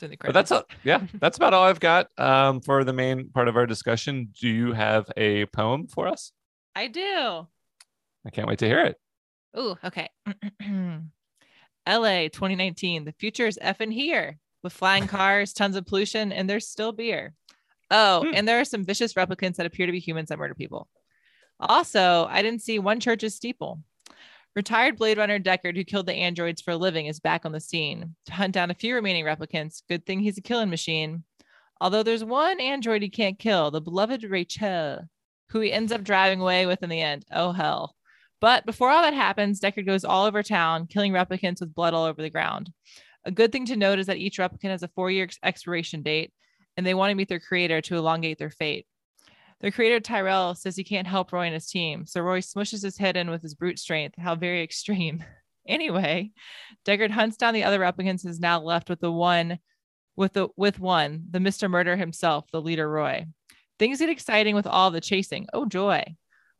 but 0.00 0.32
that's 0.32 0.50
a, 0.50 0.64
yeah 0.84 1.00
that's 1.20 1.36
about 1.36 1.52
all 1.54 1.64
i've 1.64 1.80
got 1.80 2.08
um, 2.18 2.60
for 2.60 2.84
the 2.84 2.92
main 2.92 3.28
part 3.30 3.48
of 3.48 3.56
our 3.56 3.66
discussion 3.66 4.28
do 4.40 4.48
you 4.48 4.72
have 4.72 5.06
a 5.16 5.46
poem 5.46 5.86
for 5.86 6.06
us 6.06 6.32
I 6.74 6.86
do. 6.88 7.46
i 8.26 8.30
can't 8.32 8.46
wait 8.48 8.58
to 8.60 8.66
hear 8.66 8.84
it 8.84 8.96
Ooh, 9.58 9.76
okay. 9.82 10.08
LA 11.88 12.28
2019. 12.28 13.04
The 13.04 13.12
future 13.18 13.46
is 13.46 13.58
effing 13.62 13.92
here 13.92 14.38
with 14.62 14.72
flying 14.74 15.06
cars, 15.16 15.52
tons 15.52 15.74
of 15.74 15.86
pollution, 15.86 16.32
and 16.32 16.48
there's 16.48 16.68
still 16.68 16.92
beer. 16.92 17.34
Oh, 17.90 18.24
Hmm. 18.24 18.34
and 18.34 18.46
there 18.46 18.60
are 18.60 18.64
some 18.66 18.84
vicious 18.84 19.14
replicants 19.14 19.56
that 19.56 19.66
appear 19.66 19.86
to 19.86 19.92
be 19.92 19.98
humans 19.98 20.28
that 20.28 20.38
murder 20.38 20.54
people. 20.54 20.86
Also, 21.58 22.26
I 22.30 22.42
didn't 22.42 22.60
see 22.62 22.78
one 22.78 23.00
church's 23.00 23.34
steeple. 23.34 23.80
Retired 24.58 24.98
Blade 24.98 25.18
Runner 25.18 25.38
Deckard, 25.38 25.76
who 25.76 25.84
killed 25.84 26.06
the 26.06 26.14
androids 26.14 26.60
for 26.60 26.72
a 26.72 26.76
living, 26.76 27.06
is 27.06 27.20
back 27.20 27.46
on 27.46 27.52
the 27.52 27.60
scene 27.60 28.16
to 28.26 28.32
hunt 28.32 28.52
down 28.54 28.72
a 28.72 28.74
few 28.74 28.92
remaining 28.92 29.24
replicants. 29.24 29.84
Good 29.88 30.04
thing 30.04 30.18
he's 30.18 30.36
a 30.36 30.40
killing 30.40 30.68
machine. 30.68 31.22
Although 31.80 32.02
there's 32.02 32.24
one 32.24 32.58
android 32.58 33.02
he 33.02 33.08
can't 33.08 33.38
kill, 33.38 33.70
the 33.70 33.80
beloved 33.80 34.24
Rachel, 34.24 35.02
who 35.50 35.60
he 35.60 35.72
ends 35.72 35.92
up 35.92 36.02
driving 36.02 36.40
away 36.40 36.66
with 36.66 36.82
in 36.82 36.90
the 36.90 37.00
end. 37.00 37.24
Oh, 37.30 37.52
hell. 37.52 37.94
But 38.40 38.66
before 38.66 38.90
all 38.90 39.02
that 39.02 39.14
happens, 39.14 39.60
Deckard 39.60 39.86
goes 39.86 40.04
all 40.04 40.26
over 40.26 40.42
town, 40.42 40.88
killing 40.88 41.12
replicants 41.12 41.60
with 41.60 41.72
blood 41.72 41.94
all 41.94 42.06
over 42.06 42.20
the 42.20 42.28
ground. 42.28 42.72
A 43.24 43.30
good 43.30 43.52
thing 43.52 43.66
to 43.66 43.76
note 43.76 44.00
is 44.00 44.08
that 44.08 44.16
each 44.16 44.38
replicant 44.38 44.70
has 44.70 44.82
a 44.82 44.88
four 44.88 45.08
year 45.08 45.28
expiration 45.44 46.02
date, 46.02 46.32
and 46.76 46.84
they 46.84 46.94
want 46.94 47.12
to 47.12 47.14
meet 47.14 47.28
their 47.28 47.38
creator 47.38 47.80
to 47.82 47.96
elongate 47.96 48.38
their 48.38 48.50
fate. 48.50 48.88
Their 49.60 49.72
creator, 49.72 49.98
Tyrell, 49.98 50.54
says 50.54 50.76
he 50.76 50.84
can't 50.84 51.06
help 51.06 51.32
Roy 51.32 51.46
and 51.46 51.54
his 51.54 51.68
team, 51.68 52.06
so 52.06 52.20
Roy 52.20 52.40
smushes 52.40 52.82
his 52.82 52.96
head 52.96 53.16
in 53.16 53.28
with 53.28 53.42
his 53.42 53.54
brute 53.54 53.78
strength. 53.78 54.14
How 54.16 54.36
very 54.36 54.62
extreme. 54.62 55.24
anyway, 55.66 56.30
Deckard 56.84 57.10
hunts 57.10 57.36
down 57.36 57.54
the 57.54 57.64
other 57.64 57.80
replicants 57.80 58.22
and 58.22 58.30
is 58.30 58.38
now 58.38 58.60
left 58.60 58.88
with 58.88 59.00
the 59.00 59.10
one, 59.10 59.58
with 60.14 60.32
the 60.32 60.48
with 60.56 60.78
one, 60.78 61.24
the 61.30 61.40
Mr. 61.40 61.68
Murder 61.68 61.96
himself, 61.96 62.46
the 62.52 62.62
leader 62.62 62.88
Roy. 62.88 63.26
Things 63.80 63.98
get 63.98 64.08
exciting 64.08 64.54
with 64.54 64.66
all 64.66 64.90
the 64.90 65.00
chasing. 65.00 65.46
Oh 65.52 65.66
joy. 65.66 66.04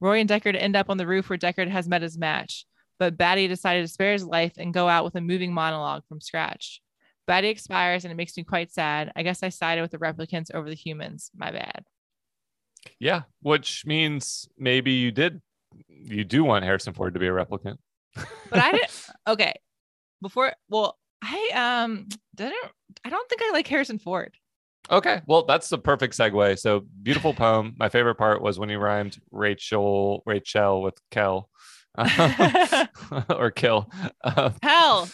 Roy 0.01 0.21
and 0.21 0.29
Deckard 0.29 0.57
end 0.61 0.77
up 0.77 0.91
on 0.91 0.97
the 0.97 1.07
roof 1.07 1.29
where 1.29 1.39
Deckard 1.39 1.69
has 1.69 1.89
met 1.89 2.03
his 2.03 2.19
match, 2.19 2.67
but 2.99 3.17
Batty 3.17 3.49
decided 3.49 3.83
to 3.83 3.93
spare 3.93 4.13
his 4.13 4.25
life 4.25 4.53
and 4.57 4.75
go 4.75 4.89
out 4.89 5.05
with 5.05 5.17
a 5.17 5.21
moving 5.21 5.53
monologue 5.53 6.03
from 6.09 6.21
scratch. 6.21 6.81
Batty 7.27 7.49
expires 7.49 8.05
and 8.05 8.13
it 8.13 8.17
makes 8.17 8.37
me 8.37 8.45
quite 8.45 8.73
sad. 8.73 9.13
I 9.15 9.23
guess 9.23 9.43
I 9.43 9.51
sided 9.51 9.83
with 9.83 9.91
the 9.91 9.99
replicants 9.99 10.55
over 10.55 10.69
the 10.69 10.75
humans. 10.75 11.31
My 11.37 11.51
bad. 11.51 11.85
Yeah 12.99 13.23
which 13.43 13.85
means 13.87 14.49
maybe 14.59 14.93
you 14.93 15.11
did 15.11 15.41
you 15.89 16.25
do 16.25 16.45
want 16.45 16.65
harrison 16.65 16.93
ford 16.93 17.15
to 17.15 17.21
be 17.21 17.27
a 17.27 17.31
replicant 17.31 17.77
But 18.51 18.61
I 18.61 18.73
didn't 18.73 19.07
okay. 19.27 19.55
Before 20.21 20.53
well, 20.69 20.99
I 21.23 21.83
um 21.83 22.09
didn't 22.35 22.57
I 23.05 23.11
don't 23.11 23.29
think 23.29 23.43
I 23.43 23.53
like 23.53 23.67
Harrison 23.67 23.99
Ford. 23.99 24.35
Okay, 24.91 25.21
well, 25.27 25.45
that's 25.45 25.69
the 25.69 25.79
perfect 25.79 26.17
segue. 26.17 26.59
So, 26.59 26.87
beautiful 27.03 27.35
poem. 27.35 27.75
My 27.79 27.91
favorite 27.91 28.15
part 28.15 28.41
was 28.41 28.59
when 28.59 28.71
he 28.71 28.77
rhymed 28.77 29.19
Rachel, 29.31 30.23
Rachel 30.25 30.81
with 30.83 30.95
Kel, 31.11 31.51
or 33.29 33.51
kill. 33.51 33.91
Uh, 34.25 34.51
Hell. 34.63 35.09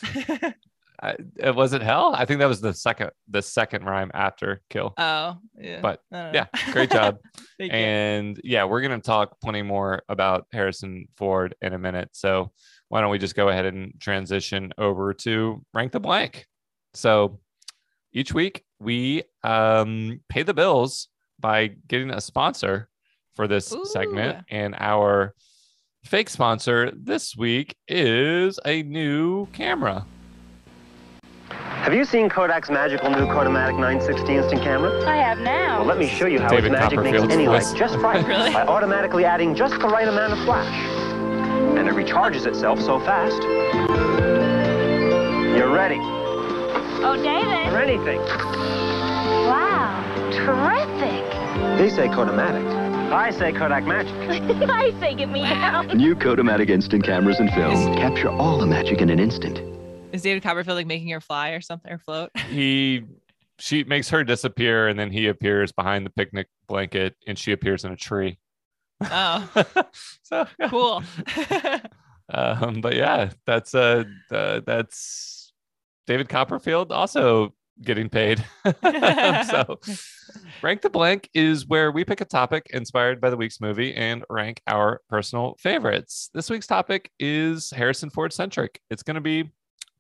I, 1.05 1.17
it 1.37 1.55
was 1.55 1.75
it 1.75 1.83
hell? 1.83 2.15
I 2.17 2.25
think 2.25 2.41
that 2.41 2.47
was 2.47 2.63
the 2.63 2.73
second, 2.73 3.11
the 3.29 3.43
second 3.43 3.85
rhyme 3.85 4.11
after 4.15 4.63
kill. 4.71 4.95
oh, 4.97 5.37
yeah. 5.61 5.81
But, 5.83 6.01
Yeah, 6.11 6.47
great 6.73 6.91
job. 6.91 7.19
Thank 7.59 7.73
you. 7.73 7.79
and 7.79 8.41
yeah, 8.43 8.65
we're 8.65 8.81
gonna 8.81 9.01
talk 9.01 9.39
plenty 9.41 9.61
more 9.61 10.03
about 10.09 10.47
Harrison 10.51 11.07
Ford 11.17 11.55
in 11.61 11.75
a 11.75 11.79
minute. 11.79 12.09
So, 12.13 12.53
why 12.89 13.03
don't 13.03 13.11
we 13.11 13.19
just 13.19 13.35
go 13.35 13.51
ahead 13.51 13.67
and 13.67 13.93
transition 14.01 14.73
over 14.79 15.13
to 15.15 15.63
rank 15.75 15.93
the 15.93 16.01
blank? 16.01 16.47
So, 16.95 17.39
each 18.13 18.33
week 18.33 18.65
we 18.81 19.25
um, 19.43 20.21
pay 20.31 20.43
the 20.43 20.55
bills 20.55 21.09
by 21.39 21.73
getting 21.87 22.11
a 22.11 22.21
sponsor 22.21 22.89
for 23.37 23.47
this 23.47 23.75
segment, 23.85 24.39
and 24.49 24.75
our 24.79 25.35
fake 26.05 26.31
sponsor 26.31 26.93
this 26.97 27.37
week 27.37 27.77
is 27.89 28.59
a 28.65 28.83
new 28.85 29.47
camera. 29.53 30.07
Have 31.85 31.93
you 31.93 32.05
seen 32.05 32.29
Kodak's 32.31 32.71
magical 32.71 33.11
new 33.11 33.27
Kodamatic 33.27 33.79
960 33.79 34.35
instant 34.37 34.63
camera? 34.63 35.05
I 35.07 35.17
have 35.17 35.39
now. 35.41 35.79
Well, 35.79 35.87
let 35.87 35.99
me 35.99 36.09
show 36.09 36.27
you 36.27 36.41
how 36.41 36.49
David 36.49 36.73
its 36.73 36.81
magic 36.81 36.99
makes 37.01 37.19
Copperfield's 37.19 37.35
any 37.35 37.47
light 37.47 37.75
just 37.77 37.97
right 38.03 38.27
Really? 38.27 38.53
by 38.53 38.63
automatically 38.63 39.25
adding 39.27 39.55
just 39.55 39.79
the 39.81 39.89
right 39.89 40.09
amount 40.09 40.33
of 40.33 40.39
flash. 40.47 40.75
And 41.79 41.87
it 41.89 41.95
recharges 41.95 42.47
itself 42.47 42.81
so 42.81 42.99
fast. 43.01 43.43
You're 45.57 45.73
ready 45.73 45.99
Oh, 47.07 47.17
David. 47.23 47.71
for 47.71 47.79
anything. 47.79 48.19
Wow. 49.47 50.01
Terrific. 50.33 51.79
They 51.79 51.91
say 51.91 52.09
Kodamatic. 52.09 52.65
I 53.13 53.31
say 53.31 53.53
Kodak 53.53 53.85
Magic. 53.85 54.13
I 54.71 54.91
say 55.01 55.15
get 55.15 55.29
me 55.29 55.45
out. 55.45 55.95
New 55.95 56.17
Kodamatic 56.17 56.71
instant 56.71 57.05
cameras 57.05 57.41
and 57.41 57.51
film 57.51 57.95
capture 57.97 58.31
all 58.31 58.57
the 58.59 58.67
magic 58.67 59.03
in 59.03 59.11
an 59.11 59.21
instant. 59.21 59.61
Is 60.15 60.23
David 60.23 60.45
Copperfield 60.45 60.77
like 60.77 60.87
making 60.87 61.09
her 61.09 61.21
fly 61.21 61.51
or 61.51 61.61
something 61.61 61.91
or 61.91 61.99
float? 61.99 62.31
He 62.49 63.03
she 63.59 63.83
makes 63.83 64.09
her 64.11 64.23
disappear, 64.23 64.87
and 64.87 64.99
then 64.99 65.11
he 65.11 65.27
appears 65.27 65.73
behind 65.73 66.07
the 66.07 66.11
picnic 66.11 66.47
blanket, 66.69 67.17
and 67.27 67.37
she 67.37 67.51
appears 67.51 67.85
in 67.85 67.91
a 67.91 67.97
tree. 67.97 68.39
Oh, 69.03 69.65
so 70.23 70.47
cool. 70.69 71.03
um, 72.33 72.81
but 72.81 72.95
yeah, 72.95 73.31
that's 73.45 73.75
uh, 73.75 74.05
uh 74.31 74.61
that's 74.65 75.53
David 76.07 76.29
Copperfield 76.29 76.93
also 76.93 77.53
getting 77.83 78.09
paid. 78.09 78.45
so 78.83 79.81
rank 80.63 80.83
the 80.83 80.91
blank 80.91 81.29
is 81.35 81.67
where 81.67 81.91
we 81.91 82.05
pick 82.05 82.21
a 82.21 82.25
topic 82.25 82.69
inspired 82.73 83.21
by 83.21 83.31
the 83.31 83.37
week's 83.37 83.61
movie 83.61 83.93
and 83.95 84.25
rank 84.31 84.61
our 84.69 85.01
personal 85.09 85.57
favorites. 85.59 86.31
This 86.33 86.51
week's 86.51 86.69
topic 86.69 87.11
is 87.19 87.73
Harrison 87.73 88.11
Ford 88.11 88.33
centric. 88.33 88.81
It's 88.91 89.03
going 89.03 89.17
to 89.17 89.21
be 89.21 89.51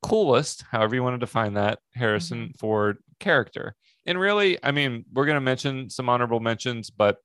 coolest, 0.04 0.64
however 0.70 0.94
you 0.94 1.02
want 1.02 1.14
to 1.14 1.18
define 1.26 1.54
that, 1.54 1.78
Harrison 1.94 2.52
Ford 2.58 2.98
character. 3.20 3.74
And 4.04 4.20
really, 4.20 4.58
I 4.62 4.70
mean, 4.70 5.06
we're 5.14 5.24
going 5.24 5.36
to 5.36 5.40
mention 5.40 5.88
some 5.88 6.10
honorable 6.10 6.40
mentions, 6.40 6.90
but 6.90 7.16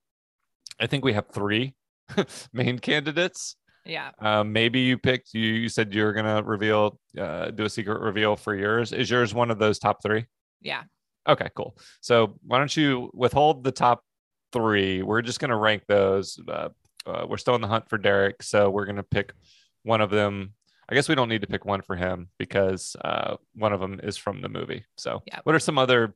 I 0.79 0.87
think 0.87 1.03
we 1.03 1.11
have 1.11 1.27
three 1.27 1.75
main 2.53 2.79
candidates. 2.79 3.57
yeah. 3.85 4.11
Um, 4.19 4.53
maybe 4.53 4.79
you 4.79 4.97
picked. 4.97 5.33
You, 5.33 5.41
you 5.41 5.67
said 5.69 5.93
you're 5.93 6.13
gonna 6.13 6.41
reveal, 6.41 6.99
uh, 7.19 7.51
do 7.51 7.65
a 7.65 7.69
secret 7.69 7.99
reveal 8.01 8.35
for 8.37 8.55
yours. 8.55 8.93
Is 8.93 9.09
yours 9.09 9.33
one 9.33 9.51
of 9.51 9.59
those 9.59 9.77
top 9.77 10.01
three? 10.01 10.25
Yeah. 10.61 10.83
Okay, 11.27 11.49
cool. 11.55 11.75
So 12.01 12.39
why 12.47 12.59
don't 12.59 12.75
you 12.75 13.11
withhold 13.13 13.63
the 13.63 13.71
top 13.73 14.03
three? 14.53 15.01
We're 15.01 15.21
just 15.21 15.39
gonna 15.39 15.57
rank 15.57 15.83
those. 15.87 16.39
Uh, 16.47 16.69
uh, 17.05 17.25
we're 17.27 17.37
still 17.37 17.55
in 17.55 17.61
the 17.61 17.67
hunt 17.67 17.89
for 17.89 17.97
Derek, 17.97 18.41
so 18.41 18.69
we're 18.69 18.85
gonna 18.85 19.03
pick 19.03 19.33
one 19.83 20.01
of 20.01 20.11
them. 20.11 20.53
I 20.89 20.95
guess 20.95 21.07
we 21.07 21.15
don't 21.15 21.29
need 21.29 21.41
to 21.41 21.47
pick 21.47 21.65
one 21.65 21.81
for 21.81 21.95
him 21.95 22.29
because 22.39 22.95
uh, 23.03 23.35
one 23.53 23.73
of 23.73 23.79
them 23.79 23.99
is 24.01 24.17
from 24.17 24.41
the 24.41 24.49
movie. 24.49 24.83
So, 24.97 25.21
Yeah. 25.27 25.39
what 25.43 25.53
are 25.55 25.59
some 25.59 25.77
other 25.77 26.15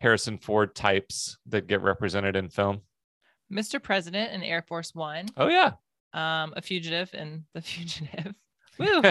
Harrison 0.00 0.36
Ford 0.38 0.74
types 0.74 1.38
that 1.46 1.66
get 1.66 1.80
represented 1.80 2.36
in 2.36 2.50
film? 2.50 2.82
Mr. 3.52 3.82
President 3.82 4.32
in 4.32 4.42
Air 4.42 4.62
Force 4.62 4.94
One. 4.94 5.26
Oh 5.36 5.48
yeah, 5.48 5.72
Um, 6.12 6.52
a 6.56 6.62
fugitive 6.62 7.12
in 7.14 7.44
The 7.54 7.60
Fugitive. 7.62 8.34
Woo. 8.78 9.02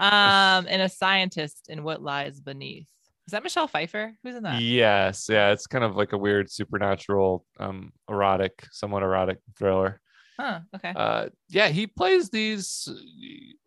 um, 0.00 0.66
and 0.68 0.82
a 0.82 0.88
scientist 0.88 1.66
in 1.68 1.82
What 1.82 2.02
Lies 2.02 2.40
Beneath. 2.40 2.88
Is 3.26 3.32
that 3.32 3.42
Michelle 3.42 3.66
Pfeiffer? 3.68 4.12
Who's 4.22 4.36
in 4.36 4.42
that? 4.44 4.60
Yes, 4.62 5.28
yeah, 5.28 5.50
it's 5.50 5.66
kind 5.66 5.84
of 5.84 5.96
like 5.96 6.12
a 6.12 6.18
weird 6.18 6.50
supernatural, 6.50 7.44
um, 7.58 7.92
erotic, 8.08 8.64
somewhat 8.70 9.02
erotic 9.02 9.38
thriller. 9.58 10.00
Huh. 10.38 10.60
Okay. 10.74 10.92
Uh, 10.94 11.28
yeah, 11.48 11.68
he 11.68 11.86
plays 11.86 12.28
these 12.28 12.88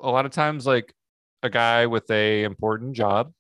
a 0.02 0.10
lot 0.10 0.26
of 0.26 0.32
times 0.32 0.68
like 0.68 0.94
a 1.42 1.50
guy 1.50 1.88
with 1.88 2.10
a 2.12 2.44
important 2.44 2.94
job, 2.94 3.32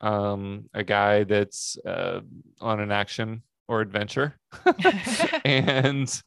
um, 0.00 0.68
a 0.74 0.84
guy 0.84 1.24
that's 1.24 1.76
uh, 1.84 2.20
on 2.60 2.80
an 2.80 2.92
action 2.92 3.42
or 3.68 3.80
adventure, 3.80 4.36
and 5.44 6.22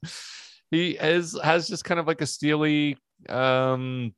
he 0.72 0.92
is 0.92 1.40
has 1.42 1.68
just 1.68 1.86
kind 1.86 2.00
of 2.00 2.08
like 2.08 2.22
a 2.22 2.26
steely, 2.26 2.98
um, 3.30 4.14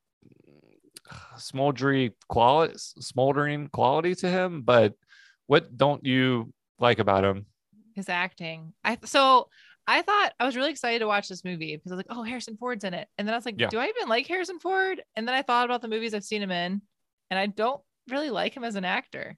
smoldery 1.38 2.13
quality, 2.30 2.74
smoldering 2.78 3.68
quality 3.68 4.15
to 4.15 4.30
him. 4.30 4.61
But 4.61 4.93
what 5.45 5.78
don't 5.78 6.03
you 6.05 6.51
like 6.80 6.99
about 6.99 7.24
him? 7.24 7.45
His 7.93 8.09
acting. 8.09 8.74
I 8.84 8.97
so 9.05 9.49
I 9.90 10.02
thought 10.02 10.34
I 10.40 10.46
was 10.46 10.56
really 10.58 10.72
excited 10.72 11.00
to 11.00 11.08
watch 11.08 11.30
this 11.30 11.46
movie 11.46 11.76
because 11.76 11.92
I 11.92 11.96
was 11.96 12.00
like, 12.06 12.18
oh, 12.18 12.24
Harrison 12.24 12.58
Ford's 12.58 12.84
in 12.84 12.94
it. 12.94 13.08
And 13.18 13.26
then 13.28 13.34
I 13.34 13.38
was 13.38 13.46
like, 13.46 13.56
Yeah. 13.60 13.68
do 13.70 13.80
I 13.80 13.86
even 13.88 14.10
like 14.10 14.28
Harrison 14.28 14.60
Ford? 14.60 15.02
And 15.16 15.26
then 15.28 15.34
I 15.34 15.42
thought 15.42 15.66
about 15.66 15.82
the 15.82 15.88
movies 15.88 16.14
I've 16.14 16.24
seen 16.26 16.42
him 16.42 16.52
in, 16.52 16.82
and 17.32 17.40
I 17.40 17.46
don't 17.46 17.82
really 18.10 18.30
like 18.30 18.54
him 18.56 18.64
as 18.66 18.76
an 18.76 18.84
actor. 18.86 19.38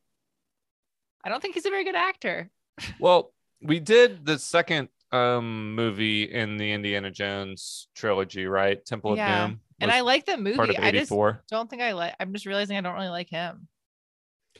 I 1.24 1.30
don't 1.30 1.42
think 1.42 1.54
he's 1.56 1.66
a 1.66 1.70
very 1.70 1.84
good 1.84 1.96
actor. 1.96 2.50
Well, 3.00 3.34
we 3.62 3.80
did 3.80 4.26
the 4.26 4.40
second 4.40 4.88
um 5.12 5.76
movie 5.76 6.24
in 6.24 6.58
the 6.58 6.72
Indiana 6.72 7.12
Jones 7.12 7.88
trilogy, 7.96 8.46
right? 8.46 8.84
Temple 8.86 9.12
of 9.14 9.18
Yeah. 9.18 9.48
Doom. 9.48 9.60
And 9.82 9.92
I 9.92 10.02
like 10.02 10.26
the 10.26 10.34
part 10.34 10.40
movie. 10.44 10.76
of 10.78 10.84
I 10.84 10.92
just 10.92 11.12
84. 11.12 11.44
don't 11.50 11.70
think 11.70 11.82
I 11.82 11.92
like 11.94 12.16
I'm 12.20 12.32
just 12.34 12.46
realizing 12.46 12.78
I 12.78 12.82
don't 12.82 12.94
really 12.96 13.10
like 13.10 13.30
him. 13.30 13.68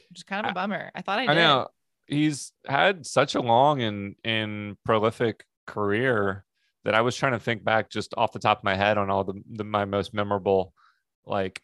Which 0.10 0.20
is 0.20 0.24
kind 0.24 0.46
of 0.46 0.50
a 0.50 0.52
I- 0.52 0.54
bummer. 0.54 0.92
I 0.96 1.02
thought 1.02 1.20
I 1.20 1.28
did. 1.28 1.32
I 1.32 1.36
know 1.36 1.68
he's 2.08 2.52
had 2.68 3.06
such 3.06 3.36
a 3.36 3.42
long 3.42 3.82
and 3.82 4.16
and 4.26 4.76
prolific 4.84 5.46
career 5.72 6.46
that 6.86 6.96
I 6.96 7.02
was 7.02 7.16
trying 7.16 7.34
to 7.34 7.40
think 7.40 7.64
back 7.64 7.90
just 7.90 8.14
off 8.18 8.32
the 8.32 8.40
top 8.40 8.60
of 8.60 8.64
my 8.64 8.76
head 8.76 8.98
on 8.98 9.10
all 9.10 9.24
the, 9.24 9.42
the 9.52 9.64
my 9.64 9.86
most 9.86 10.14
memorable 10.14 10.74
like 11.26 11.62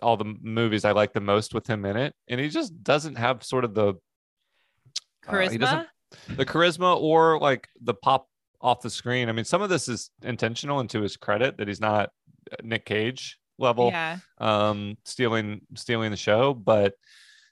all 0.00 0.16
the 0.16 0.34
movies 0.40 0.84
I 0.84 0.92
like 0.92 1.12
the 1.12 1.20
most 1.20 1.54
with 1.54 1.66
him 1.66 1.84
in 1.84 1.96
it, 1.96 2.14
and 2.28 2.40
he 2.40 2.48
just 2.48 2.82
doesn't 2.82 3.16
have 3.16 3.44
sort 3.44 3.64
of 3.64 3.74
the 3.74 3.88
uh, 3.88 5.32
Charisma. 5.32 5.58
doesn't- 5.58 5.88
the 6.36 6.44
charisma 6.44 7.00
or 7.00 7.38
like 7.38 7.68
the 7.80 7.94
pop 7.94 8.28
off 8.60 8.82
the 8.82 8.90
screen. 8.90 9.30
I 9.30 9.32
mean, 9.32 9.46
some 9.46 9.62
of 9.62 9.70
this 9.70 9.88
is 9.88 10.10
intentional 10.22 10.80
and 10.80 10.90
to 10.90 11.00
his 11.00 11.16
credit 11.16 11.56
that 11.56 11.68
he's 11.68 11.80
not 11.80 12.10
uh, 12.52 12.56
Nick 12.62 12.84
Cage 12.84 13.38
level 13.58 13.88
yeah. 13.90 14.18
um 14.38 14.96
stealing 15.04 15.60
stealing 15.74 16.10
the 16.10 16.16
show 16.16 16.54
but 16.54 16.94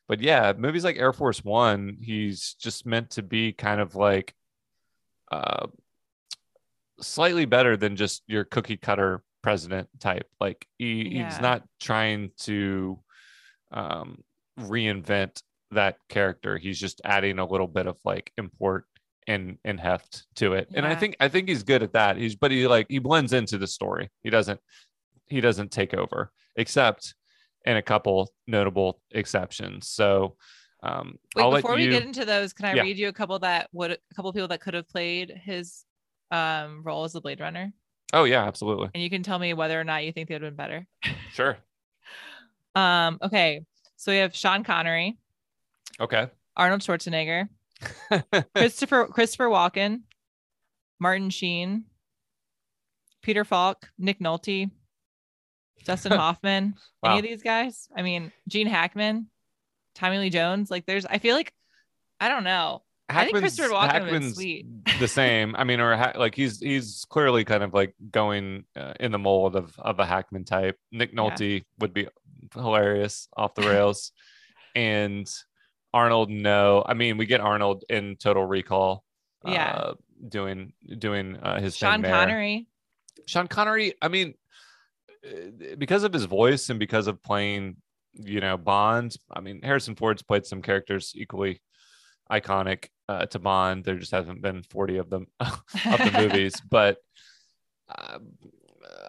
but 0.08 0.20
yeah 0.20 0.52
movies 0.56 0.84
like 0.84 0.96
air 0.96 1.12
force 1.12 1.44
one 1.44 1.96
he's 2.00 2.54
just 2.54 2.86
meant 2.86 3.10
to 3.10 3.22
be 3.22 3.52
kind 3.52 3.80
of 3.80 3.94
like 3.94 4.34
uh 5.30 5.66
slightly 7.00 7.44
better 7.44 7.76
than 7.76 7.96
just 7.96 8.22
your 8.26 8.44
cookie 8.44 8.76
cutter 8.76 9.22
president 9.42 9.88
type. 10.00 10.26
Like 10.40 10.66
he, 10.78 11.08
Yeah. 11.08 11.24
he's 11.24 11.40
not 11.40 11.62
trying 11.80 12.30
to 12.40 13.00
um 13.72 14.22
reinvent 14.58 15.42
that 15.70 15.96
character. 16.08 16.58
He's 16.58 16.78
just 16.78 17.00
adding 17.04 17.38
a 17.38 17.46
little 17.46 17.68
bit 17.68 17.86
of 17.86 17.96
like 18.04 18.32
import 18.36 18.84
and 19.26 19.58
and 19.64 19.78
heft 19.78 20.26
to 20.36 20.54
it. 20.54 20.68
And 20.74 20.84
i 20.86 20.94
think 20.94 21.14
i 21.20 21.28
think 21.28 21.48
he's 21.48 21.62
good 21.62 21.82
at 21.82 21.92
that. 21.92 22.16
He's 22.16 22.34
but 22.34 22.50
he 22.50 22.66
like 22.66 22.86
he 22.88 22.98
blends 22.98 23.32
into 23.32 23.58
the 23.58 23.66
story. 23.66 24.10
He 24.22 24.30
doesn't 24.30 24.60
he 25.28 25.40
doesn't 25.40 25.70
take 25.70 25.94
over 25.94 26.32
except 26.56 27.14
in 27.64 27.76
a 27.76 27.82
couple 27.82 28.32
notable 28.46 29.00
exceptions. 29.12 29.88
So 29.88 30.36
um 30.82 31.18
Wait, 31.36 31.44
before 31.50 31.70
let 31.72 31.76
we 31.76 31.88
get 31.88 32.02
into 32.02 32.24
those, 32.24 32.52
can 32.52 32.66
I 32.66 32.74
Yeah. 32.74 32.82
read 32.82 32.98
you 32.98 33.08
a 33.08 33.12
couple 33.12 33.38
that 33.40 33.68
would 33.72 33.92
a 33.92 33.98
couple 34.14 34.30
of 34.30 34.34
people 34.34 34.48
that 34.48 34.60
could 34.60 34.74
have 34.74 34.88
played 34.88 35.30
his 35.44 35.84
um 36.30 36.82
role 36.82 37.04
as 37.04 37.12
the 37.12 37.20
Blade 37.20 37.40
Runner? 37.40 37.72
oh 38.12 38.24
yeah 38.24 38.44
absolutely 38.44 38.88
And 38.94 39.02
you 39.02 39.08
can 39.10 39.22
tell 39.22 39.38
me 39.38 39.54
whether 39.54 39.80
or 39.80 39.84
not 39.84 40.04
you 40.04 40.12
think 40.12 40.28
they 40.28 40.34
would 40.34 40.42
have 40.42 40.56
been 40.56 40.64
better. 40.66 40.86
sure 41.32 41.58
Um, 42.74 43.18
okay. 43.22 43.64
So 43.96 44.12
we 44.12 44.18
have 44.18 44.34
Sean 44.34 44.64
Connery, 44.64 45.18
okay 46.00 46.28
Arnold 46.56 46.80
Schwarzenegger, 46.82 47.48
Christopher 48.54 49.06
Christopher 49.06 49.46
Walken, 49.48 50.02
Martin 50.98 51.30
Sheen, 51.30 51.84
Peter 53.22 53.44
Falk, 53.44 53.88
Nick 53.98 54.18
Nolte, 54.20 54.70
Dustin 55.84 56.12
Hoffman. 56.18 56.74
Wow. 57.02 57.10
Any 57.10 57.18
of 57.20 57.24
these 57.24 57.42
guys? 57.42 57.88
I 57.96 58.02
mean, 58.02 58.32
Gene 58.48 58.66
Hackman, 58.66 59.26
Tommy 59.94 60.18
Lee 60.18 60.30
Jones. 60.30 60.70
Like, 60.70 60.86
there's. 60.86 61.06
I 61.06 61.18
feel 61.18 61.36
like 61.36 61.52
I 62.18 62.28
don't 62.28 62.44
know. 62.44 62.82
I 63.10 63.24
think 63.24 63.36
Hackman's- 63.36 63.56
Christopher 63.56 63.74
Walken 63.74 63.90
Hackman's 63.90 64.34
sweet. 64.34 64.66
the 64.98 65.08
same. 65.08 65.54
I 65.56 65.64
mean, 65.64 65.80
or 65.80 65.96
ha- 65.96 66.12
like 66.16 66.34
he's 66.34 66.60
he's 66.60 67.04
clearly 67.08 67.44
kind 67.44 67.62
of 67.62 67.74
like 67.74 67.94
going 68.10 68.64
uh, 68.76 68.94
in 69.00 69.12
the 69.12 69.18
mold 69.18 69.56
of 69.56 69.74
of 69.78 69.98
a 69.98 70.06
Hackman 70.06 70.44
type. 70.44 70.78
Nick 70.92 71.14
Nolte 71.14 71.64
would 71.78 71.92
be 71.94 72.08
hilarious 72.54 73.28
off 73.36 73.54
the 73.54 73.62
rails, 73.62 74.12
and 74.74 75.30
Arnold. 75.92 76.30
No, 76.30 76.84
I 76.86 76.94
mean 76.94 77.16
we 77.16 77.26
get 77.26 77.40
Arnold 77.40 77.84
in 77.88 78.16
Total 78.16 78.44
Recall. 78.44 79.04
Yeah. 79.44 79.70
uh, 79.72 79.94
doing 80.28 80.72
doing 80.98 81.36
uh, 81.36 81.60
his 81.60 81.76
Sean. 81.76 82.02
Connery. 82.02 82.66
Sean 83.26 83.48
Connery, 83.48 83.94
I 84.02 84.08
mean, 84.08 84.34
uh, 85.26 85.74
because 85.78 86.04
of 86.04 86.12
his 86.12 86.24
voice 86.24 86.68
and 86.68 86.78
because 86.78 87.06
of 87.06 87.22
playing, 87.22 87.76
you 88.14 88.40
know, 88.40 88.56
Bond, 88.56 89.14
I 89.30 89.40
mean, 89.40 89.60
Harrison 89.62 89.94
Ford's 89.94 90.22
played 90.22 90.46
some 90.46 90.62
characters 90.62 91.12
equally 91.14 91.60
iconic 92.30 92.88
uh, 93.10 93.26
to 93.26 93.38
Bond. 93.38 93.84
There 93.84 93.96
just 93.98 94.12
hasn't 94.12 94.40
been 94.42 94.62
40 94.62 94.98
of 94.98 95.10
them 95.10 95.26
of 95.40 95.62
the 95.84 96.12
movies, 96.22 96.54
but 96.68 96.98
um, 97.98 98.28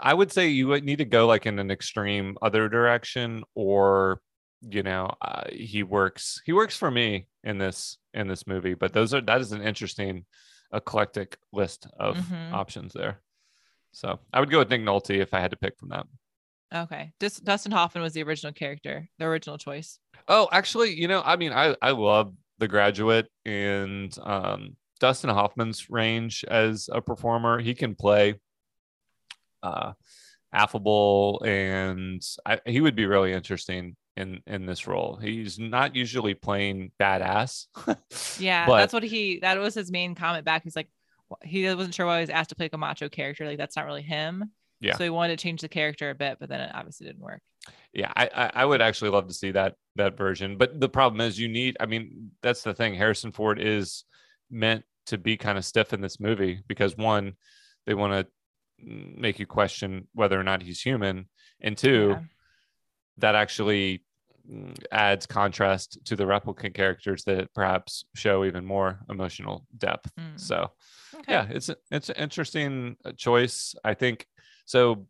I 0.01 0.13
would 0.13 0.31
say 0.31 0.47
you 0.47 0.67
would 0.69 0.83
need 0.83 0.97
to 0.97 1.05
go 1.05 1.27
like 1.27 1.45
in 1.45 1.59
an 1.59 1.69
extreme 1.71 2.37
other 2.41 2.67
direction 2.69 3.43
or 3.55 4.21
you 4.61 4.83
know 4.83 5.09
uh, 5.21 5.43
he 5.51 5.81
works 5.83 6.41
he 6.45 6.53
works 6.53 6.77
for 6.77 6.91
me 6.91 7.27
in 7.43 7.57
this 7.57 7.97
in 8.13 8.27
this 8.27 8.45
movie 8.45 8.75
but 8.75 8.93
those 8.93 9.11
are 9.11 9.21
that 9.21 9.41
is 9.41 9.51
an 9.53 9.61
interesting 9.63 10.23
eclectic 10.71 11.37
list 11.51 11.87
of 11.99 12.15
Mhm. 12.17 12.53
options 12.53 12.93
there 12.93 13.21
so 13.91 14.19
i 14.31 14.39
would 14.39 14.51
go 14.51 14.59
with 14.59 14.69
nick 14.69 14.81
nolte 14.81 15.17
if 15.19 15.33
i 15.33 15.39
had 15.39 15.49
to 15.51 15.57
pick 15.57 15.77
from 15.79 15.89
that 15.89 16.05
Okay. 16.73 17.11
Dustin 17.19 17.71
Hoffman 17.73 18.01
was 18.01 18.13
the 18.13 18.23
original 18.23 18.53
character, 18.53 19.09
the 19.19 19.25
original 19.25 19.57
choice. 19.57 19.99
oh 20.27 20.47
actually 20.51 20.91
you 20.93 21.07
know 21.07 21.23
i 21.25 21.35
mean 21.35 21.51
i 21.53 21.75
i 21.81 21.89
love 21.91 22.31
the 22.61 22.67
graduate 22.67 23.27
and 23.45 24.15
um 24.23 24.77
dustin 24.99 25.29
hoffman's 25.29 25.89
range 25.89 26.45
as 26.47 26.87
a 26.93 27.01
performer 27.01 27.59
he 27.59 27.73
can 27.73 27.95
play 27.95 28.35
uh 29.63 29.91
affable 30.53 31.41
and 31.45 32.21
I, 32.45 32.59
he 32.65 32.81
would 32.81 32.95
be 32.95 33.05
really 33.05 33.33
interesting 33.33 33.95
in 34.17 34.41
in 34.45 34.65
this 34.65 34.85
role 34.87 35.17
he's 35.21 35.57
not 35.57 35.95
usually 35.95 36.33
playing 36.33 36.91
badass 36.99 37.65
Yeah, 38.39 38.65
But- 38.67 38.79
that's 38.79 38.93
what 38.93 39.03
he. 39.03 39.39
That 39.39 39.57
was 39.59 39.73
his 39.73 39.91
main 39.91 40.15
comment 40.15 40.45
back. 40.45 40.63
He's 40.63 40.75
like, 40.75 40.89
he 41.43 41.63
wasn't 41.73 41.95
sure 41.95 42.05
why 42.05 42.17
he 42.17 42.21
was 42.21 42.29
asked 42.29 42.49
to 42.49 42.55
play 42.55 42.65
like 42.65 42.73
a 42.73 42.77
macho 42.77 43.07
character. 43.09 43.45
Like 43.47 43.57
that's 43.57 43.75
not 43.75 43.85
really 43.85 44.01
him. 44.01 44.51
Yeah. 44.81 44.97
So 44.97 45.03
he 45.03 45.09
wanted 45.09 45.37
to 45.37 45.43
change 45.43 45.61
the 45.61 45.69
character 45.69 46.09
a 46.09 46.15
bit, 46.15 46.37
but 46.39 46.49
then 46.49 46.59
it 46.61 46.71
obviously 46.73 47.05
didn't 47.07 47.21
work. 47.21 47.41
yeah 47.93 48.11
I, 48.15 48.29
I 48.33 48.51
i 48.61 48.65
would 48.65 48.81
actually 48.81 49.11
love 49.11 49.27
to 49.27 49.33
see 49.35 49.51
that 49.51 49.75
that 49.95 50.17
version 50.17 50.57
but 50.57 50.79
the 50.79 50.89
problem 50.89 51.21
is 51.21 51.37
you 51.37 51.47
need 51.47 51.77
i 51.79 51.85
mean 51.85 52.31
that's 52.41 52.63
the 52.63 52.73
thing 52.73 52.95
harrison 52.95 53.31
ford 53.31 53.59
is 53.61 54.03
meant 54.49 54.83
to 55.05 55.17
be 55.19 55.37
kind 55.37 55.57
of 55.59 55.63
stiff 55.65 55.93
in 55.93 56.01
this 56.01 56.19
movie 56.19 56.63
because 56.67 56.97
one 56.97 57.33
they 57.85 57.93
want 57.93 58.13
to 58.13 58.25
make 58.83 59.37
you 59.39 59.45
question 59.45 60.07
whether 60.15 60.39
or 60.39 60.43
not 60.43 60.63
he's 60.63 60.81
human 60.81 61.29
and 61.59 61.77
two 61.77 62.15
Yeah. 62.17 62.19
that 63.17 63.35
actually 63.35 64.03
mm, 64.51 64.75
adds 64.91 65.25
contrast 65.27 65.99
to 66.05 66.15
the 66.15 66.23
replicant 66.25 66.73
characters 66.73 67.23
that 67.25 67.53
perhaps 67.53 68.05
show 68.15 68.43
even 68.45 68.65
more 68.65 68.99
emotional 69.09 69.67
depth 69.77 70.09
Mm. 70.17 70.39
so 70.39 70.71
Okay. 71.13 71.33
yeah 71.33 71.45
it's 71.49 71.69
a, 71.69 71.75
it's 71.91 72.09
an 72.09 72.15
interesting 72.17 72.95
uh, 73.05 73.11
choice 73.11 73.75
i 73.83 73.93
think 73.93 74.25
so 74.71 75.05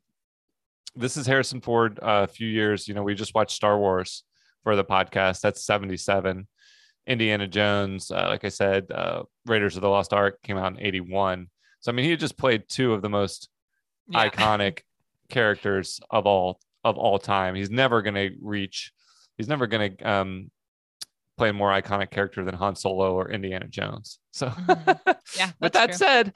this 0.95 1.17
is 1.17 1.27
harrison 1.27 1.61
ford 1.61 1.99
uh, 2.01 2.25
a 2.27 2.31
few 2.37 2.47
years 2.47 2.87
you 2.87 2.93
know 2.95 3.03
we 3.03 3.13
just 3.13 3.35
watched 3.35 3.55
star 3.55 3.77
wars 3.77 4.23
for 4.63 4.75
the 4.75 4.83
podcast. 4.83 5.41
That's 5.41 5.63
77 5.63 6.47
indiana 7.07 7.47
jones 7.47 8.11
uh, 8.11 8.27
like 8.27 8.43
i 8.43 8.49
said 8.49 8.91
uh, 8.91 9.23
raiders 9.45 9.75
of 9.75 9.81
the 9.81 9.89
lost 9.89 10.13
ark 10.13 10.41
came 10.43 10.57
out 10.57 10.71
in 10.73 10.79
81 10.79 11.47
so 11.79 11.91
i 11.91 11.95
mean 11.95 12.05
he 12.05 12.11
had 12.11 12.19
just 12.19 12.37
played 12.37 12.63
two 12.67 12.93
of 12.93 13.01
the 13.01 13.09
most 13.09 13.49
Yeah. 14.07 14.29
iconic 14.29 14.81
characters 15.29 15.99
of 16.09 16.25
all 16.25 16.59
of 16.83 16.97
all 16.97 17.19
time. 17.19 17.53
He's 17.55 17.69
never 17.69 18.01
going 18.01 18.15
to 18.15 18.31
reach 18.41 18.91
he's 19.37 19.47
never 19.47 19.67
going 19.67 19.95
to 19.95 20.03
um 20.11 20.51
play 21.37 21.49
a 21.49 21.53
more 21.53 21.69
iconic 21.69 22.11
character 22.11 22.43
than 22.45 22.53
Han 22.55 22.75
Solo 22.75 23.13
or 23.13 23.31
Indiana 23.31 23.67
Jones. 23.67 24.19
So 24.31 24.47
Mhm. 24.49 24.99
Yeah, 25.37 25.51
with 25.61 25.73
that 25.73 25.87
true. 25.87 25.95
said, 25.95 26.33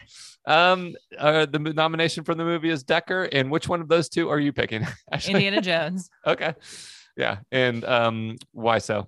um, 0.47 0.95
uh, 1.17 1.45
the 1.45 1.59
nomination 1.59 2.23
for 2.23 2.33
the 2.33 2.45
movie 2.45 2.69
is 2.69 2.83
Decker, 2.83 3.23
and 3.23 3.51
which 3.51 3.67
one 3.67 3.81
of 3.81 3.87
those 3.89 4.07
two 4.09 4.29
are 4.29 4.39
you 4.39 4.53
picking? 4.53 4.85
Indiana 5.27 5.61
Jones. 5.61 6.09
okay, 6.25 6.53
yeah, 7.17 7.39
and 7.51 7.83
um, 7.85 8.35
why 8.51 8.77
so? 8.79 9.07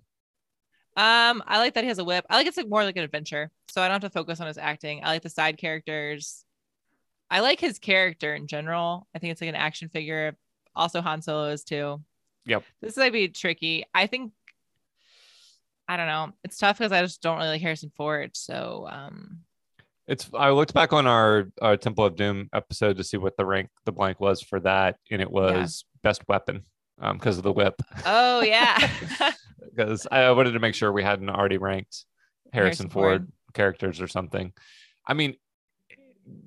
Um, 0.97 1.43
I 1.45 1.59
like 1.59 1.75
that 1.75 1.83
he 1.83 1.87
has 1.89 1.99
a 1.99 2.03
whip. 2.03 2.25
I 2.29 2.35
like 2.37 2.47
it's 2.47 2.57
like 2.57 2.67
more 2.69 2.83
like 2.83 2.97
an 2.97 3.03
adventure, 3.03 3.51
so 3.69 3.81
I 3.81 3.87
don't 3.87 4.01
have 4.01 4.11
to 4.11 4.17
focus 4.17 4.41
on 4.41 4.47
his 4.47 4.57
acting. 4.57 5.03
I 5.03 5.09
like 5.09 5.21
the 5.21 5.29
side 5.29 5.57
characters. 5.57 6.43
I 7.29 7.41
like 7.41 7.59
his 7.59 7.77
character 7.79 8.33
in 8.35 8.47
general. 8.47 9.07
I 9.15 9.19
think 9.19 9.31
it's 9.31 9.41
like 9.41 9.49
an 9.49 9.55
action 9.55 9.89
figure. 9.89 10.35
Also, 10.75 11.01
Han 11.01 11.21
Solo 11.21 11.45
is 11.49 11.63
too. 11.63 12.01
Yep. 12.45 12.63
This 12.81 12.97
might 12.97 13.13
be 13.13 13.27
tricky. 13.29 13.85
I 13.93 14.07
think. 14.07 14.31
I 15.87 15.97
don't 15.97 16.07
know. 16.07 16.31
It's 16.43 16.57
tough 16.57 16.77
because 16.77 16.91
I 16.91 17.01
just 17.01 17.21
don't 17.21 17.37
really 17.37 17.49
like 17.49 17.61
Harrison 17.61 17.91
Ford. 17.95 18.31
So, 18.35 18.87
um, 18.91 19.39
It's 20.07 20.29
I 20.33 20.49
looked 20.51 20.73
back 20.73 20.93
on 20.93 21.07
our, 21.07 21.49
our 21.61 21.77
Temple 21.77 22.05
of 22.05 22.15
Doom 22.15 22.49
episode 22.53 22.97
to 22.97 23.03
see 23.03 23.17
what 23.17 23.37
the 23.37 23.45
rank 23.45 23.69
the 23.85 23.91
blank 23.91 24.19
was 24.19 24.41
for 24.41 24.59
that, 24.61 24.97
and 25.11 25.21
it 25.21 25.31
was 25.31 25.85
best 26.03 26.27
weapon 26.27 26.63
um 26.99 27.17
because 27.17 27.37
of 27.37 27.43
the 27.43 27.51
whip. 27.53 27.81
oh 28.05 28.41
yeah, 28.41 28.89
Because 29.75 30.07
I 30.11 30.31
wanted 30.31 30.51
to 30.53 30.59
make 30.59 30.73
sure 30.75 30.91
we 30.91 31.03
hadn't 31.03 31.29
already 31.29 31.57
ranked 31.57 32.05
Harrison, 32.51 32.85
Harrison 32.85 32.89
Ford, 32.89 33.21
Ford. 33.21 33.31
characters 33.53 34.01
or 34.01 34.07
something. 34.07 34.53
I 35.05 35.13
mean, 35.13 35.35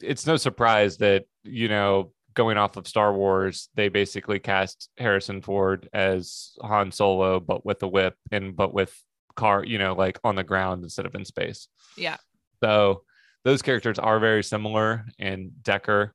it's 0.02 0.26
no 0.26 0.36
surprise 0.36 0.96
that 0.98 1.24
you 1.44 1.68
know 1.68 2.12
going 2.34 2.56
off 2.56 2.76
of 2.76 2.86
Star 2.86 3.12
Wars, 3.12 3.68
they 3.74 3.88
basically 3.88 4.38
cast 4.38 4.88
Harrison 4.98 5.42
Ford 5.42 5.88
as 5.92 6.52
Han 6.62 6.92
Solo, 6.92 7.40
but 7.40 7.64
with 7.64 7.82
a 7.82 7.88
whip 7.88 8.16
and 8.30 8.54
but 8.56 8.72
with 8.74 8.96
car, 9.36 9.64
you 9.64 9.78
know, 9.78 9.94
like 9.94 10.18
on 10.24 10.34
the 10.36 10.44
ground 10.44 10.82
instead 10.82 11.06
of 11.06 11.14
in 11.14 11.24
space. 11.24 11.68
yeah. 11.96 12.16
So 12.62 13.04
those 13.44 13.62
characters 13.62 13.98
are 13.98 14.18
very 14.20 14.42
similar. 14.44 15.06
And 15.18 15.62
Decker, 15.62 16.14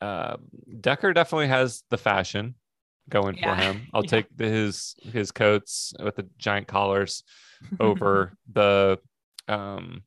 uh, 0.00 0.36
Decker 0.80 1.12
definitely 1.12 1.46
has 1.48 1.84
the 1.90 1.98
fashion 1.98 2.54
going 3.08 3.36
Yeah. 3.36 3.54
for 3.54 3.62
him. 3.62 3.86
I'll 3.94 4.02
Yeah. 4.04 4.10
take 4.10 4.36
the, 4.36 4.46
his 4.48 4.96
his 5.12 5.30
coats 5.30 5.94
with 6.02 6.16
the 6.16 6.26
giant 6.38 6.66
collars 6.66 7.22
over 7.80 8.32
the 8.52 8.98
um, 9.46 10.02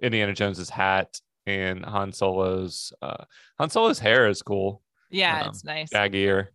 Indiana 0.00 0.34
Jones's 0.34 0.70
hat 0.70 1.20
and 1.46 1.84
Han 1.84 2.12
Solo's. 2.12 2.92
Uh, 3.02 3.24
Han 3.58 3.70
Solo's 3.70 3.98
hair 3.98 4.28
is 4.28 4.42
cool, 4.42 4.82
Yeah, 5.10 5.42
Um, 5.42 5.48
it's 5.50 5.64
nice. 5.64 5.90
shaggier. 5.90 6.48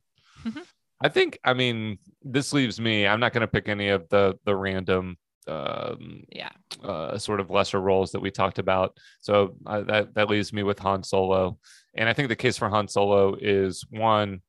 Mhm. 0.43 0.63
I 1.01 1.09
think. 1.09 1.39
I 1.43 1.53
mean, 1.53 1.97
this 2.23 2.51
leaves 2.53 2.79
me. 2.79 3.07
I'm 3.07 3.19
not 3.19 3.31
going 3.33 3.41
to 3.41 3.47
pick 3.47 3.67
any 3.69 3.89
of 3.89 4.07
the 4.09 4.37
the 4.45 4.55
random 4.55 5.17
um, 5.49 6.23
Yeah. 6.31 6.51
uh, 6.83 7.17
sort 7.17 7.39
of 7.39 7.49
lesser 7.49 7.81
roles 7.81 8.11
that 8.11 8.19
we 8.21 8.31
talked 8.31 8.59
about. 8.59 8.97
So 9.19 9.55
uh, 9.65 9.81
that 9.81 10.13
that 10.15 10.29
leaves 10.29 10.53
me 10.53 10.63
with 10.63 10.79
Han 10.79 11.03
Solo, 11.03 11.57
and 11.95 12.07
I 12.07 12.13
think 12.13 12.29
the 12.29 12.35
case 12.35 12.57
for 12.57 12.69
Han 12.69 12.87
Solo 12.87 13.35
is 13.39 13.83
one, 13.89 14.41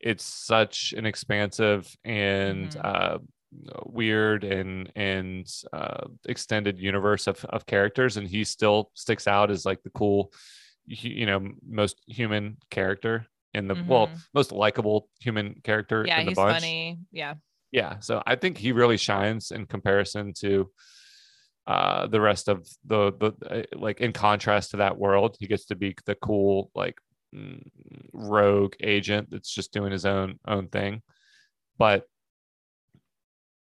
it's 0.00 0.24
such 0.24 0.92
an 0.96 1.06
expansive 1.06 1.88
and 2.04 2.70
Mhm. 2.70 2.84
uh, 2.84 3.18
weird 3.86 4.44
and 4.44 4.92
and 4.94 5.46
uh, 5.72 6.06
extended 6.28 6.78
universe 6.78 7.26
of 7.26 7.44
of 7.46 7.64
characters, 7.66 8.16
and 8.16 8.28
he 8.28 8.44
still 8.44 8.90
sticks 8.94 9.26
out 9.26 9.50
as 9.50 9.64
like 9.64 9.82
the 9.82 9.90
cool, 9.90 10.32
you 10.86 11.26
know, 11.26 11.40
most 11.66 12.00
human 12.06 12.58
character 12.70 13.26
in 13.54 13.68
the 13.68 13.74
well, 13.86 14.08
Mhm. 14.08 14.18
most 14.34 14.52
likable 14.52 15.08
human 15.20 15.60
character 15.64 16.04
Yeah, 16.06 16.20
in 16.20 16.26
the 16.26 16.30
he's 16.32 16.36
bunch 16.36 16.60
funny. 16.62 16.98
Yeah. 17.10 17.34
Yeah 17.76 17.98
so 18.00 18.20
i 18.26 18.34
think 18.34 18.58
he 18.58 18.72
really 18.72 18.96
shines 18.96 19.52
in 19.52 19.66
comparison 19.66 20.32
to 20.32 20.68
uh 21.66 22.06
the 22.06 22.20
rest 22.20 22.48
of 22.48 22.66
the 22.84 23.12
the 23.12 23.32
uh, 23.50 23.62
like 23.78 24.00
in 24.00 24.12
contrast 24.12 24.70
to 24.70 24.76
that 24.78 24.96
world. 24.96 25.36
He 25.38 25.46
gets 25.46 25.66
to 25.66 25.74
be 25.74 25.96
the 26.06 26.14
cool 26.14 26.70
like 26.74 26.96
mm, 27.34 27.60
rogue 28.12 28.74
agent 28.80 29.30
that's 29.30 29.52
just 29.52 29.72
doing 29.72 29.92
his 29.92 30.06
own 30.06 30.38
own 30.46 30.68
thing. 30.68 31.02
But 31.76 32.06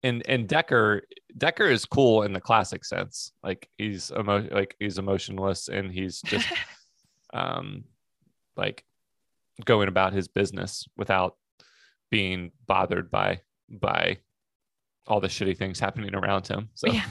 and 0.03 0.23
and 0.29 0.47
decker 0.47 1.01
decker 1.35 1.65
is 1.65 1.85
cool 1.85 2.23
in 2.23 2.33
the 2.33 2.41
classic 2.41 2.85
sense. 2.85 3.31
Like 3.41 3.67
he's 3.77 4.11
emo- 4.11 4.47
like 4.51 4.75
he's 4.79 4.99
emotionless 4.99 5.67
and 5.67 5.91
he's 5.91 6.21
just 6.21 6.47
um 7.33 7.85
like 8.55 8.83
going 9.65 9.87
about 9.87 10.13
his 10.13 10.27
business 10.27 10.85
without 10.95 11.35
being 12.11 12.51
bothered 12.67 13.09
by 13.09 13.41
by 13.69 14.17
all 15.07 15.19
the 15.19 15.27
shitty 15.27 15.57
things 15.57 15.79
happening 15.79 16.13
around 16.13 16.47
him. 16.47 16.69
So 16.75 16.87
Yeah. 16.91 17.05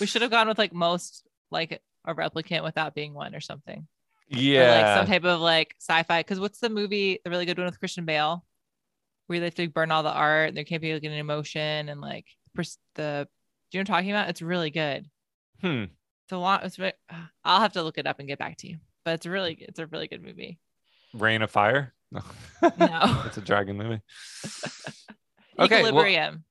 We 0.00 0.06
should 0.06 0.22
have 0.22 0.30
gone 0.30 0.48
with 0.48 0.58
like 0.58 0.72
most 0.72 1.26
like 1.50 1.80
a 2.06 2.14
replicant 2.14 2.64
without 2.64 2.94
being 2.94 3.14
one 3.14 3.34
or 3.34 3.40
something. 3.40 3.86
Or, 4.32 4.38
yeah, 4.38 4.74
like 4.82 4.96
some 4.98 5.06
type 5.06 5.24
of 5.24 5.40
like 5.40 5.74
sci-fi. 5.80 6.20
Because 6.20 6.40
what's 6.40 6.60
the 6.60 6.70
movie, 6.70 7.18
the 7.24 7.30
really 7.30 7.46
good 7.46 7.58
one 7.58 7.66
with 7.66 7.78
Christian 7.80 8.04
Bale, 8.04 8.44
where 9.26 9.40
they 9.40 9.46
have 9.46 9.54
to 9.56 9.68
burn 9.68 9.90
all 9.90 10.02
the 10.02 10.10
art 10.12 10.48
and 10.48 10.56
there 10.56 10.64
can't 10.64 10.82
be 10.82 10.92
like 10.94 11.04
an 11.04 11.12
emotion 11.12 11.88
and 11.88 12.00
like 12.00 12.26
pers- 12.54 12.78
the. 12.94 13.28
Do 13.70 13.78
you 13.78 13.84
know 13.84 13.88
what 13.90 13.90
I'm 13.90 14.02
talking 14.02 14.10
about? 14.10 14.28
It's 14.30 14.42
really 14.42 14.70
good. 14.70 15.06
hmm. 15.60 15.84
It's 16.24 16.32
a 16.32 16.36
lot. 16.36 16.64
It's. 16.64 16.78
re- 16.78 16.92
I'll 17.44 17.60
have 17.60 17.72
to 17.74 17.82
look 17.82 17.98
it 17.98 18.06
up 18.06 18.18
and 18.18 18.28
get 18.28 18.38
back 18.38 18.56
to 18.58 18.68
you. 18.68 18.78
But 19.04 19.14
it's 19.14 19.26
really, 19.26 19.54
it's 19.60 19.78
a 19.78 19.86
really 19.86 20.08
good 20.08 20.22
movie. 20.24 20.58
Reign 21.14 21.42
of 21.42 21.50
Fire. 21.50 21.94
No, 22.12 22.20
No. 22.78 23.22
it's 23.26 23.36
a 23.36 23.40
dragon 23.40 23.76
movie. 23.76 24.00
Okay, 25.60 25.82
well- 25.82 25.90
Equilibrium. 25.90 26.44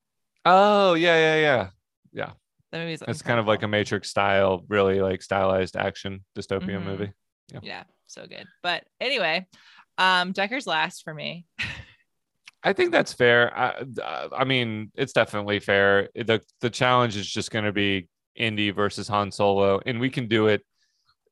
Oh 0.44 0.94
yeah, 0.94 1.16
yeah, 1.16 1.36
yeah, 1.40 1.68
yeah. 2.12 2.30
that 2.72 2.78
movie's 2.78 3.02
It's 3.06 3.22
kind 3.22 3.38
of 3.40 3.46
like 3.46 3.62
a. 3.62 3.68
Matrix 3.68 4.08
style, 4.10 4.64
really 4.68 5.00
like 5.00 5.20
stylized 5.22 5.76
action 5.76 6.24
dystopian 6.36 6.80
Mhm. 6.82 6.84
movie. 6.84 7.12
yeah, 7.62 7.82
so 8.06 8.26
good. 8.26 8.46
But 8.62 8.84
anyway, 9.00 9.46
um, 9.98 10.32
Decker's 10.32 10.66
last 10.66 11.02
for 11.04 11.12
me. 11.12 11.46
I 12.62 12.72
think 12.74 12.92
that's 12.92 13.12
fair. 13.12 13.56
I, 13.58 13.84
I 14.36 14.44
mean, 14.44 14.92
it's 14.94 15.12
definitely 15.14 15.60
fair. 15.60 16.08
the 16.14 16.40
The 16.60 16.70
challenge 16.70 17.16
is 17.16 17.26
just 17.26 17.50
going 17.50 17.64
to 17.64 17.72
be 17.72 18.08
Indy 18.36 18.70
versus 18.70 19.08
Han 19.08 19.32
Solo, 19.32 19.80
and 19.86 19.98
we 19.98 20.10
can 20.10 20.26
do 20.28 20.46
it. 20.48 20.62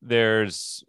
There's 0.03 0.83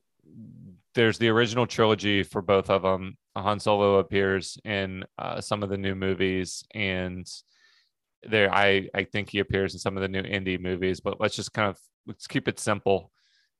there's 0.95 1.17
the 1.19 1.29
original 1.29 1.67
trilogy 1.67 2.23
for 2.23 2.41
both 2.41 2.69
of 2.69 2.81
them. 2.81 3.17
Han 3.35 3.59
Solo 3.59 3.99
appears 3.99 4.57
in 4.65 5.05
uh, 5.17 5.39
some 5.41 5.63
of 5.63 5.69
the 5.69 5.77
new 5.77 5.95
movies, 5.95 6.63
and 6.73 7.27
there 8.23 8.53
I 8.53 8.89
I 8.93 9.03
think 9.03 9.29
he 9.29 9.39
appears 9.39 9.73
in 9.73 9.79
some 9.79 9.95
of 9.97 10.01
the 10.01 10.09
new 10.09 10.21
Indy 10.21 10.57
movies. 10.57 10.99
But 10.99 11.19
let's 11.19 11.35
just 11.35 11.53
kind 11.53 11.69
of 11.69 11.77
let's 12.07 12.27
keep 12.27 12.47
it 12.47 12.59
simple 12.59 13.11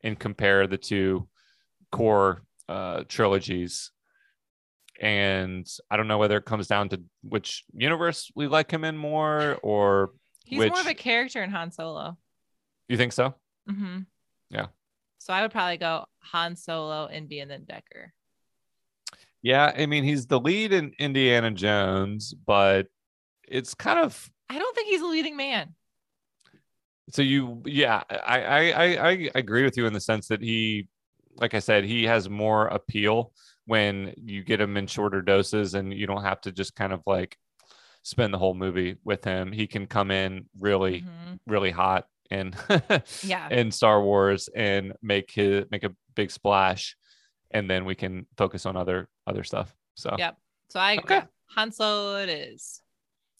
and 0.03 0.17
compare 0.17 0.67
the 0.67 0.78
two 0.78 1.28
core 1.91 2.43
uh, 2.67 3.03
trilogies 3.07 3.91
and 4.99 5.67
I 5.89 5.97
don't 5.97 6.07
know 6.07 6.17
whether 6.17 6.38
it 6.38 6.45
comes 6.45 6.67
down 6.67 6.89
to 6.89 7.01
which 7.24 7.63
universe 7.74 8.32
we 8.36 8.47
like 8.47 8.70
him 8.72 8.84
in 8.84 8.97
more, 8.97 9.57
or 9.63 10.11
He's 10.43 10.59
which 10.59 10.72
more 10.72 10.82
of 10.82 10.88
a 10.88 10.93
character 10.93 11.41
in 11.41 11.51
Han 11.51 11.72
Solo. 11.72 12.17
you 12.88 12.97
think 12.97 13.13
so? 13.13 13.36
Mm-hmm. 13.70 13.99
Yeah. 14.49 14.67
So 15.20 15.34
I 15.34 15.41
would 15.41 15.51
probably 15.51 15.78
go 15.78 16.05
Han 16.20 16.55
Solo, 16.55 17.09
Indy, 17.09 17.39
and 17.39 17.49
then 17.49 17.65
Decker. 17.65 18.13
Yeah, 19.41 19.71
I 19.77 19.85
mean 19.85 20.03
he's 20.03 20.27
the 20.27 20.39
lead 20.39 20.73
in 20.73 20.93
Indiana 20.99 21.51
Jones, 21.51 22.33
but 22.33 22.87
it's 23.47 23.73
kind 23.73 23.99
of 23.99 24.29
I 24.49 24.59
don't 24.59 24.75
think 24.75 24.89
he's 24.89 25.01
a 25.01 25.05
leading 25.07 25.37
man. 25.37 25.75
so 27.11 27.21
you 27.21 27.61
yeah 27.65 28.03
I 28.09 28.41
I 28.41 28.59
I, 28.71 28.85
I 29.07 29.31
agree 29.35 29.63
with 29.63 29.77
you 29.77 29.85
in 29.87 29.93
the 29.93 30.01
sense 30.01 30.27
that 30.27 30.41
he, 30.41 30.87
like 31.35 31.53
I 31.53 31.59
said, 31.59 31.83
he 31.85 32.03
has 32.05 32.29
more 32.29 32.67
appeal 32.67 33.31
when 33.65 34.13
you 34.17 34.43
get 34.43 34.59
him 34.61 34.75
in 34.77 34.87
shorter 34.87 35.21
doses 35.21 35.73
and 35.75 35.93
you 35.93 36.05
don't 36.07 36.23
have 36.23 36.41
to 36.41 36.51
just 36.51 36.75
kind 36.75 36.91
of 36.93 37.01
like 37.05 37.37
spend 38.03 38.33
the 38.33 38.37
whole 38.37 38.53
movie 38.55 38.95
with 39.03 39.23
him. 39.23 39.51
He 39.51 39.67
can 39.67 39.85
come 39.87 40.11
in 40.11 40.45
really 40.59 41.01
Mhm. 41.01 41.39
really 41.47 41.71
hot 41.71 42.07
and 42.31 42.55
Yeah. 43.23 43.49
in 43.49 43.71
Star 43.71 44.03
Wars 44.03 44.49
and 44.55 44.93
make 45.01 45.31
his 45.31 45.65
make 45.71 45.83
a 45.83 45.95
big 46.15 46.29
splash, 46.31 46.95
and 47.52 47.70
then 47.70 47.86
we 47.86 47.95
can 47.95 48.26
focus 48.38 48.66
on 48.66 48.76
other 48.76 49.08
other 49.28 49.43
stuff. 49.43 49.76
So 49.95 50.16
Yep. 50.18 50.38
So 50.70 50.80
I 50.80 50.97
Okay. 50.97 51.16
yeah, 51.16 51.26
Han 51.56 51.72
Solo 51.72 52.18
it 52.18 52.30
is. 52.30 52.82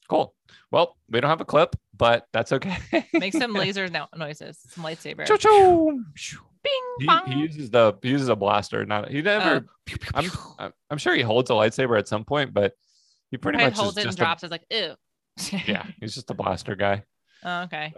cool. 0.10 0.34
Well, 0.72 0.98
we 1.10 1.20
don't 1.22 1.30
have 1.30 1.42
a 1.42 1.46
clip, 1.46 1.76
but 1.96 2.26
that's 2.34 2.52
okay. 2.52 2.78
Make 3.14 3.34
some 3.34 3.54
laser 3.64 3.88
no- 3.88 4.08
noises, 4.16 4.58
some 4.70 4.84
lightsaber. 4.84 5.26
Choo-choo. 5.28 6.04
Bing 6.62 6.72
He, 7.00 7.06
bong. 7.06 7.22
he 7.28 7.40
uses 7.40 7.70
the 7.70 7.94
he 8.02 8.10
uses 8.10 8.28
a 8.30 8.36
blaster. 8.36 8.86
Not 8.86 9.10
he 9.10 9.22
never. 9.22 9.66
Oh. 9.66 9.96
I'm 10.14 10.30
I'm- 10.58 10.74
I'm 10.90 10.98
sure 10.98 11.16
he 11.16 11.22
holds 11.22 11.50
a 11.50 11.54
lightsaber 11.54 11.98
at 11.98 12.08
some 12.08 12.26
point, 12.26 12.54
but 12.54 12.74
he 13.32 13.38
pretty 13.38 13.58
Probably 13.58 13.72
much 13.72 13.80
holds 13.80 13.92
is 13.94 13.98
it 13.98 14.02
and 14.02 14.08
just 14.10 14.18
drops. 14.18 14.44
It's 14.44 14.52
like 14.52 14.66
ew. 14.72 14.96
yeah. 15.68 15.86
He's 16.02 16.14
just 16.16 16.30
a 16.32 16.34
blaster 16.34 16.76
guy. 16.76 17.04
Oh, 17.44 17.62
okay. 17.64 17.94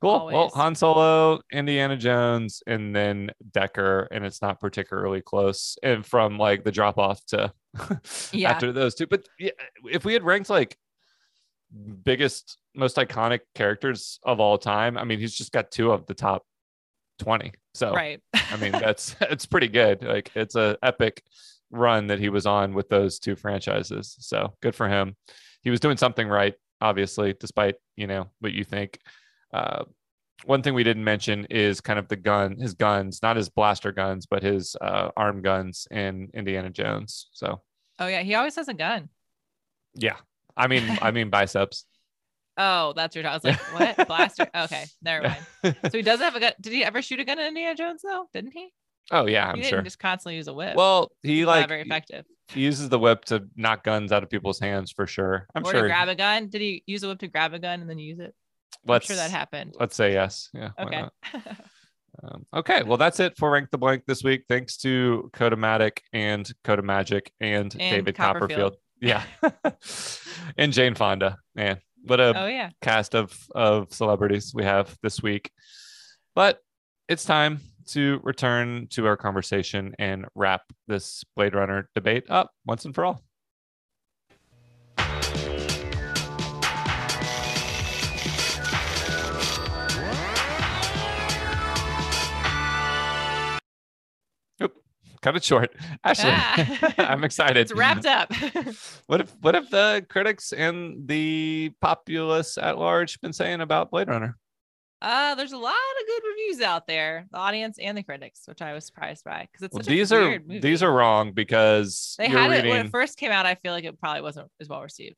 Cool. 0.00 0.26
Well, 0.26 0.36
Always. 0.36 0.52
Han 0.52 0.74
Solo, 0.74 1.40
Indiana 1.50 1.96
Jones, 1.96 2.62
and 2.66 2.94
then 2.94 3.30
Decker, 3.50 4.08
and 4.10 4.24
it's 4.24 4.42
not 4.42 4.60
particularly 4.60 5.22
close. 5.22 5.78
And 5.82 6.04
from 6.04 6.38
like 6.38 6.64
the 6.64 6.72
drop 6.72 6.98
off 6.98 7.24
to 7.26 7.52
Yeah. 8.32 8.50
after 8.50 8.72
those 8.72 8.94
two, 8.94 9.06
but 9.06 9.26
yeah, 9.38 9.52
if 9.90 10.04
we 10.04 10.12
had 10.12 10.22
ranked 10.22 10.50
like 10.50 10.76
biggest, 12.04 12.58
most 12.74 12.96
iconic 12.96 13.40
characters 13.54 14.18
of 14.22 14.38
all 14.38 14.58
time, 14.58 14.98
I 14.98 15.04
mean, 15.04 15.18
he's 15.18 15.34
just 15.34 15.52
got 15.52 15.70
two 15.70 15.92
of 15.92 16.06
the 16.06 16.14
top 16.14 16.44
twenty. 17.18 17.52
So 17.74 17.92
Right. 17.94 18.20
I 18.34 18.56
mean, 18.58 18.72
that's 18.72 19.16
it's 19.22 19.46
pretty 19.46 19.68
good. 19.68 20.02
Like 20.02 20.30
it's 20.34 20.56
a 20.56 20.76
epic 20.82 21.22
run 21.70 22.08
that 22.08 22.18
he 22.18 22.28
was 22.28 22.46
on 22.46 22.74
with 22.74 22.88
those 22.90 23.18
two 23.18 23.34
franchises. 23.34 24.14
So 24.20 24.54
good 24.62 24.74
for 24.74 24.88
him. 24.88 25.16
He 25.62 25.70
was 25.70 25.80
doing 25.80 25.96
something 25.96 26.28
right 26.28 26.54
obviously, 26.80 27.34
despite 27.38 27.76
you 27.96 28.06
know 28.06 28.28
what 28.40 28.52
you 28.52 28.62
think. 28.62 28.98
Uh, 29.52 29.84
one 30.44 30.62
thing 30.62 30.74
we 30.74 30.84
didn't 30.84 31.04
mention 31.04 31.46
is 31.50 31.80
kind 31.80 31.98
of 31.98 32.08
the 32.08 32.16
gun, 32.16 32.56
his 32.58 32.74
guns, 32.74 33.20
not 33.22 33.36
his 33.36 33.48
blaster 33.48 33.90
guns, 33.92 34.26
but 34.26 34.42
his 34.42 34.76
uh, 34.80 35.10
arm 35.16 35.40
guns 35.42 35.88
in 35.90 36.30
Indiana 36.34 36.70
Jones. 36.70 37.28
So 37.32 37.62
Oh 37.98 38.06
yeah, 38.06 38.22
he 38.22 38.34
always 38.34 38.56
has 38.56 38.68
a 38.68 38.74
gun. 38.74 39.08
yeah, 39.94 40.16
I 40.56 40.66
mean, 40.68 40.82
I 41.00 41.10
mean 41.10 41.30
biceps. 41.30 41.84
Oh, 42.58 42.94
that's 42.96 43.14
your. 43.14 43.26
I 43.26 43.34
was 43.34 43.44
like, 43.44 43.58
what 43.96 44.08
blaster? 44.08 44.48
Okay, 44.54 44.84
never 45.02 45.28
mind. 45.28 45.76
So 45.90 45.98
he 45.98 46.00
does 46.02 46.20
have 46.20 46.36
a 46.36 46.40
gun. 46.40 46.52
Did 46.58 46.72
he 46.72 46.82
ever 46.82 47.02
shoot 47.02 47.20
a 47.20 47.24
gun 47.24 47.38
in 47.38 47.48
Indiana 47.48 47.74
Jones 47.74 48.00
though? 48.02 48.30
Didn't 48.32 48.52
he? 48.52 48.70
Oh 49.10 49.26
yeah, 49.26 49.46
I'm 49.50 49.56
he 49.56 49.62
sure. 49.64 49.72
didn't 49.72 49.84
just 49.84 49.98
constantly 49.98 50.36
use 50.36 50.48
a 50.48 50.54
whip. 50.54 50.74
Well, 50.74 51.12
he 51.22 51.42
Not 51.42 51.48
like 51.48 51.68
very 51.68 51.82
effective. 51.82 52.24
he 52.48 52.62
uses 52.62 52.88
the 52.88 52.98
whip 52.98 53.26
to 53.26 53.44
knock 53.56 53.84
guns 53.84 54.10
out 54.10 54.22
of 54.22 54.30
people's 54.30 54.58
hands 54.58 54.90
for 54.90 55.06
sure. 55.06 55.46
I'm 55.54 55.64
or 55.66 55.70
sure. 55.70 55.82
to 55.82 55.88
grab 55.88 56.08
a 56.08 56.14
gun. 56.14 56.48
Did 56.48 56.62
he 56.62 56.82
use 56.86 57.02
a 57.02 57.08
whip 57.08 57.18
to 57.18 57.28
grab 57.28 57.52
a 57.52 57.58
gun 57.58 57.82
and 57.82 57.90
then 57.90 57.98
use 57.98 58.20
it? 58.20 58.34
I'm 58.84 58.92
let's 58.92 59.06
sure 59.06 59.16
that 59.16 59.30
happened. 59.30 59.74
Let's 59.78 59.96
say 59.96 60.12
yes. 60.12 60.48
Yeah. 60.52 60.70
why 60.76 60.84
Okay. 60.84 61.00
not? 61.02 61.12
Um, 62.22 62.46
okay, 62.54 62.82
well 62.82 62.96
that's 62.96 63.20
it 63.20 63.36
for 63.36 63.50
Rank 63.50 63.70
the 63.70 63.78
Blank 63.78 64.04
this 64.06 64.24
week. 64.24 64.44
Thanks 64.48 64.78
to 64.78 65.30
Kodamatic 65.34 65.98
and 66.12 66.50
Kodak 66.64 66.84
Magic 66.84 67.30
and, 67.40 67.70
And 67.78 67.78
David 67.78 68.16
Copperfield. 68.16 68.74
Copperfield. 68.74 68.76
Yeah, 69.02 69.22
and 70.56 70.72
Jane 70.72 70.94
Fonda. 70.94 71.36
Man, 71.54 71.78
what 72.04 72.20
a 72.20 72.44
oh 72.44 72.46
yeah. 72.46 72.70
cast 72.80 73.14
of 73.14 73.36
of 73.54 73.92
celebrities 73.92 74.52
we 74.54 74.64
have 74.64 74.96
this 75.02 75.22
week. 75.22 75.50
But 76.34 76.60
it's 77.08 77.24
time 77.24 77.60
to 77.88 78.20
return 78.22 78.88
to 78.90 79.06
our 79.06 79.16
conversation 79.16 79.94
and 79.98 80.26
wrap 80.34 80.62
this 80.88 81.24
Blade 81.36 81.54
Runner 81.54 81.88
debate 81.94 82.24
up 82.30 82.50
once 82.64 82.84
and 82.84 82.94
for 82.94 83.04
all. 83.04 83.22
Cut 95.26 95.36
it 95.36 95.44
short. 95.44 95.74
Ashley, 96.04 96.30
Ah. 96.32 96.94
I'm 96.98 97.24
excited. 97.24 97.56
It's 97.56 97.72
wrapped 97.72 98.06
up. 98.06 98.32
What 99.06 99.20
if 99.20 99.30
what 99.40 99.54
if 99.54 99.70
the 99.70 100.04
critics 100.08 100.52
and 100.52 101.06
the 101.06 101.72
populace 101.80 102.58
at 102.58 102.78
large 102.78 103.20
been 103.20 103.32
saying 103.32 103.60
about 103.60 103.90
Blade 103.90 104.08
Runner? 104.08 104.36
Uh, 105.02 105.34
there's 105.34 105.52
a 105.52 105.58
lot 105.58 105.72
of 105.74 106.06
good 106.06 106.22
reviews 106.28 106.60
out 106.62 106.86
there, 106.86 107.26
the 107.30 107.36
audience 107.38 107.78
and 107.78 107.96
the 107.98 108.02
critics, 108.02 108.40
which 108.46 108.62
I 108.62 108.72
was 108.72 108.86
surprised 108.86 109.24
by 109.24 109.46
because 109.52 109.66
it's 109.66 109.74
Well, 109.74 109.82
these 109.82 110.10
a 110.10 110.16
are 110.16 110.28
weird 110.28 110.48
movie. 110.48 110.60
these 110.60 110.82
are 110.82 110.90
wrong 110.92 111.32
because 111.32 112.14
they 112.18 112.28
had 112.28 112.50
reading. 112.50 112.66
it 112.66 112.68
when 112.70 112.86
it 112.86 112.90
first 112.90 113.18
came 113.18 113.30
out. 113.30 113.44
I 113.46 113.56
feel 113.56 113.72
like 113.72 113.84
it 113.84 114.00
probably 114.00 114.22
wasn't 114.22 114.48
as 114.60 114.68
well 114.68 114.82
received 114.82 115.16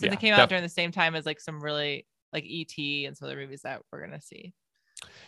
since 0.00 0.08
Yeah, 0.10 0.14
it 0.14 0.20
came 0.20 0.34
out 0.34 0.38
def- 0.40 0.48
during 0.48 0.62
the 0.64 0.68
same 0.68 0.90
time 0.92 1.14
as 1.14 1.24
like 1.26 1.40
some 1.40 1.60
really 1.62 2.06
like 2.32 2.44
ET 2.44 2.76
and 3.06 3.16
some 3.16 3.26
other 3.26 3.36
movies 3.36 3.62
that 3.62 3.80
we're 3.92 4.04
gonna 4.04 4.20
see. 4.20 4.52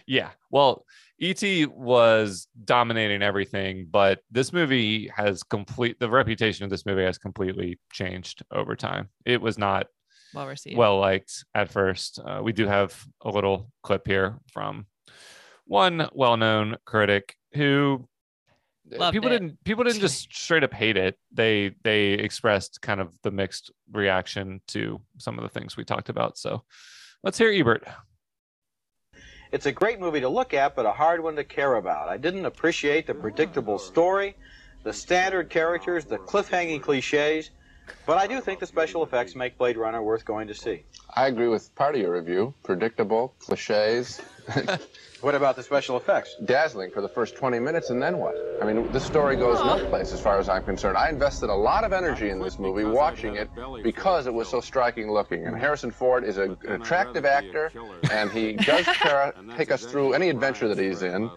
Yeah. 0.06 0.30
Well, 0.50 0.84
E.T. 1.18 1.66
was 1.66 2.48
dominating 2.64 3.22
everything, 3.22 3.86
but 3.90 4.20
this 4.30 4.52
movie 4.52 5.08
has 5.14 5.42
complete 5.42 6.00
the 6.00 6.10
reputation 6.10 6.64
of 6.64 6.70
this 6.70 6.84
movie 6.84 7.04
has 7.04 7.18
completely 7.18 7.78
changed 7.92 8.42
over 8.50 8.74
time. 8.74 9.08
It 9.24 9.40
was 9.40 9.56
not 9.58 9.86
Well 10.34 10.48
received. 10.48 10.76
well 10.76 10.98
liked 10.98 11.44
at 11.54 11.70
first. 11.70 12.18
Uh, 12.24 12.40
we 12.42 12.52
do 12.52 12.66
have 12.66 13.00
a 13.24 13.30
little 13.30 13.70
clip 13.82 14.06
here 14.06 14.38
from 14.52 14.86
one 15.64 16.08
well-known 16.12 16.76
critic 16.84 17.36
who 17.54 18.08
uh, 18.92 18.98
Loved 18.98 19.14
people 19.14 19.28
it. 19.30 19.38
didn't 19.38 19.64
people 19.64 19.84
didn't 19.84 20.00
just 20.00 20.34
straight 20.34 20.64
up 20.64 20.74
hate 20.74 20.96
it. 20.96 21.16
They 21.32 21.76
they 21.84 22.14
expressed 22.14 22.82
kind 22.82 23.00
of 23.00 23.14
the 23.22 23.30
mixed 23.30 23.70
reaction 23.92 24.60
to 24.68 25.00
some 25.18 25.38
of 25.38 25.44
the 25.44 25.48
things 25.48 25.76
we 25.76 25.84
talked 25.84 26.08
about. 26.08 26.36
So 26.36 26.64
let's 27.22 27.38
hear 27.38 27.52
Ebert. 27.52 27.84
It's 29.52 29.66
a 29.66 29.72
great 29.72 30.00
movie 30.00 30.20
to 30.20 30.30
look 30.30 30.54
at, 30.54 30.74
but 30.74 30.86
a 30.86 30.92
hard 30.92 31.22
one 31.22 31.36
to 31.36 31.44
care 31.44 31.74
about. 31.74 32.08
I 32.08 32.16
didn't 32.16 32.46
appreciate 32.46 33.06
the 33.06 33.12
predictable 33.12 33.78
story, 33.78 34.34
the 34.82 34.94
standard 34.94 35.50
characters, 35.50 36.06
the 36.06 36.16
cliffhanging 36.16 36.80
cliches, 36.80 37.50
but 38.06 38.16
I 38.16 38.26
do 38.26 38.40
think 38.40 38.60
the 38.60 38.66
special 38.66 39.02
effects 39.02 39.36
make 39.36 39.58
Blade 39.58 39.76
Runner 39.76 40.02
worth 40.02 40.24
going 40.24 40.48
to 40.48 40.54
see. 40.54 40.84
I 41.14 41.26
agree 41.26 41.48
with 41.48 41.74
part 41.74 41.94
of 41.94 42.00
your 42.00 42.14
review. 42.14 42.54
Predictable, 42.62 43.34
cliches. 43.40 44.22
What 45.22 45.36
about 45.36 45.54
the 45.54 45.62
special 45.62 45.96
effects? 45.96 46.34
Dazzling 46.46 46.90
for 46.90 47.00
the 47.00 47.08
first 47.08 47.36
20 47.36 47.60
minutes, 47.60 47.90
and 47.90 48.02
then 48.02 48.18
what? 48.18 48.34
I 48.60 48.64
mean, 48.64 48.90
this 48.90 49.06
story 49.06 49.36
goes 49.36 49.64
no 49.64 49.88
place 49.88 50.12
as 50.12 50.20
far 50.20 50.36
as 50.40 50.48
I'm 50.48 50.64
concerned. 50.64 50.96
I 50.96 51.08
invested 51.10 51.48
a 51.48 51.54
lot 51.54 51.84
of 51.84 51.92
energy 51.92 52.30
in 52.30 52.40
this 52.40 52.58
movie 52.58 52.82
watching 52.82 53.36
it 53.36 53.48
because 53.84 54.26
it 54.26 54.34
was 54.34 54.48
so 54.48 54.60
striking 54.60 55.12
looking. 55.12 55.46
And 55.46 55.56
Harrison 55.56 55.92
Ford 55.92 56.24
is 56.24 56.38
a, 56.38 56.56
an 56.66 56.82
attractive 56.82 57.24
actor, 57.24 57.70
and 58.10 58.32
he 58.32 58.54
does 58.54 58.84
care, 58.96 59.32
take 59.56 59.70
us 59.70 59.84
through 59.84 60.14
any 60.14 60.28
adventure 60.28 60.66
that 60.66 60.76
he's 60.76 61.02
in. 61.02 61.30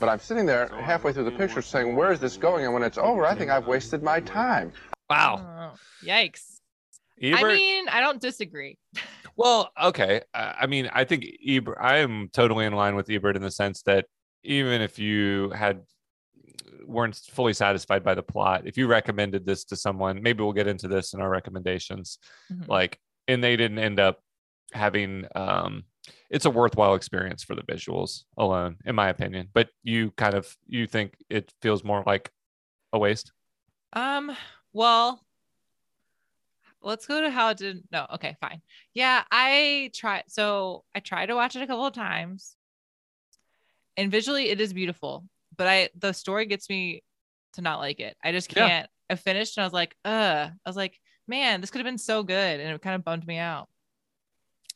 But 0.00 0.08
I'm 0.08 0.18
sitting 0.18 0.44
there 0.44 0.66
halfway 0.66 1.12
through 1.12 1.24
the 1.24 1.38
picture 1.38 1.62
saying, 1.62 1.94
where 1.94 2.10
is 2.10 2.18
this 2.18 2.36
going? 2.36 2.64
And 2.64 2.74
when 2.74 2.82
it's 2.82 2.98
over, 2.98 3.24
I 3.24 3.36
think 3.36 3.52
I've 3.52 3.68
wasted 3.68 4.02
my 4.02 4.18
time. 4.18 4.72
Wow. 5.08 5.74
Oh, 5.74 5.78
yikes. 6.04 6.58
Ebert, 7.22 7.44
I 7.44 7.54
mean, 7.54 7.88
I 7.88 8.00
don't 8.00 8.20
disagree. 8.20 8.78
Well, 9.36 9.70
okay. 9.82 10.22
I 10.32 10.66
mean, 10.66 10.88
I 10.92 11.04
think 11.04 11.26
Ebert, 11.46 11.78
I 11.80 11.98
am 11.98 12.28
totally 12.32 12.66
in 12.66 12.72
line 12.72 12.94
with 12.94 13.10
Ebert 13.10 13.36
in 13.36 13.42
the 13.42 13.50
sense 13.50 13.82
that 13.82 14.06
even 14.44 14.80
if 14.80 14.98
you 14.98 15.50
had 15.50 15.82
weren't 16.86 17.16
fully 17.16 17.54
satisfied 17.54 18.04
by 18.04 18.14
the 18.14 18.22
plot, 18.22 18.66
if 18.66 18.76
you 18.76 18.86
recommended 18.86 19.46
this 19.46 19.64
to 19.64 19.76
someone, 19.76 20.22
maybe 20.22 20.42
we'll 20.42 20.52
get 20.52 20.66
into 20.66 20.86
this 20.86 21.14
in 21.14 21.20
our 21.20 21.30
recommendations, 21.30 22.18
Mhm. 22.52 22.68
like, 22.68 23.00
and 23.26 23.42
they 23.42 23.56
didn't 23.56 23.78
end 23.78 23.98
up 23.98 24.20
having, 24.72 25.26
um, 25.34 25.84
it's 26.28 26.44
a 26.44 26.50
worthwhile 26.50 26.94
experience 26.94 27.42
for 27.42 27.54
the 27.54 27.62
visuals 27.62 28.24
alone, 28.36 28.76
in 28.84 28.94
my 28.94 29.08
opinion. 29.08 29.48
But 29.54 29.70
you 29.82 30.10
kind 30.12 30.34
of 30.34 30.54
you 30.66 30.86
think 30.86 31.16
it 31.30 31.52
feels 31.62 31.82
more 31.82 32.02
like 32.06 32.30
a 32.92 32.98
waste. 32.98 33.32
Um, 33.94 34.36
well, 34.72 35.23
let's 36.84 37.06
go 37.06 37.20
to 37.20 37.30
how 37.30 37.48
it 37.50 37.58
didn't 37.58 37.86
No, 37.90 38.06
okay, 38.14 38.36
fine. 38.40 38.60
Yeah, 38.92 39.24
I 39.30 39.90
tried. 39.94 40.24
So 40.28 40.84
I 40.94 41.00
tried 41.00 41.26
to 41.26 41.34
watch 41.34 41.56
it 41.56 41.62
a 41.62 41.66
couple 41.66 41.86
of 41.86 41.94
times, 41.94 42.56
and 43.96 44.10
visually 44.10 44.50
it 44.50 44.60
is 44.60 44.72
beautiful, 44.72 45.24
but 45.56 45.66
I 45.66 45.88
the 45.98 46.12
story 46.12 46.46
gets 46.46 46.68
me 46.68 47.02
to 47.54 47.62
not 47.62 47.78
like 47.78 48.00
it. 48.00 48.16
I 48.22 48.32
just 48.32 48.48
can't. 48.48 48.88
I 49.10 49.16
finished 49.16 49.56
and 49.56 49.62
I 49.64 49.66
was 49.66 49.72
like, 49.72 49.96
uh, 50.04 50.48
I 50.50 50.68
was 50.68 50.76
like, 50.76 50.98
man, 51.26 51.60
this 51.60 51.70
could 51.70 51.78
have 51.78 51.86
been 51.86 51.98
so 51.98 52.22
good, 52.22 52.60
and 52.60 52.74
it 52.74 52.82
kind 52.82 52.94
of 52.94 53.04
bummed 53.04 53.26
me 53.26 53.38
out. 53.38 53.68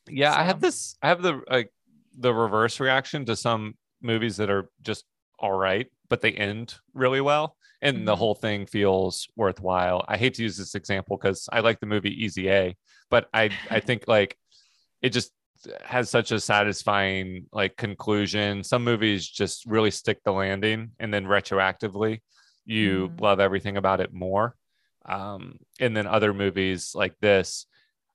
Yeah, 0.08 0.34
I 0.34 0.42
have 0.44 0.60
this. 0.60 0.96
I 1.02 1.08
have 1.08 1.22
the 1.22 1.42
like 1.50 1.72
the 2.18 2.32
reverse 2.32 2.80
reaction 2.80 3.24
to 3.26 3.36
some 3.36 3.74
movies 4.02 4.36
that 4.38 4.50
are 4.50 4.70
just 4.82 5.04
all 5.38 5.52
right, 5.52 5.86
but 6.08 6.20
they 6.20 6.32
end 6.32 6.74
really 6.94 7.20
well, 7.20 7.56
and 7.82 8.06
the 8.06 8.14
Mhm. 8.14 8.16
whole 8.16 8.34
thing 8.34 8.66
feels 8.66 9.28
worthwhile. 9.36 10.04
I 10.08 10.16
hate 10.16 10.34
to 10.34 10.42
use 10.42 10.56
this 10.56 10.74
example 10.74 11.16
because 11.16 11.48
I 11.52 11.60
like 11.60 11.80
the 11.80 11.86
movie 11.86 12.24
Easy 12.24 12.50
A, 12.50 12.76
but 13.10 13.28
I 13.34 13.58
I 13.70 13.80
think 13.80 14.04
like 14.08 14.36
it 15.02 15.10
just 15.10 15.32
has 15.84 16.08
such 16.10 16.32
a 16.32 16.40
satisfying 16.40 17.46
like 17.52 17.76
conclusion. 17.76 18.62
Some 18.64 18.84
movies 18.84 19.26
just 19.28 19.66
really 19.66 19.90
stick 19.90 20.20
the 20.24 20.32
landing, 20.32 20.92
and 20.98 21.12
then 21.12 21.24
retroactively, 21.26 22.20
you 22.64 23.10
Mhm. 23.10 23.20
love 23.20 23.40
everything 23.40 23.76
about 23.76 24.00
it 24.00 24.12
more. 24.12 24.56
Um, 25.06 25.58
and 25.80 25.96
then 25.96 26.06
other 26.06 26.34
movies 26.34 26.92
like 26.94 27.14
this, 27.20 27.66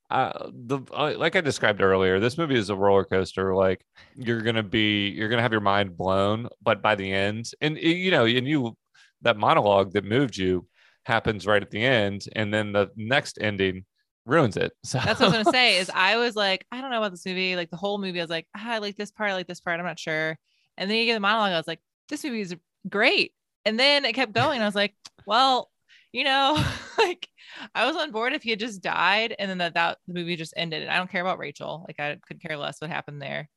uh, 0.09 0.49
the 0.53 0.80
uh, 0.93 1.14
like 1.18 1.36
I 1.36 1.41
described 1.41 1.82
earlier, 1.82 2.20
this 2.20 2.38
movie 2.38 2.57
is 2.57 2.70
a 2.70 2.76
roller 2.76 3.05
coaster. 3.05 3.55
Like 3.55 3.84
you're 4.16 4.41
gonna 4.41 4.64
be, 4.64 5.09
you're 5.09 5.30
gonna 5.30 5.41
have 5.41 5.51
your 5.51 5.61
mind 5.61 5.97
blown, 5.97 6.49
but 6.61 6.82
by 6.82 6.95
the 6.95 7.11
end, 7.11 7.51
and 7.61 7.78
you 7.78 8.11
know, 8.11 8.26
and 8.26 8.47
you 8.47 8.78
that 9.24 9.38
monologue 9.38 9.94
that 9.94 10.06
moved 10.06 10.38
you 10.38 10.68
happens 11.06 11.46
right 11.46 11.62
at 11.62 11.72
the 11.72 11.84
end, 11.84 12.26
and 12.36 12.54
then 12.54 12.72
the 12.72 12.90
next 12.96 13.38
ending 13.42 13.86
ruins 14.26 14.58
it. 14.58 14.72
So 14.84 15.00
That's 15.00 15.20
what 15.20 15.34
I 15.34 15.38
was 15.38 15.46
gonna 15.46 15.58
say. 15.58 15.78
Is 15.78 15.90
I 15.96 16.18
was 16.18 16.36
like, 16.36 16.66
I 16.72 16.82
don't 16.82 16.92
know 16.92 16.98
about 16.98 17.12
this 17.12 17.26
movie. 17.26 17.56
Like 17.56 17.70
the 17.70 17.78
whole 17.78 17.98
movie, 17.98 18.20
I 18.20 18.24
was 18.24 18.30
like, 18.30 18.48
ah, 18.56 18.72
I 18.74 18.78
like 18.80 18.96
this 18.96 19.12
part, 19.12 19.32
I 19.32 19.34
like 19.34 19.48
this 19.48 19.60
part. 19.60 19.80
I'm 19.80 19.86
not 19.86 20.00
sure. 20.00 20.38
And 20.78 20.90
then 20.90 20.98
you 20.98 21.06
get 21.06 21.16
the 21.16 21.20
monologue. 21.20 21.52
I 21.52 21.58
was 21.58 21.68
like, 21.68 21.82
this 22.10 22.24
movie 22.24 22.42
is 22.42 22.56
great. 22.90 23.34
And 23.66 23.80
then 23.80 24.06
it 24.06 24.14
kept 24.14 24.34
going. 24.34 24.62
I 24.62 24.66
was 24.66 24.76
like, 24.76 24.96
well, 25.26 25.70
you 26.12 26.24
know, 26.24 26.64
like 26.98 27.28
I 27.76 27.86
was 27.86 27.96
on 27.96 28.12
board 28.12 28.34
if 28.34 28.44
he 28.44 28.50
had 28.50 28.60
just 28.60 28.82
died 28.82 29.36
and 29.38 29.50
then 29.50 29.60
that, 29.60 29.76
that 29.76 29.98
the 30.08 30.14
movie 30.14 30.36
just 30.36 30.54
ended. 30.56 30.84
And 30.84 30.92
I 30.92 30.98
don't 30.98 31.12
care 31.12 31.22
about 31.22 31.40
Rachel. 31.40 31.86
Like 31.88 32.00
I 32.00 32.18
could 32.28 32.42
care 32.42 32.58
less 32.58 32.80
what 32.80 32.90
happened 32.90 33.22
there. 33.22 33.50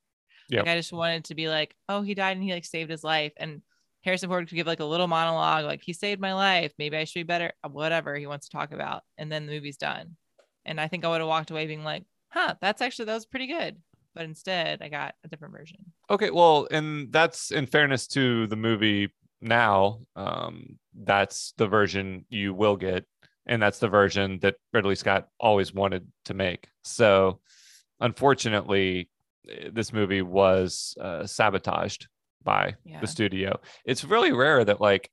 Yep. 0.49 0.67
Like 0.67 0.73
I 0.73 0.77
just 0.77 0.93
wanted 0.93 1.25
to 1.25 1.35
be 1.35 1.49
like, 1.49 1.75
oh, 1.89 2.03
he 2.03 2.15
died 2.15 2.37
and 2.37 2.45
he 2.45 2.53
like 2.53 2.65
saved 2.65 2.91
his 2.91 3.03
life. 3.03 3.33
And 3.37 3.63
Harrison 4.07 4.29
Ford 4.31 4.49
could 4.49 4.55
give 4.55 4.67
like 4.67 4.81
a 4.81 4.85
little 4.85 5.09
monologue, 5.09 5.65
like 5.65 5.83
he 5.83 5.93
saved 5.93 6.21
my 6.21 6.33
life. 6.33 6.73
Maybe 6.79 6.97
I 6.97 7.05
should 7.05 7.21
be 7.21 7.25
better. 7.25 7.53
Whatever 7.69 8.17
he 8.17 8.27
wants 8.27 8.49
to 8.49 8.57
talk 8.57 8.73
about. 8.73 9.03
And 9.19 9.31
then 9.31 9.47
the 9.47 9.53
movie's 9.53 9.77
done. 9.77 10.17
And 10.65 10.81
I 10.81 10.89
think 10.89 11.05
I 11.05 11.09
would 11.09 11.21
have 11.21 11.29
walked 11.29 11.51
away 11.51 11.67
being 11.67 11.85
like, 11.85 12.05
huh, 12.29 12.55
that's 12.61 12.81
actually 12.81 13.07
that 13.07 13.15
was 13.15 13.27
pretty 13.27 13.49
good. 13.49 13.77
But 14.15 14.25
instead 14.25 14.81
I 14.81 14.89
got 14.89 15.15
a 15.25 15.29
different 15.29 15.55
version. 15.55 15.79
Okay, 16.09 16.31
well, 16.31 16.67
and 16.71 17.13
that's 17.13 17.51
in 17.51 17.67
fairness 17.67 18.07
to 18.09 18.47
the 18.47 18.57
movie 18.57 19.13
now, 19.43 20.01
um, 20.15 20.79
that's 20.95 21.53
the 21.59 21.67
version 21.67 22.25
you 22.31 22.55
will 22.55 22.77
get 22.77 23.05
and 23.47 23.63
that's 23.63 23.79
the 23.79 23.89
version 23.89 24.39
that 24.41 24.57
Ridley 24.73 24.97
Scott 24.97 25.29
always 25.39 25.73
wanted 25.73 26.07
to 26.25 26.35
make. 26.35 26.69
So, 26.83 27.41
unfortunately, 28.01 29.09
this 29.73 29.93
movie 29.93 30.23
was 30.23 30.97
uh, 31.01 31.27
sabotaged 31.27 32.09
by 32.47 32.77
Yeah. 32.85 33.01
the 33.01 33.07
studio. 33.07 33.61
It's 33.85 34.05
really 34.05 34.33
rare 34.33 34.65
that 34.65 34.81
like 34.81 35.11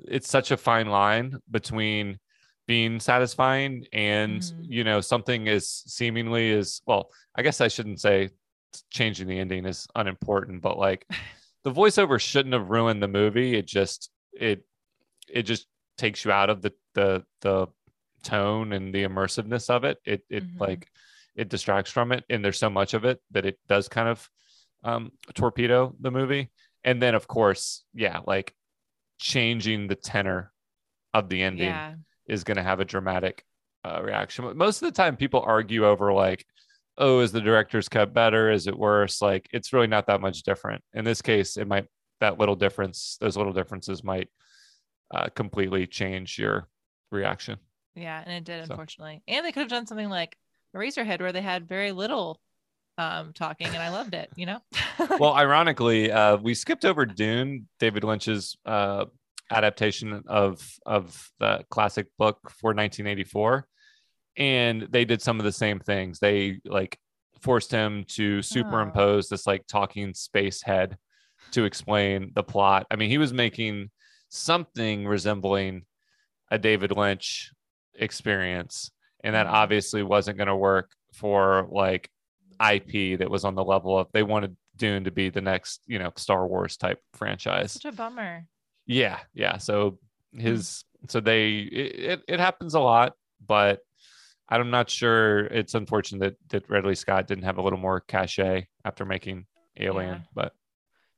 it's 0.00 0.28
such 0.28 0.50
a 0.50 0.56
fine 0.58 0.88
line 0.88 1.38
between 1.50 2.18
being 2.66 3.00
satisfying 3.00 3.86
and 3.92 4.42
Mhm. 4.42 4.66
you 4.68 4.84
know 4.84 5.00
something 5.00 5.46
is 5.46 5.68
seemingly 5.86 6.50
is 6.50 6.82
well 6.84 7.08
i 7.36 7.40
guess 7.42 7.60
i 7.60 7.68
shouldn't 7.68 8.00
say 8.00 8.28
changing 8.90 9.28
the 9.28 9.38
ending 9.38 9.64
is 9.64 9.86
unimportant 9.94 10.60
but 10.60 10.76
like 10.76 11.06
the 11.64 11.72
voiceover 11.72 12.20
shouldn't 12.20 12.52
have 12.52 12.68
ruined 12.68 13.00
the 13.02 13.08
movie 13.08 13.54
it 13.56 13.66
just 13.66 14.10
it 14.34 14.66
it 15.30 15.44
just 15.44 15.66
takes 15.96 16.24
you 16.24 16.32
out 16.32 16.50
of 16.50 16.60
the 16.60 16.72
the 16.94 17.24
the 17.40 17.66
tone 18.24 18.72
and 18.72 18.92
the 18.92 19.04
immersiveness 19.04 19.70
of 19.70 19.84
it 19.84 19.98
it 20.04 20.24
it 20.28 20.44
Mhm. 20.44 20.60
like 20.60 20.90
it 21.36 21.48
distracts 21.48 21.92
from 21.92 22.10
it 22.12 22.24
and 22.28 22.44
there's 22.44 22.58
so 22.58 22.68
much 22.68 22.92
of 22.92 23.04
it 23.04 23.20
that 23.30 23.46
it 23.46 23.58
does 23.68 23.88
kind 23.88 24.08
of 24.08 24.28
um 24.84 25.10
torpedo 25.34 25.94
the 26.00 26.10
movie 26.10 26.50
and 26.84 27.02
then 27.02 27.14
of 27.14 27.26
course 27.26 27.84
yeah 27.94 28.20
like 28.26 28.54
changing 29.18 29.88
the 29.88 29.94
tenor 29.94 30.52
of 31.14 31.28
the 31.28 31.42
ending 31.42 31.58
Yeah. 31.60 31.94
is 32.28 32.44
going 32.44 32.56
to 32.56 32.62
have 32.62 32.80
a 32.80 32.84
dramatic 32.84 33.44
uh, 33.84 34.02
reaction. 34.02 34.44
But 34.44 34.56
Most 34.56 34.82
of 34.82 34.86
the 34.86 34.92
time, 34.96 35.16
people 35.16 35.42
argue 35.46 35.86
over 35.86 36.12
like, 36.12 36.44
"Oh, 36.98 37.20
is 37.20 37.32
the 37.32 37.40
director's 37.40 37.88
cut 37.88 38.12
better? 38.12 38.50
Is 38.50 38.66
it 38.66 38.78
worse?" 38.78 39.22
Like, 39.22 39.48
it's 39.52 39.72
really 39.72 39.86
not 39.86 40.06
that 40.08 40.20
much 40.20 40.42
different. 40.42 40.82
In 40.92 41.04
this 41.04 41.22
case, 41.22 41.56
it 41.56 41.66
might 41.68 41.86
that 42.20 42.38
little 42.38 42.56
difference, 42.56 43.16
those 43.20 43.36
little 43.36 43.52
differences 43.52 44.02
might 44.04 44.28
uh, 45.14 45.28
completely 45.28 45.86
change 45.86 46.38
your 46.38 46.68
reaction. 47.10 47.58
Yeah, 47.94 48.22
and 48.24 48.32
it 48.32 48.44
did 48.44 48.66
So. 48.66 48.72
unfortunately. 48.72 49.22
And 49.28 49.44
they 49.44 49.52
could 49.52 49.60
have 49.60 49.70
done 49.70 49.86
something 49.86 50.08
like 50.08 50.36
Eraserhead 50.74 51.20
where 51.20 51.32
they 51.32 51.42
had 51.42 51.68
very 51.68 51.92
little 51.92 52.40
um 52.98 53.32
talking 53.32 53.66
and 53.66 53.78
I 53.78 53.90
loved 53.90 54.14
it, 54.14 54.30
you 54.36 54.46
know? 54.46 54.60
well, 55.18 55.34
ironically, 55.34 56.10
uh, 56.10 56.36
we 56.36 56.54
skipped 56.54 56.84
over 56.84 57.04
Dune, 57.06 57.68
David 57.78 58.04
Lynch's 58.04 58.56
uh, 58.64 59.06
adaptation 59.50 60.22
of 60.26 60.66
of 60.84 61.30
the 61.38 61.64
classic 61.70 62.06
book 62.18 62.38
for 62.50 62.68
1984, 62.74 63.66
and 64.36 64.82
they 64.90 65.04
did 65.04 65.22
some 65.22 65.38
of 65.38 65.44
the 65.44 65.52
same 65.52 65.80
things. 65.80 66.18
They 66.18 66.60
like 66.64 66.98
forced 67.40 67.70
him 67.70 68.04
to 68.08 68.40
superimpose 68.42 69.28
this 69.28 69.46
like 69.46 69.66
talking 69.66 70.14
space 70.14 70.62
head 70.62 70.96
to 71.52 71.64
explain 71.64 72.32
the 72.34 72.42
plot. 72.42 72.86
I 72.90 72.96
mean, 72.96 73.10
he 73.10 73.18
was 73.18 73.32
making 73.32 73.90
something 74.30 75.06
resembling 75.06 75.82
a 76.50 76.58
David 76.58 76.96
Lynch 76.96 77.52
experience, 77.94 78.90
and 79.22 79.34
that 79.34 79.46
Mhm. 79.46 79.52
obviously 79.52 80.02
wasn't 80.02 80.38
going 80.38 80.48
to 80.48 80.56
work 80.56 80.90
for 81.14 81.68
like 81.70 82.10
IP 82.60 83.18
that 83.18 83.30
was 83.30 83.44
on 83.44 83.54
the 83.54 83.64
level 83.64 83.98
of 83.98 84.08
they 84.12 84.22
wanted 84.22 84.56
Dune 84.76 85.04
to 85.04 85.10
be 85.10 85.30
the 85.30 85.40
next, 85.40 85.80
you 85.86 85.98
know, 85.98 86.12
Star 86.16 86.46
Wars 86.46 86.76
type 86.76 87.00
franchise. 87.14 87.72
Such 87.72 87.86
a 87.86 87.92
bummer. 87.92 88.46
Yeah, 88.86 89.18
yeah. 89.34 89.58
So 89.58 89.98
his 90.32 90.84
so 91.08 91.20
they 91.20 91.58
it, 91.58 92.22
it, 92.28 92.40
happens 92.40 92.74
a 92.74 92.80
lot, 92.80 93.14
but 93.46 93.80
I'm 94.48 94.70
not 94.70 94.90
sure 94.90 95.46
it's 95.46 95.74
unfortunate 95.74 96.20
that, 96.20 96.62
that 96.62 96.70
Ridley 96.70 96.94
Scott 96.94 97.26
didn't 97.26 97.44
have 97.44 97.58
a 97.58 97.62
little 97.62 97.78
more 97.78 98.00
cachet 98.00 98.68
after 98.84 99.04
making 99.04 99.46
Alien, 99.78 100.14
Yeah. 100.16 100.20
but 100.34 100.52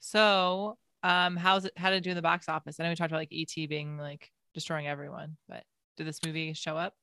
So 0.01 0.79
um 1.03 1.37
how's 1.37 1.65
it 1.65 1.73
how 1.77 1.91
did 1.91 1.97
it 1.97 2.05
do 2.05 2.11
in 2.11 2.17
the 2.17 2.23
box 2.23 2.49
office? 2.49 2.79
I 2.79 2.85
know 2.85 2.91
we 2.91 2.97
talked 2.97 3.11
about 3.13 3.19
like 3.21 3.33
ET 3.33 3.69
being 3.69 3.99
like 3.99 4.31
destroying 4.55 4.87
everyone, 4.87 5.37
but 5.49 5.65
did 5.97 6.07
this 6.07 6.21
movie 6.25 6.53
show 6.55 6.77
up? 6.77 6.95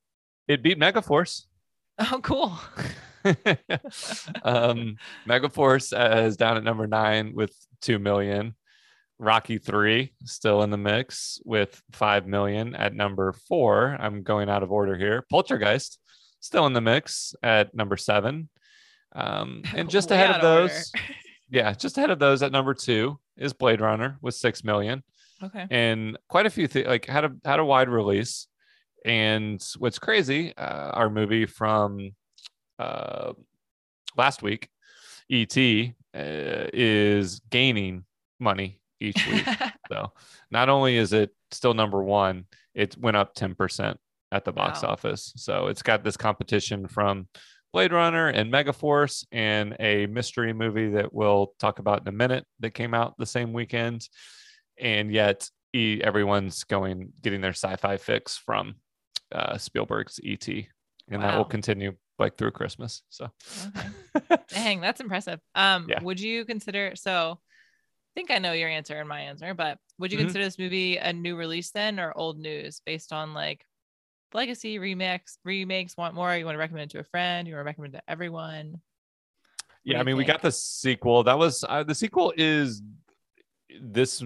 it 0.48 0.62
beat 0.62 0.78
Megaforce. 0.78 1.44
Oh 1.98 2.20
cool. 2.22 2.58
um, 4.42 4.96
Megaforce 5.28 5.92
uh, 5.92 6.22
is 6.26 6.36
down 6.36 6.56
at 6.56 6.64
number 6.64 6.86
nine 6.86 7.32
with 7.34 7.54
two 7.80 7.98
million. 7.98 8.54
Rocky 9.18 9.56
three 9.56 10.12
still 10.24 10.62
in 10.62 10.68
the 10.70 10.76
mix 10.76 11.40
with 11.44 11.80
five 11.92 12.26
million 12.26 12.74
at 12.74 12.92
number 12.94 13.32
four. 13.48 13.96
I'm 13.98 14.22
going 14.22 14.50
out 14.50 14.62
of 14.62 14.70
order 14.70 14.94
here. 14.96 15.24
Poltergeist 15.30 15.98
still 16.40 16.66
in 16.66 16.74
the 16.74 16.82
mix 16.82 17.34
at 17.42 17.74
number 17.74 17.96
seven. 17.96 18.50
Um, 19.14 19.62
and 19.74 19.88
just 19.88 20.10
Way 20.10 20.16
ahead 20.16 20.30
of 20.30 20.36
of 20.36 20.44
order. 20.44 20.68
those, 20.68 20.92
yeah, 21.48 21.72
just 21.72 21.96
ahead 21.96 22.10
of 22.10 22.18
those 22.18 22.42
at 22.42 22.52
number 22.52 22.74
two 22.74 23.18
is 23.38 23.54
Blade 23.54 23.80
Runner 23.80 24.18
with 24.20 24.34
six 24.34 24.62
million 24.62 25.02
Okay. 25.42 25.66
and 25.70 26.16
quite 26.28 26.46
a 26.46 26.50
few 26.50 26.66
things 26.66 26.86
like 26.86 27.04
had 27.06 27.24
a 27.24 27.32
had 27.44 27.58
a 27.60 27.64
wide 27.64 27.88
release 27.90 28.48
and 29.04 29.62
what's 29.78 29.98
crazy 29.98 30.56
uh, 30.56 30.90
our 30.92 31.10
movie 31.10 31.44
from 31.44 32.12
uh 32.78 33.32
last 34.16 34.42
week 34.42 34.68
et 35.30 35.56
uh, 36.14 36.66
is 36.72 37.40
gaining 37.50 38.04
money 38.40 38.80
each 39.00 39.26
week. 39.26 39.46
So 39.88 40.12
not 40.50 40.68
only 40.68 40.96
is 40.96 41.12
it 41.12 41.30
still 41.52 41.72
number 41.74 42.02
one 42.02 42.46
it 42.74 42.96
went 42.98 43.16
up 43.16 43.34
10% 43.36 43.96
at 44.32 44.44
the 44.44 44.52
box 44.52 44.82
Wow. 44.82 44.90
office. 44.90 45.32
So 45.36 45.68
it's 45.68 45.82
got 45.82 46.02
this 46.02 46.16
competition 46.16 46.88
from 46.88 47.28
blade 47.72 47.92
runner 47.92 48.28
and 48.28 48.52
megaforce 48.52 49.24
and 49.30 49.76
a 49.78 50.06
mystery 50.06 50.52
movie 50.52 50.90
that 50.90 51.12
we'll 51.14 51.52
talk 51.60 51.78
about 51.78 52.00
in 52.02 52.08
a 52.08 52.12
minute 52.12 52.44
that 52.60 52.70
came 52.72 52.94
out 52.94 53.14
the 53.16 53.26
same 53.26 53.52
weekend. 53.52 54.08
And 54.78 55.12
yet 55.12 55.48
e- 55.72 56.00
everyone's 56.02 56.64
going 56.64 57.12
getting 57.22 57.40
their 57.40 57.52
sci-fi 57.52 57.96
fix 57.98 58.36
from 58.36 58.74
uh, 59.32 59.56
Spielberg's 59.58 60.18
ET, 60.24 60.48
and 60.48 61.22
that 61.22 61.36
will 61.36 61.44
continue 61.44 61.92
like 62.18 62.36
through 62.36 62.52
Christmas. 62.52 63.02
So 63.10 63.30
Okay. 63.76 64.36
Dang, 64.52 64.80
that's 64.80 65.00
impressive. 65.00 65.40
Um, 65.54 65.86
Yeah. 65.88 66.00
would 66.02 66.20
you 66.20 66.44
consider 66.44 66.92
so 66.96 67.38
I 67.38 68.20
think 68.20 68.30
I 68.30 68.38
know 68.38 68.52
your 68.52 68.70
answer 68.70 68.98
and 68.98 69.08
my 69.08 69.20
answer, 69.20 69.52
but 69.52 69.78
would 69.98 70.10
you 70.10 70.18
Mhm. 70.18 70.22
consider 70.22 70.44
this 70.44 70.58
movie 70.58 70.96
a 70.96 71.12
new 71.12 71.36
release 71.36 71.70
then 71.70 72.00
or 72.00 72.12
old 72.16 72.38
news 72.38 72.80
based 72.86 73.12
on 73.12 73.34
like 73.34 73.66
legacy 74.32 74.78
remix 74.78 75.36
remakes 75.44 75.96
want 75.96 76.14
more? 76.14 76.34
You 76.34 76.44
want 76.46 76.54
to 76.54 76.60
recommend 76.60 76.90
it 76.90 76.94
to 76.94 77.00
a 77.00 77.04
friend? 77.04 77.46
You 77.46 77.54
want 77.54 77.64
to 77.64 77.66
recommend 77.66 77.94
it 77.94 77.98
to 77.98 78.10
everyone? 78.10 78.80
yeah, 79.84 80.00
I 80.00 80.02
mean, 80.02 80.16
we 80.16 80.24
got 80.24 80.42
the 80.42 80.50
sequel. 80.50 81.22
That 81.22 81.38
was 81.38 81.64
uh, 81.68 81.84
the 81.84 81.94
sequel 81.94 82.32
is 82.36 82.82
this 83.80 84.22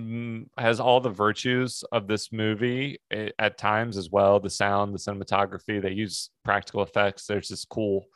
has 0.59 0.81
all 0.81 1.01
the 1.01 1.11
virtues 1.11 1.83
of 1.93 2.07
this 2.07 2.33
movie 2.33 2.99
eh, 3.11 3.31
at 3.39 3.59
times 3.59 3.97
as 3.97 4.11
well. 4.11 4.41
The 4.41 4.51
sound, 4.51 4.95
the 4.95 4.99
cinematography. 4.99 5.81
They 5.81 5.93
use 5.93 6.31
practical 6.45 6.83
effects. 6.83 7.27
There's 7.27 7.49
this 7.49 7.65
cool 7.65 8.07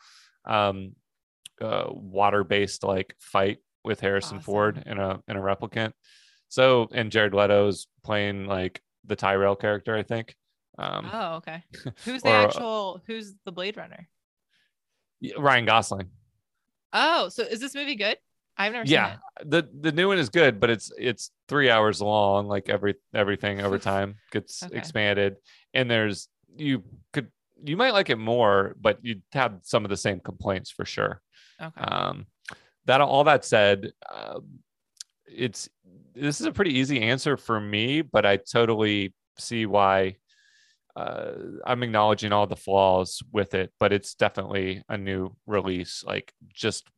um, 0.45 0.93
uh, 1.61 1.87
water-based 1.89 2.85
like 2.85 3.15
fight 3.19 3.59
with 3.85 4.01
Harrison 4.01 4.41
Ford 4.41 4.83
in 4.87 4.99
a 4.99 5.21
in 5.29 5.37
a 5.37 5.41
replicant. 5.41 5.93
So 6.49 6.89
and 6.93 7.11
Jared 7.11 7.35
Leto's 7.35 7.87
playing 8.03 8.47
like 8.47 8.81
the 9.05 9.17
Tyrell 9.17 9.57
character, 9.57 9.97
I 9.97 10.03
think. 10.03 10.35
Um, 10.79 11.09
Oh, 11.13 11.35
okay. 11.37 11.63
Who's 12.05 12.23
the 12.23 12.31
or, 12.31 12.35
uh, 12.35 12.45
actual 12.45 13.03
who's 13.07 13.35
the 13.45 13.53
Blade 13.53 13.77
Runner? 13.77 14.09
Ryan 15.39 15.65
Gosling. 15.65 16.11
Oh, 16.93 17.29
so 17.29 17.43
is 17.43 17.61
this 17.61 17.75
movie 17.75 17.97
good? 17.97 18.19
I've 18.57 18.73
never 18.73 18.87
seen 18.87 18.97
Yeah, 18.97 19.17
it. 19.41 19.51
the 19.51 19.69
the 19.81 19.93
new 19.93 20.09
one 20.09 20.19
is 20.19 20.29
good, 20.29 20.61
but 20.61 20.71
it's 20.71 20.93
it's 20.97 21.31
three 21.49 21.71
hours 21.71 22.01
long. 22.01 22.47
Like 22.47 22.69
every 22.69 22.95
everything 23.15 23.61
over 23.61 23.79
time 23.81 24.17
gets 24.31 24.63
Okay. 24.63 24.77
expanded, 24.77 25.37
and 25.73 25.91
there's 25.91 26.29
you 26.57 26.85
could 27.13 27.31
you 27.65 27.77
might 27.77 27.93
like 27.93 28.11
it 28.11 28.19
more, 28.19 28.77
but 28.81 28.99
you'd 29.03 29.23
have 29.33 29.61
some 29.63 29.85
of 29.85 29.89
the 29.91 29.97
same 29.97 30.21
complaints 30.21 30.71
for 30.71 30.85
sure. 30.85 31.21
Okay. 31.61 31.81
Um, 31.81 32.27
that 32.87 33.01
all 33.01 33.25
that 33.25 33.45
said, 33.45 33.93
um, 34.13 34.61
it's 35.27 35.69
this 36.15 36.41
is 36.41 36.47
a 36.47 36.53
pretty 36.53 36.79
easy 36.79 37.01
answer 37.01 37.37
for 37.37 37.61
me, 37.61 38.03
but 38.03 38.25
I 38.27 38.37
totally 38.37 39.15
see 39.39 39.67
why. 39.67 40.17
Uh, 40.97 41.33
I'm 41.67 41.83
acknowledging 41.83 42.33
all 42.33 42.47
the 42.47 42.57
flaws 42.57 43.21
with 43.33 43.55
it, 43.55 43.73
but 43.81 43.93
it's 43.93 44.15
definitely 44.15 44.83
a 44.89 44.97
new 44.97 45.35
release, 45.47 46.05
like 46.07 46.33
just 46.53 46.89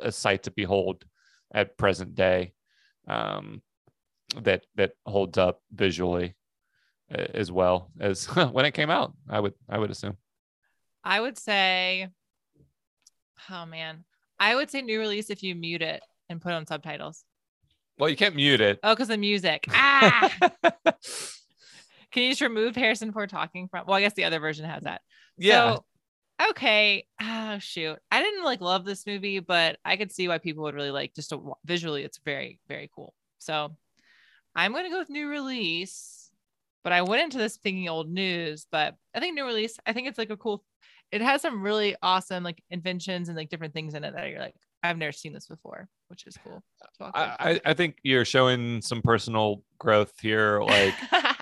a 0.00 0.10
sight 0.10 0.42
to 0.44 0.50
behold 0.50 1.04
at 1.52 1.78
present 1.78 2.14
day. 2.14 2.52
Um, 3.06 3.62
that 4.42 4.64
that 4.74 4.92
holds 5.06 5.38
up 5.38 5.60
visually 5.72 6.34
uh, 7.12 7.26
as 7.34 7.52
well 7.52 7.90
as 8.00 8.24
when 8.52 8.64
it 8.64 8.72
came 8.72 8.90
out. 8.90 9.12
I 9.28 9.40
would 9.40 9.54
I 9.68 9.78
would 9.78 9.90
assume. 9.90 10.16
I 11.04 11.20
would 11.20 11.38
say, 11.38 12.08
oh 13.50 13.66
man, 13.66 14.04
I 14.38 14.54
would 14.54 14.70
say 14.70 14.82
new 14.82 14.98
release 14.98 15.30
if 15.30 15.42
you 15.42 15.54
mute 15.54 15.82
it 15.82 16.02
and 16.28 16.40
put 16.40 16.52
on 16.52 16.66
subtitles. 16.66 17.24
Well, 17.98 18.10
you 18.10 18.16
can't 18.16 18.34
mute 18.34 18.60
it. 18.60 18.80
Oh, 18.82 18.94
because 18.94 19.08
the 19.08 19.16
music. 19.16 19.66
Ah, 19.70 20.32
can 22.14 22.22
you 22.22 22.30
just 22.30 22.40
remove 22.40 22.76
Harrison 22.76 23.12
Ford 23.12 23.28
talking 23.28 23.66
from? 23.66 23.86
Well, 23.86 23.96
I 23.96 24.00
guess 24.00 24.14
the 24.14 24.24
other 24.24 24.38
version 24.38 24.64
has 24.64 24.84
that. 24.84 25.00
Yeah. 25.36 25.74
So, 25.74 25.84
okay. 26.50 27.06
Oh 27.20 27.58
shoot, 27.58 27.98
I 28.10 28.22
didn't 28.22 28.44
like 28.44 28.60
love 28.60 28.84
this 28.84 29.04
movie, 29.04 29.40
but 29.40 29.78
I 29.84 29.96
could 29.96 30.12
see 30.12 30.28
why 30.28 30.38
people 30.38 30.62
would 30.62 30.76
really 30.76 30.92
like 30.92 31.12
just 31.14 31.30
to, 31.30 31.54
visually. 31.64 32.04
It's 32.04 32.20
very 32.24 32.60
very 32.68 32.88
cool. 32.94 33.14
So, 33.38 33.76
I'm 34.54 34.72
gonna 34.72 34.90
go 34.90 35.00
with 35.00 35.10
new 35.10 35.28
release. 35.28 36.20
But 36.84 36.92
I 36.92 37.00
went 37.00 37.22
into 37.22 37.38
this 37.38 37.56
thinking 37.56 37.88
old 37.88 38.10
news, 38.10 38.66
but 38.70 38.94
I 39.14 39.18
think 39.18 39.34
new 39.34 39.46
release. 39.46 39.78
I 39.86 39.94
think 39.94 40.06
it's 40.06 40.18
like 40.18 40.30
a 40.30 40.36
cool. 40.36 40.62
It 41.10 41.20
has 41.22 41.42
some 41.42 41.62
really 41.62 41.96
awesome 42.02 42.44
like 42.44 42.62
inventions 42.70 43.28
and 43.28 43.36
like 43.36 43.48
different 43.48 43.74
things 43.74 43.94
in 43.94 44.04
it 44.04 44.14
that 44.14 44.28
you're 44.28 44.38
like, 44.38 44.54
I've 44.82 44.98
never 44.98 45.12
seen 45.12 45.32
this 45.32 45.46
before, 45.46 45.88
which 46.08 46.26
is 46.26 46.36
cool. 46.44 46.62
to 46.82 46.88
walk 47.00 47.16
away 47.16 47.26
I, 47.40 47.50
I 47.52 47.60
I 47.64 47.74
think 47.74 47.96
you're 48.02 48.26
showing 48.26 48.82
some 48.82 49.00
personal 49.00 49.64
growth 49.78 50.12
here, 50.20 50.60
like 50.60 50.94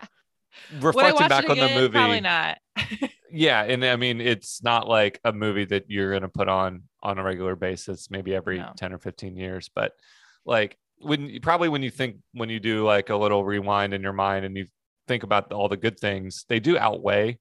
reflecting 0.81 1.29
back 1.29 1.49
on 1.49 1.59
the 1.59 1.69
movie. 1.69 1.93
Probably 1.93 2.21
not. 2.21 2.59
Yeah, 3.35 3.63
and 3.63 3.83
I 3.83 3.97
mean, 3.97 4.21
it's 4.21 4.63
not 4.63 4.87
like 4.87 5.19
a 5.25 5.33
movie 5.33 5.65
that 5.65 5.85
you're 5.89 6.13
gonna 6.13 6.29
put 6.29 6.49
on 6.51 6.83
on 7.03 7.17
a 7.19 7.23
regular 7.23 7.57
basis, 7.57 8.11
maybe 8.11 8.35
every 8.35 8.59
No. 8.59 8.73
ten 8.77 8.93
or 8.93 8.99
fifteen 8.99 9.39
years. 9.39 9.71
But 9.75 9.93
like 10.45 10.77
when 10.99 11.31
you 11.31 11.41
probably 11.41 11.71
when 11.71 11.83
you 11.83 11.89
think 11.89 12.17
when 12.35 12.51
you 12.51 12.61
do 12.61 12.85
like 12.85 13.09
a 13.09 13.17
little 13.17 13.43
rewind 13.43 13.95
in 13.95 14.03
your 14.03 14.13
mind 14.13 14.45
and 14.45 14.55
you 14.55 14.67
think 15.09 15.23
about 15.23 15.51
all 15.51 15.71
the 15.71 15.79
good 15.79 15.99
things, 15.99 16.45
they 16.51 16.61
do 16.61 16.77
outweigh 16.77 17.39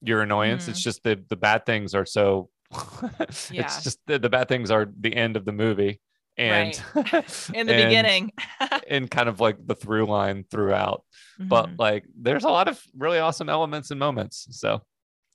your 0.00 0.22
annoyance. 0.22 0.68
It's 0.68 0.78
Mhm. 0.80 0.84
just 0.84 1.02
the 1.02 1.20
the 1.28 1.36
bad 1.36 1.66
things 1.66 1.92
are 1.92 2.06
so. 2.06 2.48
Yeah. 3.50 3.62
It's 3.64 3.82
just 3.82 3.98
the, 4.06 4.20
the 4.20 4.30
bad 4.30 4.46
things 4.46 4.70
are 4.70 4.86
the 5.00 5.12
end 5.16 5.36
of 5.36 5.44
the 5.44 5.50
movie, 5.52 6.00
and 6.38 6.82
In 7.54 7.66
the 7.66 7.74
and- 7.74 7.88
beginning. 7.88 8.32
and 8.88 9.10
kind 9.10 9.28
of 9.28 9.40
like 9.40 9.56
the 9.66 9.74
through 9.74 10.06
line 10.06 10.44
throughout. 10.50 11.04
But 11.38 11.66
Mhm. 11.70 11.78
like, 11.78 12.04
there's 12.18 12.44
a 12.44 12.48
lot 12.48 12.68
of 12.68 12.80
really 12.96 13.18
awesome 13.18 13.48
elements 13.48 13.90
and 13.90 13.98
moments. 14.00 14.46
So, 14.50 14.82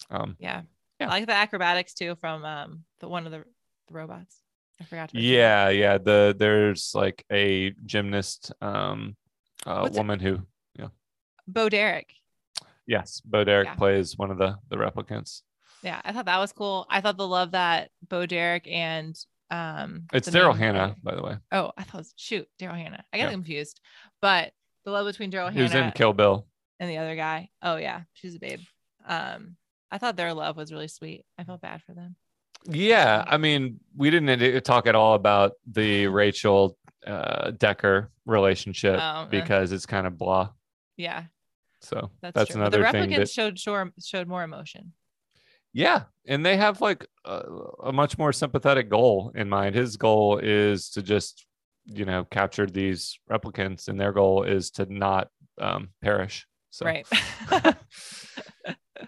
um, 0.10 0.36
yeah. 0.39 0.62
Yeah. 0.99 1.08
I 1.08 1.10
like 1.12 1.26
the 1.28 1.34
acrobatics 1.34 1.93
too 1.95 2.16
from 2.22 2.45
um 2.45 2.84
the 2.99 3.08
one 3.08 3.26
of 3.26 3.32
the, 3.32 3.43
the 3.88 3.93
robots. 3.93 4.36
I 4.80 4.84
forgot. 4.86 5.10
to 5.10 5.16
mention 5.16 5.32
that. 5.32 5.36
yeah, 5.38 5.70
yeah. 5.70 5.97
The 5.97 6.36
there's 6.38 6.91
like 6.93 7.24
a 7.32 7.72
gymnast, 7.86 8.52
um, 8.62 9.16
uh, 9.66 9.80
What's 9.82 9.95
it- 9.95 9.99
woman 9.99 10.20
who, 10.20 10.39
yeah, 10.78 10.88
Bo 11.47 11.70
Derek. 11.70 12.14
yes, 12.88 13.22
Bo 13.26 13.43
Derek 13.43 13.68
Yeah. 13.68 13.76
plays 13.76 14.18
one 14.18 14.32
of 14.32 14.38
the 14.38 14.58
the 14.70 14.76
replicants. 14.78 15.41
Yeah, 15.84 15.99
I 16.06 16.14
thought 16.14 16.26
that 16.26 16.38
was 16.39 16.52
cool. 16.52 16.86
I 16.91 17.02
thought 17.02 17.18
the 17.18 17.28
love 17.28 17.52
that 17.52 17.89
Bo 18.08 18.26
Derek 18.28 18.68
and 18.68 19.16
um 19.52 20.06
It's 20.14 20.30
Daryl 20.30 20.58
Hannah, 20.58 20.95
by 21.04 21.14
the 21.16 21.22
way, 21.22 21.36
Oh, 21.52 21.72
I 21.78 21.84
thought 21.84 21.95
it 21.95 21.97
was 21.99 22.14
shoot, 22.18 22.47
Daryl 22.60 22.76
Hannah. 22.78 23.04
I 23.14 23.18
got 23.18 23.26
Yeah. 23.26 23.32
confused. 23.32 23.80
But 24.22 24.54
the 24.86 24.91
love 24.91 25.06
between 25.06 25.32
Daryl 25.32 25.52
who's 25.52 25.74
in 25.76 25.91
Kill 25.91 26.14
Bill. 26.14 26.47
and 26.80 26.89
the 26.89 26.97
other 26.97 27.16
guy. 27.16 27.49
Oh 27.62 27.76
yeah, 27.76 28.02
she's 28.14 28.36
a 28.36 28.39
babe. 28.39 28.62
Um, 29.06 29.58
I 29.91 29.97
thought 29.97 30.16
their 30.16 30.34
love 30.34 30.56
was 30.58 30.72
really 30.72 30.88
sweet. 30.88 31.26
I 31.38 31.43
felt 31.43 31.62
bad 31.62 31.82
for 31.84 31.93
them. 31.93 32.16
Yeah, 32.66 33.26
I 33.28 33.38
mean, 33.38 33.80
we 33.95 34.10
didn't 34.12 34.64
talk 34.64 34.88
at 34.88 34.95
all 34.95 35.16
about 35.16 35.54
the 35.70 36.08
Rachel 36.08 36.78
uh, 37.06 37.52
Decker 37.52 38.12
relationship 38.26 38.95
Oh, 38.95 38.99
uh. 38.99 39.26
because 39.26 39.72
it's 39.72 39.86
kind 39.88 40.06
of 40.08 40.18
blah. 40.18 40.49
Yeah, 40.97 41.24
So 41.82 42.12
that's, 42.22 42.36
that's. 42.36 42.49
But 42.49 42.54
the 42.54 42.60
another 42.60 42.91
thing 42.91 43.10
replicants 43.10 43.16
that 43.18 43.30
showed 43.60 43.91
showed 44.04 44.28
more 44.28 44.43
emotion. 44.43 44.93
Yeah, 45.74 46.03
and 46.28 46.45
they 46.45 46.57
have 46.57 46.82
like 46.82 47.07
a, 47.26 47.41
a 47.86 47.91
much 47.93 48.17
more 48.17 48.34
sympathetic 48.34 48.89
goal 48.89 49.32
in 49.36 49.47
mind. 49.49 49.76
His 49.76 49.95
goal 49.97 50.38
is 50.38 50.89
to 50.91 51.01
just, 51.01 51.45
you 51.86 52.05
know, 52.05 52.26
capture 52.26 52.65
these 52.65 53.17
replicants, 53.30 53.88
and 53.88 53.99
their 53.99 54.11
goal 54.11 54.43
is 54.43 54.72
to 54.72 54.86
not 54.93 55.30
um, 55.59 55.89
perish. 56.01 56.45
So, 56.72 56.86
Right. 56.86 57.05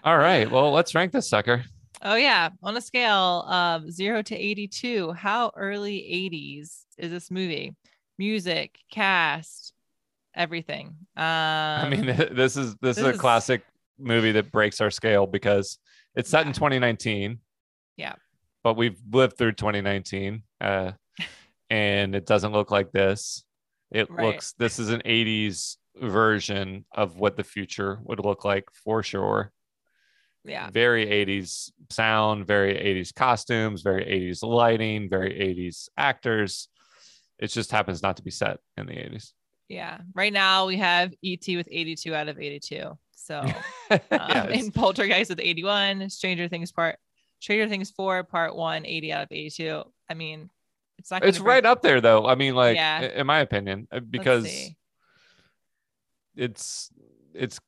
all 0.04 0.18
right. 0.18 0.50
Well, 0.50 0.72
let's 0.72 0.94
rank 0.94 1.12
this 1.12 1.28
sucker. 1.28 1.64
Oh 2.02 2.16
yeah, 2.16 2.50
on 2.62 2.76
a 2.76 2.80
scale 2.80 3.42
of 3.48 3.90
0 3.90 4.22
to 4.22 4.36
82, 4.36 5.12
how 5.12 5.50
early 5.56 5.96
80s 5.98 6.84
is 6.98 7.10
this 7.10 7.30
movie? 7.30 7.74
Music, 8.18 8.78
cast, 8.90 9.72
everything. 10.34 10.88
Um 11.16 11.24
I 11.24 11.88
mean, 11.88 12.06
this 12.32 12.56
is 12.56 12.74
this, 12.76 12.96
is 12.98 13.04
this 13.04 13.04
a 13.04 13.10
is- 13.10 13.20
classic 13.20 13.62
movie 13.98 14.32
that 14.32 14.50
breaks 14.52 14.80
our 14.80 14.90
scale 14.90 15.26
because 15.26 15.78
it's 16.14 16.30
set 16.30 16.46
in 16.46 16.52
2019. 16.52 17.38
Yeah. 17.96 18.14
But 18.62 18.76
we've 18.76 18.98
lived 19.10 19.36
through 19.36 19.52
2019, 19.52 20.42
uh, 20.60 20.92
and 21.70 22.14
it 22.14 22.26
doesn't 22.26 22.52
look 22.52 22.70
like 22.70 22.92
this. 22.92 23.44
It 23.90 24.10
Right. 24.10 24.26
looks. 24.26 24.52
This 24.58 24.78
is 24.78 24.90
an 24.90 25.02
80s 25.04 25.76
version 25.96 26.84
of 26.92 27.16
what 27.18 27.36
the 27.36 27.44
future 27.44 28.00
would 28.04 28.20
look 28.20 28.44
like 28.44 28.64
for 28.72 29.02
sure. 29.02 29.52
yeah. 30.44 30.68
Very 30.70 31.06
80s 31.06 31.70
sound, 31.90 32.46
very 32.46 32.74
80s 32.74 33.14
costumes, 33.14 33.82
very 33.82 34.04
80s 34.04 34.42
lighting, 34.42 35.08
very 35.08 35.32
80s 35.32 35.88
actors. 35.96 36.68
It 37.38 37.48
just 37.48 37.70
happens 37.70 38.02
not 38.02 38.16
to 38.18 38.22
be 38.22 38.30
set 38.30 38.58
in 38.76 38.86
the 38.86 38.92
80s. 38.94 39.32
Yeah. 39.68 39.98
Right 40.14 40.32
now 40.32 40.66
we 40.66 40.76
have 40.78 41.12
ET 41.24 41.46
with 41.48 41.68
82 41.70 42.14
out 42.14 42.28
of 42.28 42.38
82. 42.38 42.98
So 43.24 43.40
um, 43.90 44.00
it's- 44.10 44.64
in 44.64 44.70
Poltergeist 44.70 45.30
with 45.30 45.40
81, 45.40 46.10
Stranger 46.10 46.48
Things 46.48 46.72
part 46.72 46.98
Stranger 47.40 47.68
Things 47.68 47.90
4 47.90 48.24
part 48.24 48.54
1 48.54 48.84
80 48.86 49.12
out 49.12 49.22
of 49.24 49.28
82. 49.32 49.82
I 50.10 50.14
mean, 50.14 50.50
it's 50.98 51.10
not 51.10 51.24
it's 51.24 51.40
right 51.40 51.64
up 51.66 51.82
there 51.82 52.00
though 52.00 52.24
i 52.26 52.34
mean 52.36 52.54
like 52.54 52.76
Yeah. 52.76 53.00
in 53.00 53.26
my 53.26 53.40
opinion 53.40 53.88
uh, 53.90 53.98
because 53.98 54.46
it's 56.36 56.90
it's 57.34 57.58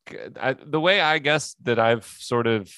I, 0.40 0.52
the 0.54 0.80
way 0.80 1.00
i 1.00 1.18
guess 1.18 1.54
that 1.62 1.78
i've 1.78 2.04
sort 2.04 2.46
of 2.46 2.72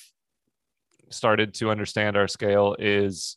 started 1.10 1.54
to 1.54 1.70
understand 1.70 2.16
our 2.16 2.28
scale 2.28 2.76
is 2.78 3.36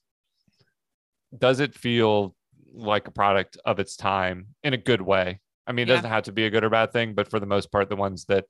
does 1.37 1.59
it 1.59 1.73
feel 1.75 2.33
like 2.73 3.07
a 3.07 3.11
product 3.11 3.57
of 3.65 3.79
its 3.79 3.95
time 3.97 4.47
in 4.63 4.73
a 4.73 4.77
good 4.77 5.01
way 5.01 5.41
i 5.67 5.71
mean 5.73 5.87
it 5.87 5.89
Yeah. 5.89 5.95
doesn't 5.97 6.11
have 6.11 6.23
to 6.23 6.31
be 6.31 6.45
a 6.45 6.49
good 6.49 6.63
or 6.63 6.69
bad 6.69 6.91
thing 6.93 7.13
but 7.13 7.27
for 7.29 7.39
the 7.39 7.45
most 7.45 7.71
part 7.71 7.89
the 7.89 7.95
ones 7.97 8.25
that 8.25 8.45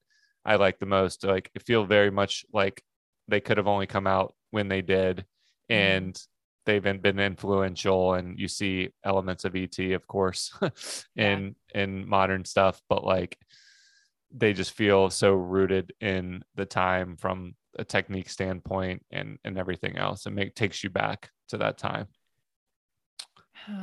i 0.45 0.55
like 0.55 0.79
the 0.79 0.85
most 0.85 1.23
like 1.23 1.49
it 1.55 1.63
feel 1.63 1.85
very 1.85 2.11
much 2.11 2.45
like 2.53 2.83
they 3.27 3.39
could 3.39 3.57
have 3.57 3.67
only 3.67 3.87
come 3.87 4.07
out 4.07 4.33
when 4.51 4.67
they 4.67 4.81
did 4.81 5.25
Mm-hmm. 5.69 5.79
and 5.79 6.23
they've 6.65 6.83
been, 6.83 6.99
been 6.99 7.19
influential 7.19 8.13
and 8.15 8.37
you 8.37 8.47
see 8.49 8.89
elements 9.05 9.45
of 9.45 9.55
et 9.55 9.79
of 9.93 10.05
course 10.05 10.53
in 11.15 11.55
in 11.73 12.07
modern 12.07 12.43
stuff 12.43 12.81
but 12.89 13.05
like 13.05 13.37
they 14.35 14.51
just 14.53 14.71
feel 14.73 15.09
so 15.09 15.31
rooted 15.33 15.93
in 16.01 16.43
the 16.55 16.65
time 16.65 17.15
from 17.15 17.55
a 17.79 17.85
technique 17.85 18.29
standpoint 18.29 19.01
and 19.11 19.37
and 19.45 19.57
everything 19.57 19.97
else 19.97 20.25
and 20.25 20.35
make 20.35 20.53
takes 20.53 20.83
you 20.83 20.89
back 20.89 21.29
to 21.47 21.57
that 21.57 21.77
time 21.77 22.07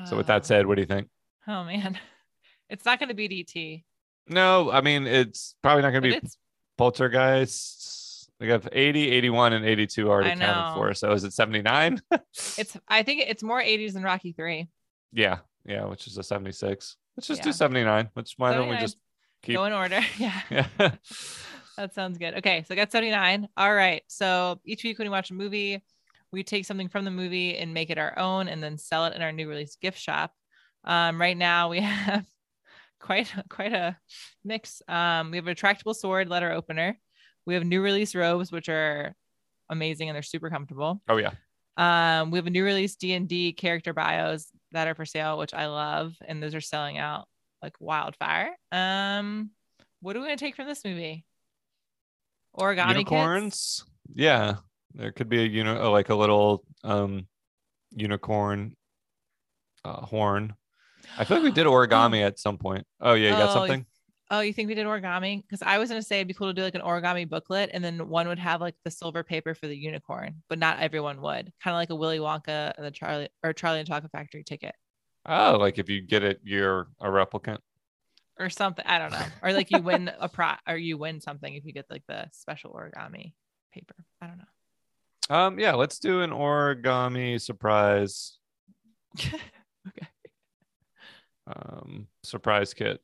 so 0.04 0.16
with 0.16 0.26
that 0.26 0.44
said 0.50 0.66
what 0.66 0.74
do 0.74 0.82
you 0.82 0.86
think 0.86 1.09
Oh 1.46 1.64
man. 1.64 1.98
It's 2.70 2.84
not 2.84 2.98
going 2.98 3.09
to 3.09 3.14
be 3.14 3.40
ET. 3.40 3.80
no 4.30 4.70
i 4.70 4.82
mean 4.82 5.06
it's 5.06 5.54
probably 5.62 5.80
not 5.82 5.90
going 5.92 6.02
to 6.02 6.09
be 6.11 6.16
it's 6.16 6.36
poltergeist 6.79 8.31
we 8.41 8.49
have 8.49 8.68
80 8.70 9.11
81 9.11 9.53
and 9.53 9.64
82 9.64 10.09
already 10.11 10.39
counted 10.39 10.74
for 10.74 10.95
so 10.95 11.12
is 11.12 11.24
it 11.24 11.33
79 11.33 12.01
it's 12.57 12.76
I 12.89 13.03
think 13.03 13.22
it's 13.26 13.43
more 13.43 13.61
80s 13.61 13.93
than 13.95 14.03
Rocky 14.03 14.33
3. 14.33 14.68
yeah 15.12 15.39
yeah 15.64 15.85
which 15.85 16.07
is 16.07 16.16
a 16.18 16.22
76 16.22 16.97
let's 17.16 17.26
just 17.26 17.41
Yeah. 17.41 17.45
do 17.45 17.53
79 17.53 18.11
which 18.14 18.35
why 18.37 18.55
don't 18.55 18.68
we 18.68 18.76
just 18.76 18.97
keep 19.43 19.57
Go 19.57 19.64
in 19.64 19.72
order. 19.72 20.01
Yeah. 20.18 20.41
yeah 20.51 20.66
That 21.76 21.95
sounds 21.95 22.18
good. 22.18 22.35
Okay, 22.39 22.64
so 22.66 22.74
I 22.74 22.76
got 22.76 22.91
79. 22.91 23.47
All 23.57 23.72
right. 23.72 24.03
So 24.09 24.59
each 24.64 24.83
week 24.83 24.99
when 24.99 25.07
we 25.07 25.11
watch 25.11 25.31
a 25.31 25.35
movie, 25.35 25.81
we 26.33 26.43
take 26.43 26.64
something 26.64 26.89
from 26.89 27.05
the 27.05 27.12
movie 27.12 27.57
and 27.57 27.72
make 27.72 27.89
it 27.91 27.99
our 27.99 28.18
own 28.18 28.49
and 28.49 28.61
then 28.61 28.76
sell 28.79 29.05
it 29.05 29.14
in 29.14 29.22
our 29.22 29.31
new 29.31 29.49
release 29.49 29.76
gift 29.76 29.97
shop. 29.97 30.33
Um, 30.83 31.20
right 31.20 31.37
now 31.37 31.68
we 31.68 31.79
have 31.81 32.26
quite 33.01 33.32
quite 33.49 33.72
a 33.72 33.96
mix. 34.44 34.82
Um, 34.88 35.30
we 35.30 35.36
have 35.38 35.46
a 35.46 35.55
retractable 35.55 35.94
sword 35.94 36.28
letter 36.28 36.51
opener. 36.53 36.99
We 37.46 37.55
have 37.55 37.64
new 37.64 37.80
release 37.82 38.14
robes, 38.14 38.53
which 38.53 38.68
are 38.68 39.14
amazing 39.70 40.09
and 40.09 40.14
they're 40.16 40.22
super 40.22 40.51
comfortable. 40.51 41.03
oh 41.09 41.16
yeah 41.18 41.32
Um, 41.76 42.30
we 42.30 42.38
have 42.38 42.46
a 42.46 42.51
new 42.51 42.64
release 42.64 42.96
D&D 42.96 43.53
character 43.53 43.92
bios 43.92 44.51
that 44.72 44.88
are 44.88 44.94
for 44.94 45.05
sale, 45.07 45.38
which 45.38 45.55
I 45.55 45.66
love, 45.66 46.14
and 46.26 46.42
those 46.42 46.55
are 46.55 46.61
selling 46.61 46.99
out 46.99 47.26
like 47.62 47.74
wildfire. 47.80 48.51
Um, 48.72 49.51
what 50.01 50.16
are 50.16 50.20
we 50.20 50.26
gonna 50.26 50.36
take 50.36 50.57
from 50.57 50.66
this 50.66 50.84
movie? 50.84 51.24
Origami 52.59 52.76
kits? 52.78 52.96
unicorns 52.96 53.84
yeah 54.14 54.57
there 54.94 55.12
could 55.12 55.28
be 55.28 55.42
a 55.42 55.46
you 55.46 55.62
know 55.62 55.92
like 55.92 56.09
a 56.09 56.14
little 56.14 56.64
um 56.82 57.26
unicorn 57.90 58.74
uh, 59.84 60.01
horn 60.01 60.55
i 61.16 61.24
feel 61.24 61.36
like 61.38 61.44
we 61.44 61.50
did 61.52 61.66
origami 61.66 62.22
at 62.22 62.38
some 62.38 62.59
point 62.59 62.86
oh 63.00 63.14
yeah 63.14 63.30
you 63.30 63.36
got 63.36 63.50
Oh, 63.50 63.54
something 63.54 63.86
Oh, 64.30 64.40
you 64.40 64.52
think 64.52 64.68
we 64.68 64.74
did 64.74 64.86
origami? 64.86 65.40
Because 65.42 65.62
I 65.62 65.78
was 65.78 65.88
gonna 65.88 66.02
say 66.02 66.16
it'd 66.18 66.28
be 66.28 66.34
cool 66.34 66.48
to 66.48 66.52
do 66.52 66.61
like 66.61 66.74
an 66.74 66.82
origami 66.82 67.26
booklet, 67.26 67.70
and 67.72 67.82
then 67.82 68.11
one 68.11 68.28
would 68.28 68.38
have 68.38 68.61
like 68.61 68.74
the 68.84 68.90
silver 68.90 69.24
paper 69.24 69.54
for 69.54 69.68
the 69.68 69.74
unicorn, 69.74 70.42
but 70.50 70.59
not 70.59 70.80
everyone 70.80 71.22
would. 71.22 71.50
Kind 71.64 71.72
of 71.72 71.76
like 71.76 71.88
a 71.88 71.94
Willy 71.94 72.18
Wonka 72.18 72.74
and 72.76 72.84
the 72.84 72.90
Charlie 72.90 73.30
or 73.42 73.54
Charlie 73.54 73.78
and 73.78 73.88
Chocolate 73.88 74.12
Factory 74.12 74.44
ticket 74.44 74.74
oh 75.24 75.56
like 75.59 75.78
if 75.78 75.88
you 75.88 76.02
get 76.02 76.22
it 76.22 76.40
you're 76.44 76.88
a 77.00 77.06
replicant 77.09 77.56
or 78.38 78.50
something. 78.50 78.84
I 78.86 78.98
don't 78.98 79.12
know. 79.12 79.24
Or 79.42 79.52
like 79.54 79.70
you 79.70 79.80
win 79.80 80.11
a 80.20 80.28
pro 80.28 80.50
or 80.68 80.76
you 80.76 80.98
win 80.98 81.22
something 81.22 81.54
if 81.54 81.64
you 81.64 81.72
get 81.72 81.86
like 81.90 82.02
the 82.06 82.28
special 82.32 82.72
origami 82.72 83.32
paper. 83.72 83.94
I 84.20 84.26
don't 84.26 84.38
know. 84.38 85.34
um 85.36 85.59
yeah 85.59 85.72
let's 85.72 85.98
do 85.98 86.20
an 86.20 86.30
origami 86.32 87.40
surprise 87.40 88.36
okay. 89.18 89.38
Um 91.49 92.07
surprise 92.22 92.74
kit 92.74 93.01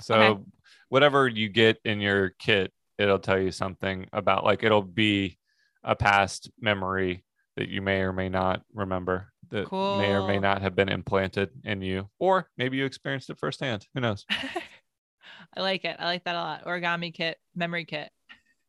so 0.00 0.14
Okay. 0.14 0.42
whatever 0.88 1.28
you 1.28 1.48
get 1.48 1.78
in 1.84 2.00
your 2.00 2.30
kit 2.38 2.72
it'll 2.98 3.18
tell 3.18 3.38
you 3.38 3.50
something 3.50 4.06
about 4.12 4.44
like 4.44 4.62
it'll 4.62 4.82
be 4.82 5.38
a 5.82 5.96
past 5.96 6.50
memory 6.60 7.24
that 7.56 7.68
you 7.68 7.82
may 7.82 8.00
or 8.00 8.12
may 8.12 8.28
not 8.28 8.62
remember 8.74 9.32
that 9.50 9.70
may 9.72 10.10
or 10.10 10.22
may 10.22 10.38
not 10.38 10.62
have 10.62 10.76
been 10.76 10.88
implanted 10.88 11.50
in 11.64 11.82
you, 11.82 12.08
or 12.18 12.48
maybe 12.56 12.76
you 12.76 12.84
experienced 12.84 13.30
it 13.30 13.38
firsthand. 13.38 13.86
Who 13.94 14.00
knows? 14.00 14.24
I 14.30 15.60
like 15.60 15.84
it. 15.84 15.96
I 15.98 16.04
like 16.04 16.24
that 16.24 16.36
a 16.36 16.38
lot. 16.38 16.64
Origami 16.64 17.12
kit, 17.12 17.38
memory 17.54 17.84
kit. 17.84 18.10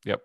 Yep. 0.05 0.21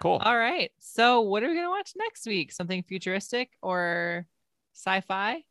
Cool. 0.00 0.16
All 0.16 0.36
right. 0.36 0.72
So, 0.80 1.20
what 1.20 1.42
are 1.42 1.48
we 1.48 1.54
going 1.54 1.66
to 1.66 1.70
watch 1.70 1.92
next 1.96 2.26
week? 2.26 2.50
Something 2.52 2.82
futuristic 2.82 3.50
or 3.62 4.26
sci 4.74 5.00
fi? 5.02 5.44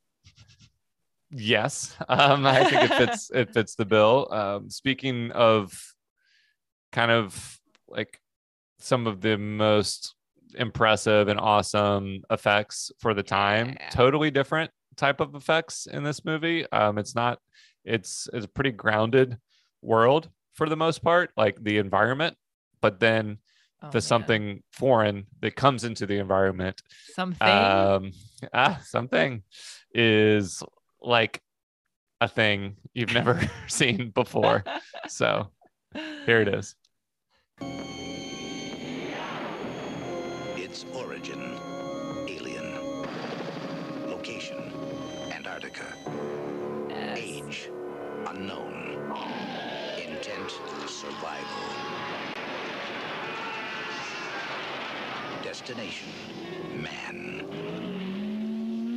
Yes, 1.35 1.95
um, 2.07 2.45
I 2.45 2.63
think 2.69 2.83
it 2.83 2.93
fits. 2.93 3.31
it 3.33 3.53
fits 3.53 3.75
the 3.75 3.85
bill. 3.85 4.27
Um, 4.31 4.69
speaking 4.69 5.31
of, 5.31 5.73
kind 6.91 7.11
of 7.11 7.59
like 7.87 8.19
some 8.79 9.07
of 9.07 9.21
the 9.21 9.37
most 9.37 10.15
impressive 10.55 11.27
and 11.27 11.39
awesome 11.39 12.21
effects 12.29 12.91
for 12.99 13.13
the 13.13 13.23
time. 13.23 13.75
Totally 13.91 14.29
different 14.29 14.71
type 14.95 15.19
of 15.19 15.35
effects 15.35 15.87
in 15.87 16.03
this 16.03 16.23
movie. 16.23 16.69
Um, 16.71 16.97
it's 16.97 17.15
not. 17.15 17.39
It's 17.83 18.29
it's 18.31 18.45
a 18.45 18.49
pretty 18.49 18.71
grounded 18.71 19.37
world 19.81 20.29
for 20.53 20.69
the 20.69 20.77
most 20.77 21.03
part, 21.03 21.31
like 21.35 21.61
the 21.63 21.77
environment, 21.77 22.37
but 22.81 22.99
then 22.99 23.39
Oh, 23.83 23.89
the 23.89 23.99
something 23.99 24.63
foreign 24.71 25.25
that 25.41 25.57
comes 25.57 25.83
into 25.83 26.05
the 26.05 26.17
environment 26.17 26.81
Something. 27.13 27.41
um 27.41 28.11
ah 28.53 28.79
something 28.85 29.43
is 29.93 30.63
like 31.03 31.41
a 32.21 32.27
thing 32.27 32.75
you've 32.93 33.13
never 33.13 33.39
seen 33.67 34.09
before 34.09 34.63
so 35.07 35.49
here 36.25 36.41
it 36.41 36.47
is 36.47 36.75
Its 40.57 40.85
origin, 40.95 41.59
alien. 42.27 42.79
Location, 44.09 44.73
Antarctica. 45.31 45.85
Age, 47.15 47.69
unknown. 48.25 49.13
Intent, 49.99 50.49
survival. 50.87 51.63
Destination, 55.43 56.09
man. 56.81 57.92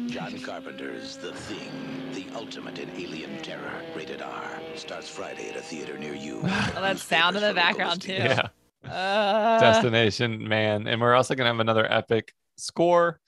John 0.07 0.39
Carpenter's 0.41 1.17
The 1.17 1.33
Thing, 1.33 2.13
the 2.13 2.27
ultimate 2.37 2.79
in 2.79 2.89
alien 2.91 3.39
terror, 3.43 3.83
rated 3.95 4.23
R, 4.23 4.61
starts 4.75 5.09
Friday 5.09 5.51
at 5.51 5.57
a 5.57 5.61
theater 5.61 5.99
near 5.99 6.15
you. 6.15 6.41
Oh, 6.77 6.81
that 6.83 6.99
sound 6.99 7.37
in 7.37 7.43
the 7.43 7.55
background, 7.55 8.03
too. 8.03 8.13
yeah 8.13 8.49
Uh, 8.89 9.59
destination 9.59 10.47
man 10.47 10.87
and 10.87 11.01
we're 11.01 11.15
also 11.15 11.35
gonna 11.35 11.49
have 11.51 11.59
another 11.59 11.91
epic 11.91 12.33
score 12.57 13.19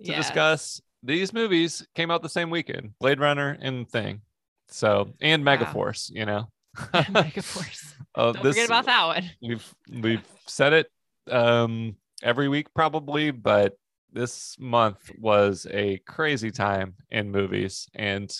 to 0.00 0.06
Yes. 0.06 0.16
discuss 0.28 0.80
these 1.02 1.34
movies 1.34 1.86
came 1.94 2.10
out 2.10 2.22
the 2.22 2.28
same 2.30 2.48
weekend 2.48 2.92
blade 2.98 3.20
runner 3.20 3.58
and 3.60 3.86
thing 3.90 4.22
so 4.68 5.12
and 5.20 5.44
megaforce 5.44 6.08
you 6.10 6.24
know 6.24 6.48
Megaforce. 6.94 7.92
Uh, 8.14 8.32
Don't 8.32 8.42
forget 8.46 8.64
about 8.66 8.86
that 8.86 9.04
one. 9.06 9.30
we've 9.42 9.74
we've 10.00 10.24
said 10.46 10.72
it 10.72 10.86
um 11.30 11.94
every 12.22 12.48
week 12.48 12.72
probably 12.72 13.32
but 13.32 13.74
this 14.12 14.56
month 14.58 15.10
was 15.18 15.66
a 15.70 15.98
crazy 16.06 16.50
time 16.50 16.94
in 17.10 17.30
movies 17.30 17.88
and 17.94 18.34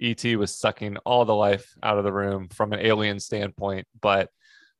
et 0.00 0.24
was 0.36 0.54
sucking 0.54 0.96
all 0.98 1.24
the 1.24 1.34
life 1.34 1.74
out 1.82 1.98
of 1.98 2.04
the 2.04 2.12
room 2.12 2.48
from 2.48 2.72
an 2.72 2.80
alien 2.80 3.20
standpoint 3.20 3.86
but 4.00 4.30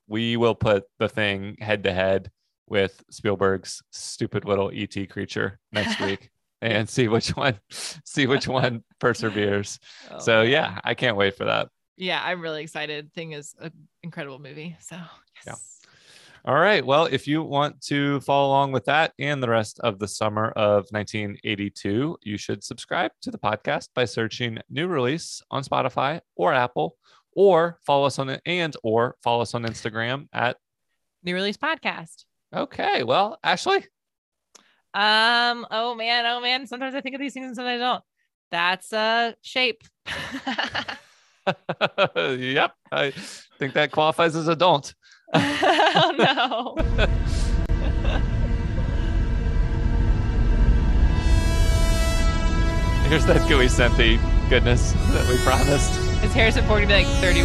we 0.09 0.37
will 0.37 0.55
put 0.55 0.85
the 0.99 1.09
thing 1.09 1.57
head 1.61 1.85
to 1.85 1.93
head 1.93 2.31
with 2.67 3.03
spielberg's 3.11 3.83
stupid 3.91 4.45
little 4.45 4.71
et 4.75 5.09
creature 5.09 5.59
next 5.73 6.01
week 6.07 6.31
and 6.61 6.89
see 6.89 7.09
which 7.09 7.31
one 7.37 7.59
see 7.71 8.27
which 8.27 8.49
one 8.49 8.83
perseveres 9.01 9.79
Oh, 10.11 10.19
so 10.19 10.43
yeah 10.43 10.81
i 10.85 10.95
can't 10.95 11.17
wait 11.17 11.37
for 11.37 11.45
that 11.45 11.69
Yeah, 11.97 12.21
I'm 12.25 12.41
really 12.41 12.63
excited. 12.63 13.13
Thing 13.13 13.33
is 13.33 13.55
an 13.61 13.71
incredible 14.03 14.39
movie. 14.41 14.77
So, 14.81 14.97
Yeah. 15.47 15.55
All 16.45 16.59
right. 16.59 16.85
Well, 16.85 17.07
if 17.07 17.29
you 17.29 17.41
want 17.45 17.81
to 17.83 18.21
follow 18.23 18.49
along 18.49 18.73
with 18.73 18.85
that 18.87 19.13
and 19.17 19.41
the 19.41 19.49
rest 19.49 19.79
of 19.79 20.01
the 20.01 20.09
summer 20.09 20.49
of 20.51 20.87
1982, 20.91 22.19
you 22.21 22.37
should 22.37 22.65
subscribe 22.65 23.13
to 23.21 23.31
the 23.31 23.39
podcast 23.39 23.91
by 23.95 24.07
searching 24.07 24.59
new 24.69 24.89
release 24.89 25.41
on 25.53 25.63
Spotify 25.63 26.21
or 26.35 26.53
Apple, 26.53 26.97
or 27.37 27.79
follow 27.87 28.07
us 28.07 28.19
on 28.19 28.29
it 28.29 28.43
and 28.45 28.75
or 28.83 29.15
follow 29.23 29.43
us 29.43 29.55
on 29.55 29.63
Instagram 29.63 30.27
at 30.33 30.57
New 31.23 31.37
Release 31.37 31.57
Podcast. 31.57 32.25
Okay. 32.53 33.05
Well, 33.05 33.39
Ashley. 33.45 33.87
Um. 34.95 35.65
Oh 35.71 35.95
man. 35.95 36.27
Oh 36.27 36.41
man. 36.41 36.67
Sometimes 36.67 36.97
I 36.97 37.03
think 37.03 37.15
of 37.15 37.21
these 37.21 37.35
things 37.35 37.47
and 37.47 37.55
sometimes 37.55 37.81
I 37.81 37.85
don't. 37.85 38.05
That's 38.51 38.93
uh 38.93 39.33
shape. 39.43 39.85
yep. 42.17 42.73
I 42.91 43.13
think 43.59 43.75
that 43.75 43.93
qualifies 43.93 44.35
as 44.35 44.49
a 44.49 44.57
don't. 44.57 44.93
Oh 45.35 46.13
no. 46.19 47.07
Here's 53.09 53.27
that 53.27 53.47
gooey 53.47 53.67
synthy 53.67 54.19
goodness 54.49 54.93
that 55.13 55.29
we 55.29 55.37
promised. 55.45 55.93
It's 56.25 56.33
Harrison 56.33 56.65
Ford 56.65 56.81
to 56.81 56.87
be 56.89 56.95
like 56.95 57.07
31, 57.21 57.45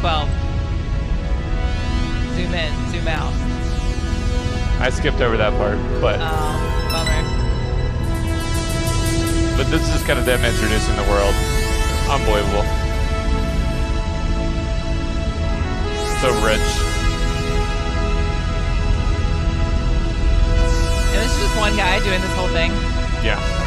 12. 0.00 0.28
Zoom 2.34 2.52
in, 2.54 2.72
zoom 2.90 3.06
out. 3.06 3.30
I 4.82 4.90
skipped 4.90 5.20
over 5.20 5.36
that 5.36 5.52
part, 5.54 5.78
but 6.00 6.18
Oh, 6.20 6.88
bummer. 6.90 7.22
but 9.56 9.70
this 9.70 9.86
is 9.94 10.02
kind 10.02 10.18
of 10.18 10.26
them 10.26 10.42
introducing 10.44 10.96
the 10.96 11.04
world. 11.06 11.34
Unbelievable. 12.10 12.66
So 16.20 16.32
rich. 16.42 16.60
And 21.12 21.22
this 21.22 21.32
is 21.34 21.40
just 21.40 21.56
one 21.58 21.76
guy 21.76 21.98
doing 22.02 22.20
this 22.20 22.32
whole 22.32 22.48
thing. 22.48 22.70
Yeah. 23.22 23.65